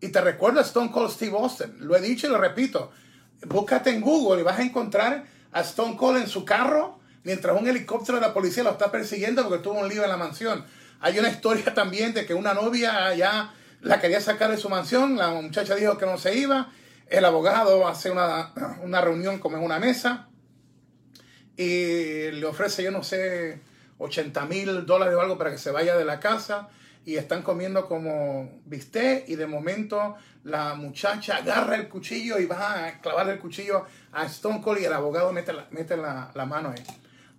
Y 0.01 0.09
te 0.09 0.23
recuerda 0.23 0.63
Stone 0.63 0.91
Cold 0.91 1.11
Steve 1.11 1.37
Austin. 1.37 1.75
Lo 1.81 1.95
he 1.95 2.01
dicho 2.01 2.27
y 2.27 2.31
lo 2.31 2.39
repito. 2.39 2.91
Búscate 3.47 3.91
en 3.91 4.01
Google 4.01 4.41
y 4.41 4.45
vas 4.45 4.59
a 4.59 4.63
encontrar 4.63 5.27
a 5.53 5.61
Stone 5.61 5.99
Cold 5.99 6.23
en 6.23 6.29
su 6.29 6.47
carro 6.47 7.00
mientras 7.25 7.61
un 7.61 7.69
helicóptero 7.69 8.19
de 8.19 8.27
la 8.27 8.35
policía 8.35 8.63
lo 8.63 8.71
está 8.71 8.91
persiguiendo 8.91 9.43
porque 9.49 9.63
tuvo 9.63 9.81
un 9.81 9.89
lío 9.89 10.03
en 10.05 10.11
la 10.11 10.17
mansión. 10.17 10.65
Hay 11.01 11.19
una 11.19 11.29
historia 11.29 11.75
también 11.75 12.15
de 12.15 12.27
que 12.27 12.35
una 12.35 12.55
novia 12.55 13.15
ya 13.15 13.55
la 13.81 14.01
quería 14.01 14.21
sacar 14.21 14.51
de 14.51 14.57
su 14.57 14.69
mansión. 14.69 15.17
La 15.17 15.31
muchacha 15.31 15.75
dijo 15.75 15.99
que 15.99 16.07
no 16.07 16.19
se 16.19 16.37
iba. 16.37 16.73
El 17.07 17.25
abogado 17.25 17.89
hace 17.89 18.11
una, 18.11 18.53
una 18.83 19.01
reunión 19.01 19.39
como 19.39 19.57
en 19.57 19.65
una 19.65 19.79
mesa 19.79 20.29
y 21.57 22.31
le 22.31 22.47
ofrece, 22.47 22.83
yo 22.83 22.91
no 22.91 23.03
sé, 23.03 23.61
80 23.99 24.47
mil 24.47 24.87
dólares 24.87 25.15
o 25.15 25.21
algo 25.21 25.37
para 25.37 25.51
que 25.51 25.59
se 25.59 25.71
vaya 25.71 25.97
de 25.97 26.05
la 26.05 26.21
casa 26.21 26.69
y 27.05 27.17
están 27.17 27.43
comiendo 27.43 27.87
como 27.87 28.61
viste 28.65 29.25
y 29.27 29.37
de 29.37 29.47
momento 29.47 30.17
la 30.45 30.75
muchacha 30.75 31.37
agarra 31.37 31.77
el 31.77 31.89
cuchillo 31.89 32.39
y 32.39 32.47
va 32.47 32.87
a 32.87 33.01
clavar 33.01 33.29
el 33.29 33.39
cuchillo 33.39 33.85
a 34.13 34.25
Stone 34.27 34.61
Cold 34.61 34.81
y 34.81 34.85
el 34.85 34.93
abogado 34.93 35.33
mete 35.33 35.53
la, 35.53 35.67
mete 35.71 35.97
la, 35.97 36.31
mano 36.47 36.71
ahí. 36.71 36.83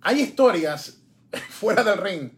Hay 0.02 0.20
historias 0.20 0.98
fuera 1.50 1.82
del 1.84 1.98
ring 1.98 2.30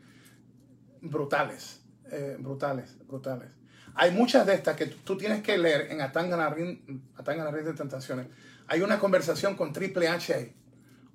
brutales, 1.00 1.80
eh, 2.10 2.36
brutales, 2.38 2.96
brutales. 3.06 3.50
Hay 3.94 4.10
muchas 4.10 4.46
de 4.46 4.54
estas 4.54 4.76
que 4.76 4.86
tú 4.86 5.16
tienes 5.16 5.42
que 5.42 5.56
leer 5.56 5.92
en 5.92 6.00
Atangana 6.00 6.50
Ring, 6.50 6.78
Ring 7.16 7.64
de 7.64 7.74
Tentaciones. 7.74 8.26
Hay 8.66 8.80
una 8.80 8.98
conversación 8.98 9.56
con 9.56 9.72
Triple 9.72 10.08
H. 10.08 10.52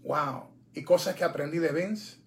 Wow. 0.04 0.50
Y 0.74 0.84
cosas 0.84 1.16
que 1.16 1.24
aprendí 1.24 1.58
de 1.58 1.72
Vince 1.72 2.18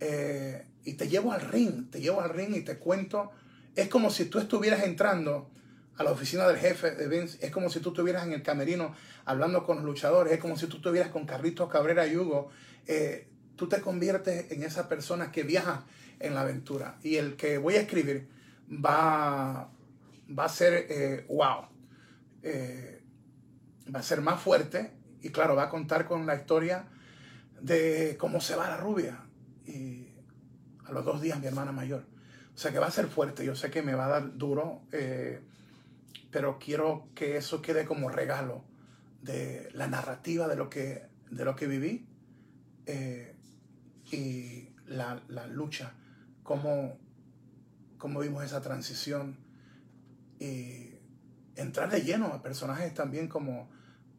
eh, 0.00 0.66
y 0.84 0.94
te 0.94 1.08
llevo 1.08 1.32
al 1.32 1.40
ring, 1.40 1.90
te 1.90 2.00
llevo 2.00 2.20
al 2.20 2.30
ring 2.30 2.54
y 2.54 2.60
te 2.60 2.76
cuento. 2.76 3.30
Es 3.74 3.88
como 3.88 4.10
si 4.10 4.26
tú 4.26 4.38
estuvieras 4.38 4.82
entrando 4.84 5.50
a 5.96 6.04
la 6.04 6.10
oficina 6.10 6.46
del 6.46 6.58
jefe 6.58 6.90
de 6.90 7.08
Vince, 7.08 7.38
es 7.40 7.50
como 7.50 7.70
si 7.70 7.80
tú 7.80 7.90
estuvieras 7.90 8.26
en 8.26 8.32
el 8.32 8.42
camerino 8.42 8.94
hablando 9.24 9.64
con 9.64 9.76
los 9.76 9.84
luchadores, 9.86 10.32
es 10.32 10.40
como 10.40 10.56
si 10.56 10.66
tú 10.66 10.76
estuvieras 10.76 11.10
con 11.10 11.24
Carlitos 11.24 11.70
Cabrera 11.70 12.06
y 12.06 12.16
Hugo. 12.16 12.50
Eh, 12.86 13.28
tú 13.56 13.68
te 13.68 13.80
conviertes 13.80 14.50
en 14.50 14.62
esa 14.62 14.88
persona 14.88 15.32
que 15.32 15.42
viaja 15.42 15.84
en 16.20 16.34
la 16.34 16.42
aventura. 16.42 16.98
Y 17.02 17.16
el 17.16 17.36
que 17.36 17.58
voy 17.58 17.74
a 17.74 17.80
escribir 17.80 18.28
va, 18.70 19.70
va 20.36 20.44
a 20.44 20.48
ser 20.48 20.86
eh, 20.88 21.26
wow. 21.28 21.66
va 23.94 23.98
a 23.98 24.02
ser 24.02 24.20
más 24.20 24.40
fuerte 24.40 24.92
y 25.22 25.30
claro, 25.30 25.56
va 25.56 25.64
a 25.64 25.68
contar 25.70 26.06
con 26.06 26.26
la 26.26 26.34
historia 26.34 26.86
de 27.60 28.16
cómo 28.18 28.40
se 28.40 28.56
va 28.56 28.68
la 28.68 28.76
rubia 28.76 29.24
y 29.66 30.08
a 30.84 30.92
los 30.92 31.04
dos 31.04 31.22
días 31.22 31.40
mi 31.40 31.46
hermana 31.46 31.72
mayor. 31.72 32.04
O 32.54 32.58
sea 32.58 32.70
que 32.70 32.78
va 32.78 32.86
a 32.86 32.90
ser 32.90 33.06
fuerte, 33.06 33.44
yo 33.44 33.56
sé 33.56 33.70
que 33.70 33.82
me 33.82 33.94
va 33.94 34.06
a 34.06 34.08
dar 34.08 34.36
duro, 34.36 34.82
eh, 34.92 35.40
pero 36.30 36.58
quiero 36.58 37.08
que 37.14 37.36
eso 37.36 37.62
quede 37.62 37.84
como 37.84 38.10
regalo 38.10 38.64
de 39.22 39.70
la 39.72 39.86
narrativa 39.86 40.46
de 40.46 40.56
lo 40.56 40.68
que, 40.68 41.06
de 41.30 41.44
lo 41.44 41.56
que 41.56 41.66
viví 41.66 42.06
eh, 42.86 43.33
y 44.10 44.68
la, 44.86 45.20
lucha, 45.48 45.92
cómo, 46.42 46.98
cómo 47.98 48.20
vimos 48.20 48.44
esa 48.44 48.60
transición 48.60 49.38
y 50.38 50.90
entrar 51.56 51.90
de 51.90 52.02
lleno 52.02 52.26
a 52.26 52.42
personajes 52.42 52.92
también 52.94 53.28
como 53.28 53.70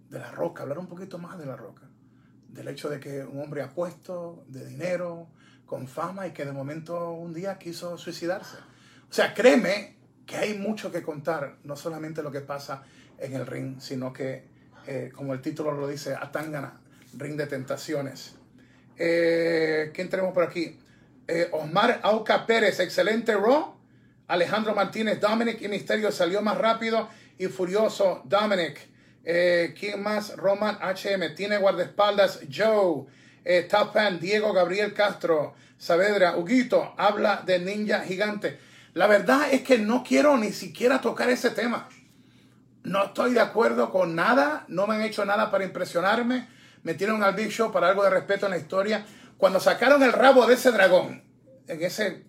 de 0.10 0.20
la 0.20 0.32
roca, 0.32 0.64
hablar 0.64 0.80
un 0.80 0.88
poquito 0.88 1.18
más 1.18 1.38
de 1.38 1.46
la 1.46 1.56
roca 1.56 1.90
del 2.56 2.70
hecho 2.70 2.90
de 2.90 3.00
que 3.00 3.24
un 3.24 3.42
hombre 3.42 3.62
apuesto, 3.62 4.46
de 4.48 4.66
dinero, 4.66 5.28
con 5.66 5.88
fama 5.88 6.26
y 6.26 6.32
que 6.32 6.46
de 6.46 6.54
momento 6.54 7.12
un 7.12 7.34
día 7.34 7.60
quiso 7.60 7.98
suicidarse. 7.98 8.58
O 9.10 9.14
sea, 9.14 9.34
créeme 9.34 9.98
que 10.26 10.38
hay 10.38 10.58
mucho 10.58 10.92
que 10.92 11.04
contar, 11.04 11.58
no 11.64 11.76
solamente 11.76 12.24
lo 12.24 12.32
que 12.32 12.42
pasa 12.42 12.84
en 13.20 13.34
el 13.34 13.46
ring, 13.46 13.80
sino 13.80 14.14
que, 14.14 14.48
eh, 14.88 15.12
como 15.14 15.34
el 15.34 15.42
título 15.42 15.74
lo 15.74 15.88
dice, 15.88 16.16
Atangana, 16.16 16.80
ring 17.18 17.36
de 17.36 17.46
tentaciones. 17.46 18.36
Eh, 18.98 19.92
¿Quién 19.94 20.10
tenemos 20.10 20.34
por 20.34 20.44
aquí? 20.44 20.80
Eh, 21.28 21.50
Osmar 21.52 22.00
Auca 22.04 22.46
Pérez, 22.46 22.80
excelente 22.80 23.34
Raw. 23.34 23.76
Alejandro 24.28 24.74
Martínez, 24.74 25.20
Dominic 25.20 25.62
y 25.62 25.68
Misterio 25.68 26.12
salió 26.12 26.42
más 26.42 26.58
rápido 26.58 27.10
y 27.38 27.48
furioso. 27.48 28.22
Dominic. 28.26 28.80
Eh, 29.24 29.76
¿Quién 29.80 30.02
más? 30.02 30.36
Roman 30.36 30.78
HM. 30.82 31.36
Tiene 31.36 31.58
guardaespaldas 31.58 32.42
Joe. 32.54 33.06
Eh, 33.44 33.64
Tapan, 33.70 34.20
Diego 34.20 34.54
Gabriel 34.54 34.94
Castro. 34.94 35.54
Saavedra. 35.78 36.38
Huguito. 36.38 36.94
Habla 36.98 37.44
de 37.46 37.60
ninja 37.60 38.02
gigante. 38.02 38.60
La 38.94 39.08
verdad 39.08 39.52
es 39.52 39.62
que 39.62 39.78
no 39.78 40.04
quiero 40.04 40.38
ni 40.38 40.52
siquiera 40.52 41.02
tocar 41.02 41.30
ese 41.30 41.52
tema. 41.52 41.90
No 42.84 43.06
estoy 43.06 43.34
de 43.34 43.42
acuerdo 43.42 43.92
con 43.92 44.16
nada. 44.16 44.66
No 44.68 44.88
me 44.88 44.96
han 44.96 45.02
hecho 45.02 45.26
nada 45.26 45.52
para 45.52 45.66
impresionarme. 45.66 46.48
Metieron 46.86 47.24
al 47.24 47.34
Big 47.34 47.50
Show 47.50 47.72
para 47.72 47.90
algo 47.90 48.04
de 48.04 48.12
respeto 48.12 48.46
en 48.46 48.52
la 48.52 48.60
historia. 48.60 49.04
Cuando 49.38 49.60
sacaron 49.60 50.04
el 50.04 50.14
rabo 50.14 50.46
de 50.46 50.54
ese 50.54 50.72
dragón 50.72 51.24
en 51.68 51.84
ese 51.84 52.26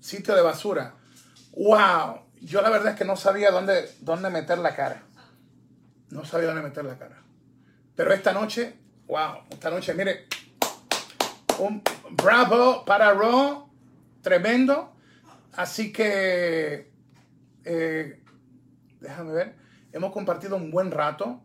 sitio 0.00 0.34
de 0.34 0.42
basura. 0.42 0.94
¡Wow! 1.52 2.22
Yo 2.40 2.60
la 2.60 2.70
verdad 2.70 2.92
es 2.94 2.98
que 2.98 3.04
no 3.04 3.16
sabía 3.16 3.52
dónde, 3.52 3.88
dónde 4.00 4.30
meter 4.30 4.58
la 4.58 4.74
cara. 4.74 5.04
No 6.10 6.24
sabía 6.24 6.48
dónde 6.48 6.62
meter 6.62 6.84
la 6.84 6.98
cara. 6.98 7.22
Pero 7.94 8.12
esta 8.12 8.32
noche, 8.32 8.74
wow, 9.06 9.44
esta 9.48 9.70
noche, 9.70 9.94
mire, 9.94 10.26
un 11.60 11.82
bravo 12.10 12.84
para 12.84 13.14
Raw, 13.14 13.70
tremendo. 14.22 14.92
Así 15.52 15.92
que, 15.92 16.90
eh, 17.64 18.22
déjame 19.00 19.32
ver, 19.32 19.54
hemos 19.92 20.12
compartido 20.12 20.56
un 20.56 20.72
buen 20.72 20.90
rato. 20.90 21.40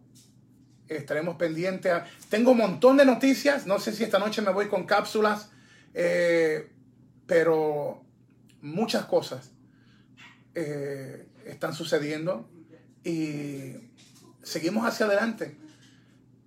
Estaremos 0.92 1.38
pendientes. 1.38 1.94
Tengo 2.30 2.52
un 2.52 2.58
montón 2.58 2.98
de 2.98 3.06
noticias. 3.06 3.66
No 3.66 3.80
sé 3.80 3.94
si 3.94 4.04
esta 4.04 4.20
noche 4.20 4.42
me 4.42 4.52
voy 4.52 4.68
con 4.68 4.86
cápsulas, 4.86 5.50
eh, 5.94 6.70
pero 7.26 8.04
muchas 8.62 9.06
cosas 9.06 9.52
eh, 10.54 11.30
están 11.46 11.74
sucediendo. 11.74 12.50
Y 13.06 13.76
seguimos 14.44 14.86
hacia 14.86 15.06
adelante. 15.06 15.58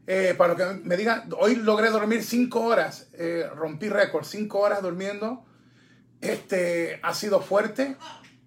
Eh, 0.06 0.34
para 0.36 0.54
que 0.54 0.64
me 0.84 0.98
digan, 0.98 1.30
hoy 1.38 1.56
logré 1.56 1.88
dormir 1.88 2.22
cinco 2.22 2.60
horas, 2.60 3.08
rompí 3.54 3.88
récord, 3.88 4.26
cinco 4.26 4.58
horas 4.60 4.82
durmiendo. 4.82 5.46
Este 6.20 7.00
ha 7.02 7.14
sido 7.14 7.40
fuerte, 7.40 7.96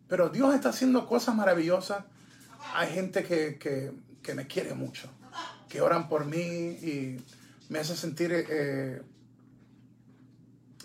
pero 0.07 0.29
Dios 0.29 0.53
está 0.53 0.69
haciendo 0.69 1.07
cosas 1.07 1.33
maravillosas. 1.33 2.03
Hay 2.75 2.89
gente 2.89 3.23
que, 3.23 3.57
que 4.21 4.33
me 4.35 4.45
quiere 4.45 4.75
mucho, 4.75 5.09
que 5.67 5.81
oran 5.81 6.07
por 6.09 6.25
mí 6.25 6.37
y 6.37 7.21
me 7.69 7.79
hace 7.79 7.95
sentir 7.95 8.31
eh, 8.33 9.01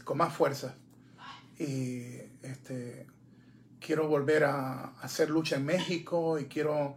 con 0.05 0.19
más 0.19 0.35
fuerza. 0.35 0.75
Y 1.59 2.17
este, 2.43 3.07
quiero 3.81 4.09
volver 4.09 4.45
a 4.45 4.93
hacer 5.01 5.31
lucha 5.31 5.57
en 5.57 5.67
México 5.67 6.39
y 6.39 6.47
quiero 6.47 6.97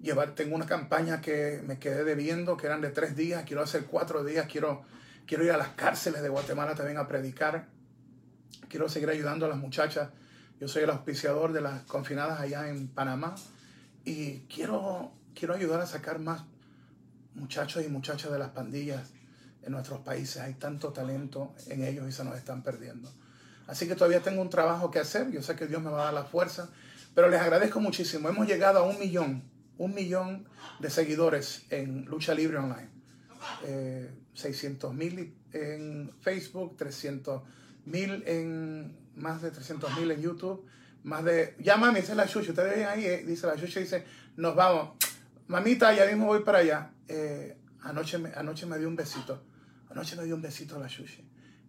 llevar, 0.00 0.34
tengo 0.34 0.56
una 0.56 0.66
campaña 0.66 1.20
que 1.20 1.62
me 1.66 1.78
quedé 1.78 2.04
debiendo, 2.04 2.56
que 2.56 2.66
eran 2.66 2.80
de 2.80 2.90
tres 2.90 3.16
días, 3.16 3.44
quiero 3.46 3.62
hacer 3.62 3.84
cuatro 3.86 4.24
días, 4.24 4.46
quiero, 4.50 4.82
quiero 5.26 5.44
ir 5.44 5.52
a 5.52 5.56
las 5.56 5.68
cárceles 5.68 6.22
de 6.22 6.28
Guatemala 6.28 6.74
también 6.74 6.98
a 6.98 7.06
predicar, 7.06 7.68
quiero 8.68 8.88
seguir 8.88 9.10
ayudando 9.10 9.46
a 9.46 9.48
las 9.48 9.58
muchachas. 9.58 10.10
Yo 10.60 10.68
soy 10.68 10.84
el 10.84 10.90
auspiciador 10.90 11.52
de 11.52 11.60
las 11.60 11.82
confinadas 11.84 12.40
allá 12.40 12.68
en 12.68 12.88
Panamá 12.88 13.34
y 14.04 14.40
quiero, 14.42 15.12
quiero 15.34 15.54
ayudar 15.54 15.80
a 15.80 15.86
sacar 15.86 16.18
más 16.18 16.42
muchachos 17.34 17.84
y 17.84 17.88
muchachas 17.88 18.30
de 18.32 18.38
las 18.38 18.50
pandillas 18.50 19.10
en 19.62 19.72
nuestros 19.72 20.00
países. 20.00 20.42
Hay 20.42 20.54
tanto 20.54 20.92
talento 20.92 21.54
en 21.68 21.84
ellos 21.84 22.08
y 22.08 22.12
se 22.12 22.24
nos 22.24 22.36
están 22.36 22.62
perdiendo. 22.62 23.10
Así 23.66 23.86
que 23.86 23.94
todavía 23.94 24.20
tengo 24.20 24.42
un 24.42 24.50
trabajo 24.50 24.90
que 24.90 24.98
hacer. 24.98 25.30
Yo 25.30 25.42
sé 25.42 25.56
que 25.56 25.66
Dios 25.66 25.82
me 25.82 25.90
va 25.90 26.02
a 26.02 26.04
dar 26.06 26.14
la 26.14 26.24
fuerza. 26.24 26.70
Pero 27.14 27.28
les 27.28 27.40
agradezco 27.40 27.80
muchísimo. 27.80 28.28
Hemos 28.28 28.46
llegado 28.46 28.80
a 28.80 28.82
un 28.82 28.98
millón, 28.98 29.44
un 29.78 29.94
millón 29.94 30.48
de 30.80 30.90
seguidores 30.90 31.62
en 31.70 32.04
Lucha 32.06 32.34
Libre 32.34 32.58
Online. 32.58 32.88
600 34.34 34.90
eh, 34.90 34.94
mil 34.94 35.34
en 35.52 36.12
Facebook, 36.20 36.76
300 36.76 37.42
mil 37.84 38.22
en, 38.26 38.96
más 39.16 39.42
de 39.42 39.50
300 39.50 39.98
mil 39.98 40.10
en 40.10 40.22
YouTube, 40.22 40.66
más 41.02 41.24
de, 41.24 41.56
ya 41.58 41.76
mami, 41.76 42.00
dice 42.00 42.14
la 42.14 42.28
Chucha, 42.28 42.50
ustedes 42.50 42.76
ven 42.76 42.86
ahí, 42.86 43.04
eh, 43.04 43.24
dice 43.26 43.46
la 43.46 43.56
Chucha, 43.56 43.80
dice, 43.80 44.04
nos 44.36 44.54
vamos, 44.54 44.90
mamita, 45.48 45.92
ya 45.92 46.06
mismo 46.06 46.26
voy 46.26 46.44
para 46.44 46.58
allá. 46.58 46.91
Eh, 47.08 47.58
anoche, 47.82 48.18
me, 48.18 48.32
anoche 48.34 48.66
me 48.66 48.78
dio 48.78 48.88
un 48.88 48.96
besito, 48.96 49.42
anoche 49.90 50.16
me 50.16 50.24
dio 50.24 50.34
un 50.34 50.42
besito 50.42 50.76
a 50.76 50.78
la 50.78 50.86
Chucha 50.86 51.22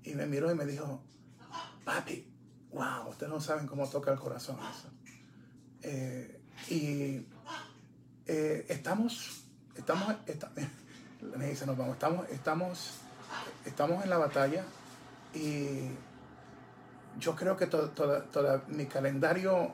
y 0.03 0.13
me 0.15 0.25
miró 0.25 0.51
y 0.51 0.55
me 0.55 0.65
dijo, 0.65 1.03
papi, 1.83 2.27
wow, 2.71 3.09
ustedes 3.09 3.31
no 3.31 3.39
saben 3.39 3.67
cómo 3.67 3.87
toca 3.89 4.11
el 4.11 4.19
corazón 4.19 4.57
eso. 4.71 4.89
y 6.69 7.25
estamos, 8.25 9.43
estamos, 9.75 10.15
estamos 10.25 10.55
me 11.37 11.47
dice, 11.47 11.65
nos 11.65 11.77
vamos, 11.77 11.95
estamos, 11.95 12.29
estamos, 12.29 12.91
estamos 13.65 14.03
en 14.03 14.09
la 14.09 14.17
batalla 14.17 14.63
y 15.33 15.89
yo 17.19 17.35
creo 17.35 17.55
que 17.57 17.67
todo, 17.67 18.61
mi 18.67 18.85
calendario, 18.85 19.73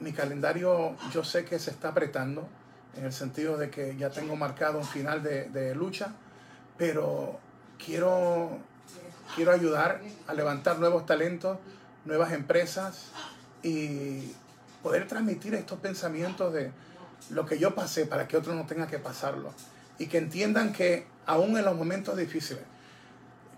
mi 0.00 0.12
calendario 0.12 0.96
yo 1.12 1.24
sé 1.24 1.44
que 1.44 1.58
se 1.58 1.70
está 1.70 1.88
apretando 1.88 2.48
en 2.96 3.04
el 3.04 3.12
sentido 3.12 3.56
de 3.56 3.70
que 3.70 3.96
ya 3.96 4.10
tengo 4.10 4.36
marcado 4.36 4.78
un 4.78 4.84
final 4.84 5.22
de, 5.22 5.74
lucha, 5.74 6.12
pero 6.76 7.38
quiero, 7.84 8.58
quiero 9.34 9.52
ayudar 9.52 10.00
a 10.26 10.34
levantar 10.34 10.78
nuevos 10.78 11.06
talentos, 11.06 11.58
nuevas 12.04 12.32
empresas 12.32 13.08
y 13.62 14.32
poder 14.82 15.06
transmitir 15.06 15.54
estos 15.54 15.78
pensamientos 15.78 16.52
de 16.52 16.72
lo 17.30 17.46
que 17.46 17.58
yo 17.58 17.74
pasé 17.74 18.06
para 18.06 18.26
que 18.26 18.36
otro 18.36 18.54
no 18.54 18.66
tenga 18.66 18.86
que 18.86 18.98
pasarlo 18.98 19.52
y 19.98 20.06
que 20.06 20.18
entiendan 20.18 20.72
que 20.72 21.06
aún 21.26 21.56
en 21.56 21.64
los 21.64 21.76
momentos 21.76 22.16
difíciles, 22.16 22.62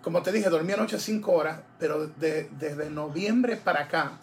como 0.02 0.22
te 0.22 0.32
dije, 0.32 0.50
dormí 0.50 0.72
anoche 0.72 0.98
cinco 0.98 1.32
horas, 1.32 1.60
pero 1.78 2.08
desde 2.08 2.90
noviembre 2.90 3.56
para 3.56 3.84
acá, 3.84 4.18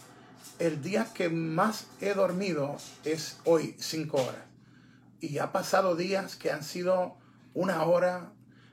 el 0.60 0.82
día 0.82 1.08
que 1.14 1.30
más 1.30 1.86
he 2.02 2.14
dormido 2.14 2.76
es 3.06 3.38
hoy 3.46 3.76
cinco 3.80 4.18
horas. 4.18 4.49
Y 5.20 5.38
ha 5.40 5.52
pasado 5.52 5.96
días 5.96 6.36
que 6.36 6.52
han 6.52 6.64
sido 6.64 7.18
una 7.54 7.84
hora. 7.84 8.32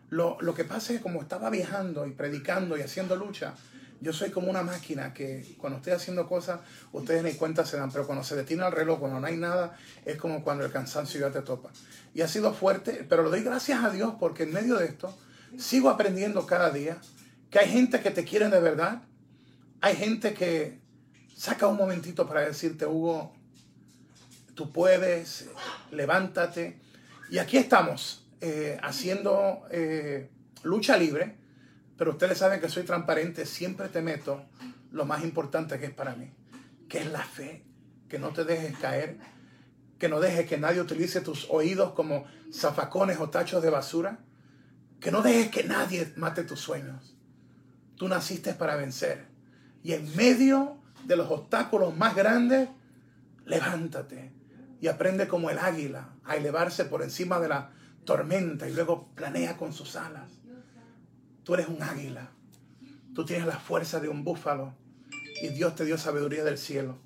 Lo, 0.08 0.38
lo 0.40 0.54
que 0.54 0.64
pasa 0.64 0.92
es 0.92 0.98
que 0.98 1.02
como 1.02 1.20
estaba 1.20 1.50
viajando 1.50 2.06
y 2.06 2.12
predicando 2.12 2.76
y 2.76 2.82
haciendo 2.82 3.16
lucha, 3.16 3.54
yo 4.00 4.12
soy 4.12 4.30
como 4.30 4.50
una 4.50 4.62
máquina 4.62 5.12
que 5.14 5.56
cuando 5.58 5.78
estoy 5.78 5.92
haciendo 5.92 6.28
cosas, 6.28 6.60
ustedes 6.92 7.22
ni 7.22 7.32
cuenta 7.34 7.64
se 7.64 7.76
dan, 7.76 7.90
pero 7.90 8.06
cuando 8.06 8.22
se 8.22 8.36
detiene 8.36 8.66
el 8.66 8.72
reloj, 8.72 9.00
cuando 9.00 9.20
no 9.20 9.26
hay 9.26 9.36
nada, 9.36 9.76
es 10.04 10.16
como 10.16 10.44
cuando 10.44 10.64
el 10.64 10.72
cansancio 10.72 11.20
ya 11.20 11.30
te 11.30 11.42
topa. 11.42 11.70
Y 12.14 12.20
ha 12.20 12.28
sido 12.28 12.52
fuerte, 12.52 13.06
pero 13.08 13.22
lo 13.22 13.30
doy 13.30 13.42
gracias 13.42 13.82
a 13.82 13.90
Dios 13.90 14.14
porque 14.20 14.44
en 14.44 14.52
medio 14.52 14.76
de 14.76 14.86
esto 14.86 15.16
sigo 15.58 15.88
aprendiendo 15.88 16.46
cada 16.46 16.70
día 16.70 16.98
que 17.50 17.58
hay 17.58 17.70
gente 17.70 18.00
que 18.00 18.10
te 18.10 18.24
quiere 18.24 18.48
de 18.48 18.60
verdad. 18.60 19.02
Hay 19.80 19.96
gente 19.96 20.34
que 20.34 20.80
saca 21.34 21.66
un 21.66 21.76
momentito 21.76 22.26
para 22.26 22.40
decirte, 22.42 22.86
Hugo, 22.86 23.32
tú 24.56 24.72
puedes, 24.72 25.48
levántate. 25.92 26.80
Y 27.30 27.38
aquí 27.38 27.56
estamos 27.56 28.26
eh, 28.40 28.76
haciendo 28.82 29.68
eh, 29.70 30.28
lucha 30.64 30.96
libre 30.96 31.46
pero 31.96 32.12
ustedes 32.12 32.38
saben 32.38 32.60
que 32.60 32.68
soy 32.68 32.82
transparente, 32.82 33.46
siempre 33.46 33.88
te 33.88 34.02
meto 34.02 34.44
lo 34.92 35.04
más 35.06 35.24
importante 35.24 35.78
que 35.78 35.86
es 35.86 35.94
para 35.94 36.14
mí, 36.14 36.30
que 36.88 36.98
es 36.98 37.10
la 37.10 37.24
fe, 37.24 37.64
que 38.08 38.18
no 38.18 38.30
te 38.30 38.44
dejes 38.44 38.76
caer, 38.78 39.18
que 39.98 40.08
no 40.08 40.20
dejes 40.20 40.46
que 40.46 40.58
nadie 40.58 40.80
utilice 40.80 41.22
tus 41.22 41.48
oídos 41.50 41.92
como 41.92 42.26
zafacones 42.52 43.18
o 43.18 43.30
tachos 43.30 43.62
de 43.62 43.70
basura, 43.70 44.18
que 45.00 45.10
no 45.10 45.22
dejes 45.22 45.48
que 45.48 45.64
nadie 45.64 46.12
mate 46.16 46.44
tus 46.44 46.60
sueños. 46.60 47.16
Tú 47.96 48.08
naciste 48.08 48.52
para 48.52 48.76
vencer. 48.76 49.26
Y 49.82 49.92
en 49.92 50.14
medio 50.16 50.78
de 51.04 51.16
los 51.16 51.30
obstáculos 51.30 51.96
más 51.96 52.14
grandes, 52.14 52.68
levántate 53.46 54.32
y 54.86 54.88
aprende 54.88 55.26
como 55.26 55.50
el 55.50 55.58
águila 55.58 56.10
a 56.24 56.36
elevarse 56.36 56.84
por 56.84 57.02
encima 57.02 57.40
de 57.40 57.48
la 57.48 57.72
tormenta 58.04 58.68
y 58.68 58.72
luego 58.72 59.08
planea 59.16 59.56
con 59.56 59.72
sus 59.72 59.96
alas. 59.96 60.30
Tú 61.42 61.54
eres 61.54 61.66
un 61.66 61.82
águila. 61.82 62.30
Tú 63.12 63.24
tienes 63.24 63.48
la 63.48 63.58
fuerza 63.58 63.98
de 63.98 64.08
un 64.08 64.22
búfalo. 64.22 64.74
Y 65.42 65.48
Dios 65.48 65.74
te 65.74 65.84
dio 65.84 65.98
sabiduría 65.98 66.44
del 66.44 66.56
cielo. 66.56 66.98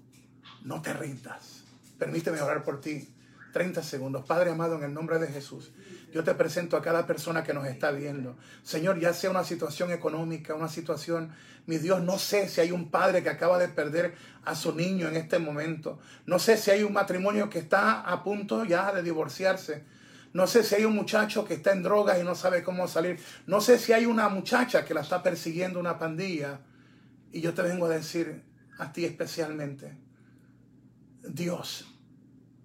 No 0.62 0.82
te 0.82 0.92
rindas. 0.92 1.64
Permíteme 1.98 2.42
orar 2.42 2.64
por 2.64 2.82
ti. 2.82 3.08
30 3.54 3.82
segundos. 3.82 4.26
Padre 4.26 4.50
amado, 4.50 4.76
en 4.76 4.82
el 4.82 4.92
nombre 4.92 5.18
de 5.18 5.28
Jesús, 5.28 5.72
yo 6.12 6.24
te 6.24 6.34
presento 6.34 6.76
a 6.76 6.82
cada 6.82 7.06
persona 7.06 7.44
que 7.44 7.54
nos 7.54 7.66
está 7.66 7.90
viendo. 7.90 8.36
Señor, 8.62 8.98
ya 8.98 9.12
sea 9.12 9.30
una 9.30 9.44
situación 9.44 9.92
económica, 9.92 10.54
una 10.54 10.68
situación, 10.68 11.30
mi 11.66 11.78
Dios, 11.78 12.02
no 12.02 12.18
sé 12.18 12.48
si 12.48 12.60
hay 12.60 12.72
un 12.72 12.90
padre 12.90 13.22
que 13.22 13.30
acaba 13.30 13.58
de 13.58 13.68
perder 13.68 14.14
a 14.44 14.54
su 14.54 14.74
niño 14.74 15.08
en 15.08 15.16
este 15.16 15.38
momento. 15.38 15.98
No 16.26 16.38
sé 16.38 16.56
si 16.56 16.70
hay 16.70 16.82
un 16.82 16.92
matrimonio 16.92 17.48
que 17.48 17.58
está 17.58 18.00
a 18.00 18.22
punto 18.22 18.64
ya 18.64 18.92
de 18.92 19.02
divorciarse. 19.02 19.84
No 20.32 20.46
sé 20.46 20.62
si 20.62 20.76
hay 20.76 20.84
un 20.84 20.94
muchacho 20.94 21.44
que 21.44 21.54
está 21.54 21.72
en 21.72 21.82
drogas 21.82 22.20
y 22.20 22.24
no 22.24 22.34
sabe 22.34 22.62
cómo 22.62 22.86
salir. 22.86 23.18
No 23.46 23.60
sé 23.60 23.78
si 23.78 23.92
hay 23.92 24.06
una 24.06 24.28
muchacha 24.28 24.84
que 24.84 24.94
la 24.94 25.00
está 25.00 25.22
persiguiendo 25.22 25.80
una 25.80 25.98
pandilla. 25.98 26.60
Y 27.32 27.40
yo 27.40 27.54
te 27.54 27.62
vengo 27.62 27.86
a 27.86 27.90
decir 27.90 28.42
a 28.78 28.92
ti 28.92 29.04
especialmente, 29.04 29.96
Dios, 31.22 31.86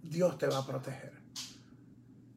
Dios 0.01 0.37
te 0.37 0.47
va 0.47 0.59
a 0.59 0.65
proteger. 0.65 1.14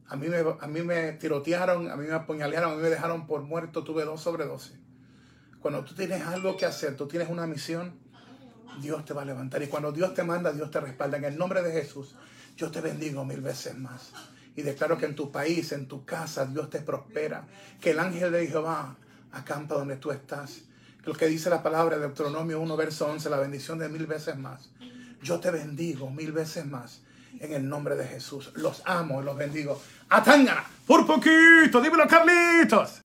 A 0.09 0.15
mí, 0.15 0.27
me, 0.27 0.37
a 0.37 0.67
mí 0.67 0.81
me 0.81 1.13
tirotearon, 1.13 1.89
a 1.89 1.95
mí 1.95 2.07
me 2.07 2.13
apuñalearon, 2.13 2.73
a 2.73 2.75
mí 2.75 2.81
me 2.81 2.89
dejaron 2.89 3.27
por 3.27 3.43
muerto, 3.43 3.83
tuve 3.83 4.05
dos 4.05 4.21
sobre 4.21 4.45
doce. 4.45 4.73
Cuando 5.61 5.83
tú 5.83 5.93
tienes 5.93 6.25
algo 6.25 6.57
que 6.57 6.65
hacer, 6.65 6.95
tú 6.97 7.07
tienes 7.07 7.29
una 7.29 7.45
misión, 7.45 7.93
Dios 8.81 9.05
te 9.05 9.13
va 9.13 9.21
a 9.21 9.25
levantar. 9.25 9.61
Y 9.61 9.67
cuando 9.67 9.91
Dios 9.91 10.13
te 10.13 10.23
manda, 10.23 10.51
Dios 10.51 10.71
te 10.71 10.79
respalda. 10.79 11.17
En 11.17 11.25
el 11.25 11.37
nombre 11.37 11.61
de 11.61 11.71
Jesús, 11.71 12.15
yo 12.57 12.71
te 12.71 12.81
bendigo 12.81 13.23
mil 13.23 13.41
veces 13.41 13.77
más. 13.77 14.11
Y 14.55 14.61
declaro 14.61 14.97
que 14.97 15.05
en 15.05 15.15
tu 15.15 15.31
país, 15.31 15.71
en 15.71 15.87
tu 15.87 16.05
casa, 16.05 16.45
Dios 16.45 16.69
te 16.69 16.79
prospera. 16.79 17.45
Que 17.79 17.91
el 17.91 17.99
ángel 17.99 18.31
de 18.31 18.47
Jehová 18.47 18.95
acampa 19.31 19.75
donde 19.75 19.97
tú 19.97 20.11
estás. 20.11 20.61
Lo 21.03 21.13
que 21.13 21.27
dice 21.27 21.49
la 21.49 21.63
palabra 21.63 21.97
de 21.97 22.01
Deuteronomio 22.01 22.59
1, 22.59 22.77
verso 22.77 23.07
11, 23.07 23.29
la 23.29 23.39
bendición 23.39 23.79
de 23.79 23.89
mil 23.89 24.07
veces 24.07 24.37
más. 24.37 24.71
Yo 25.21 25.39
te 25.39 25.51
bendigo 25.51 26.09
mil 26.09 26.31
veces 26.31 26.65
más 26.65 27.01
en 27.39 27.53
el 27.53 27.67
nombre 27.67 27.95
de 27.95 28.05
Jesús. 28.05 28.51
Los 28.55 28.81
amo 28.85 29.21
y 29.21 29.25
los 29.25 29.37
bendigo. 29.37 29.81
Atanga, 30.09 30.63
por 30.87 31.05
poquito, 31.05 31.79
dímelo 31.81 32.07
Carlitos. 32.07 32.97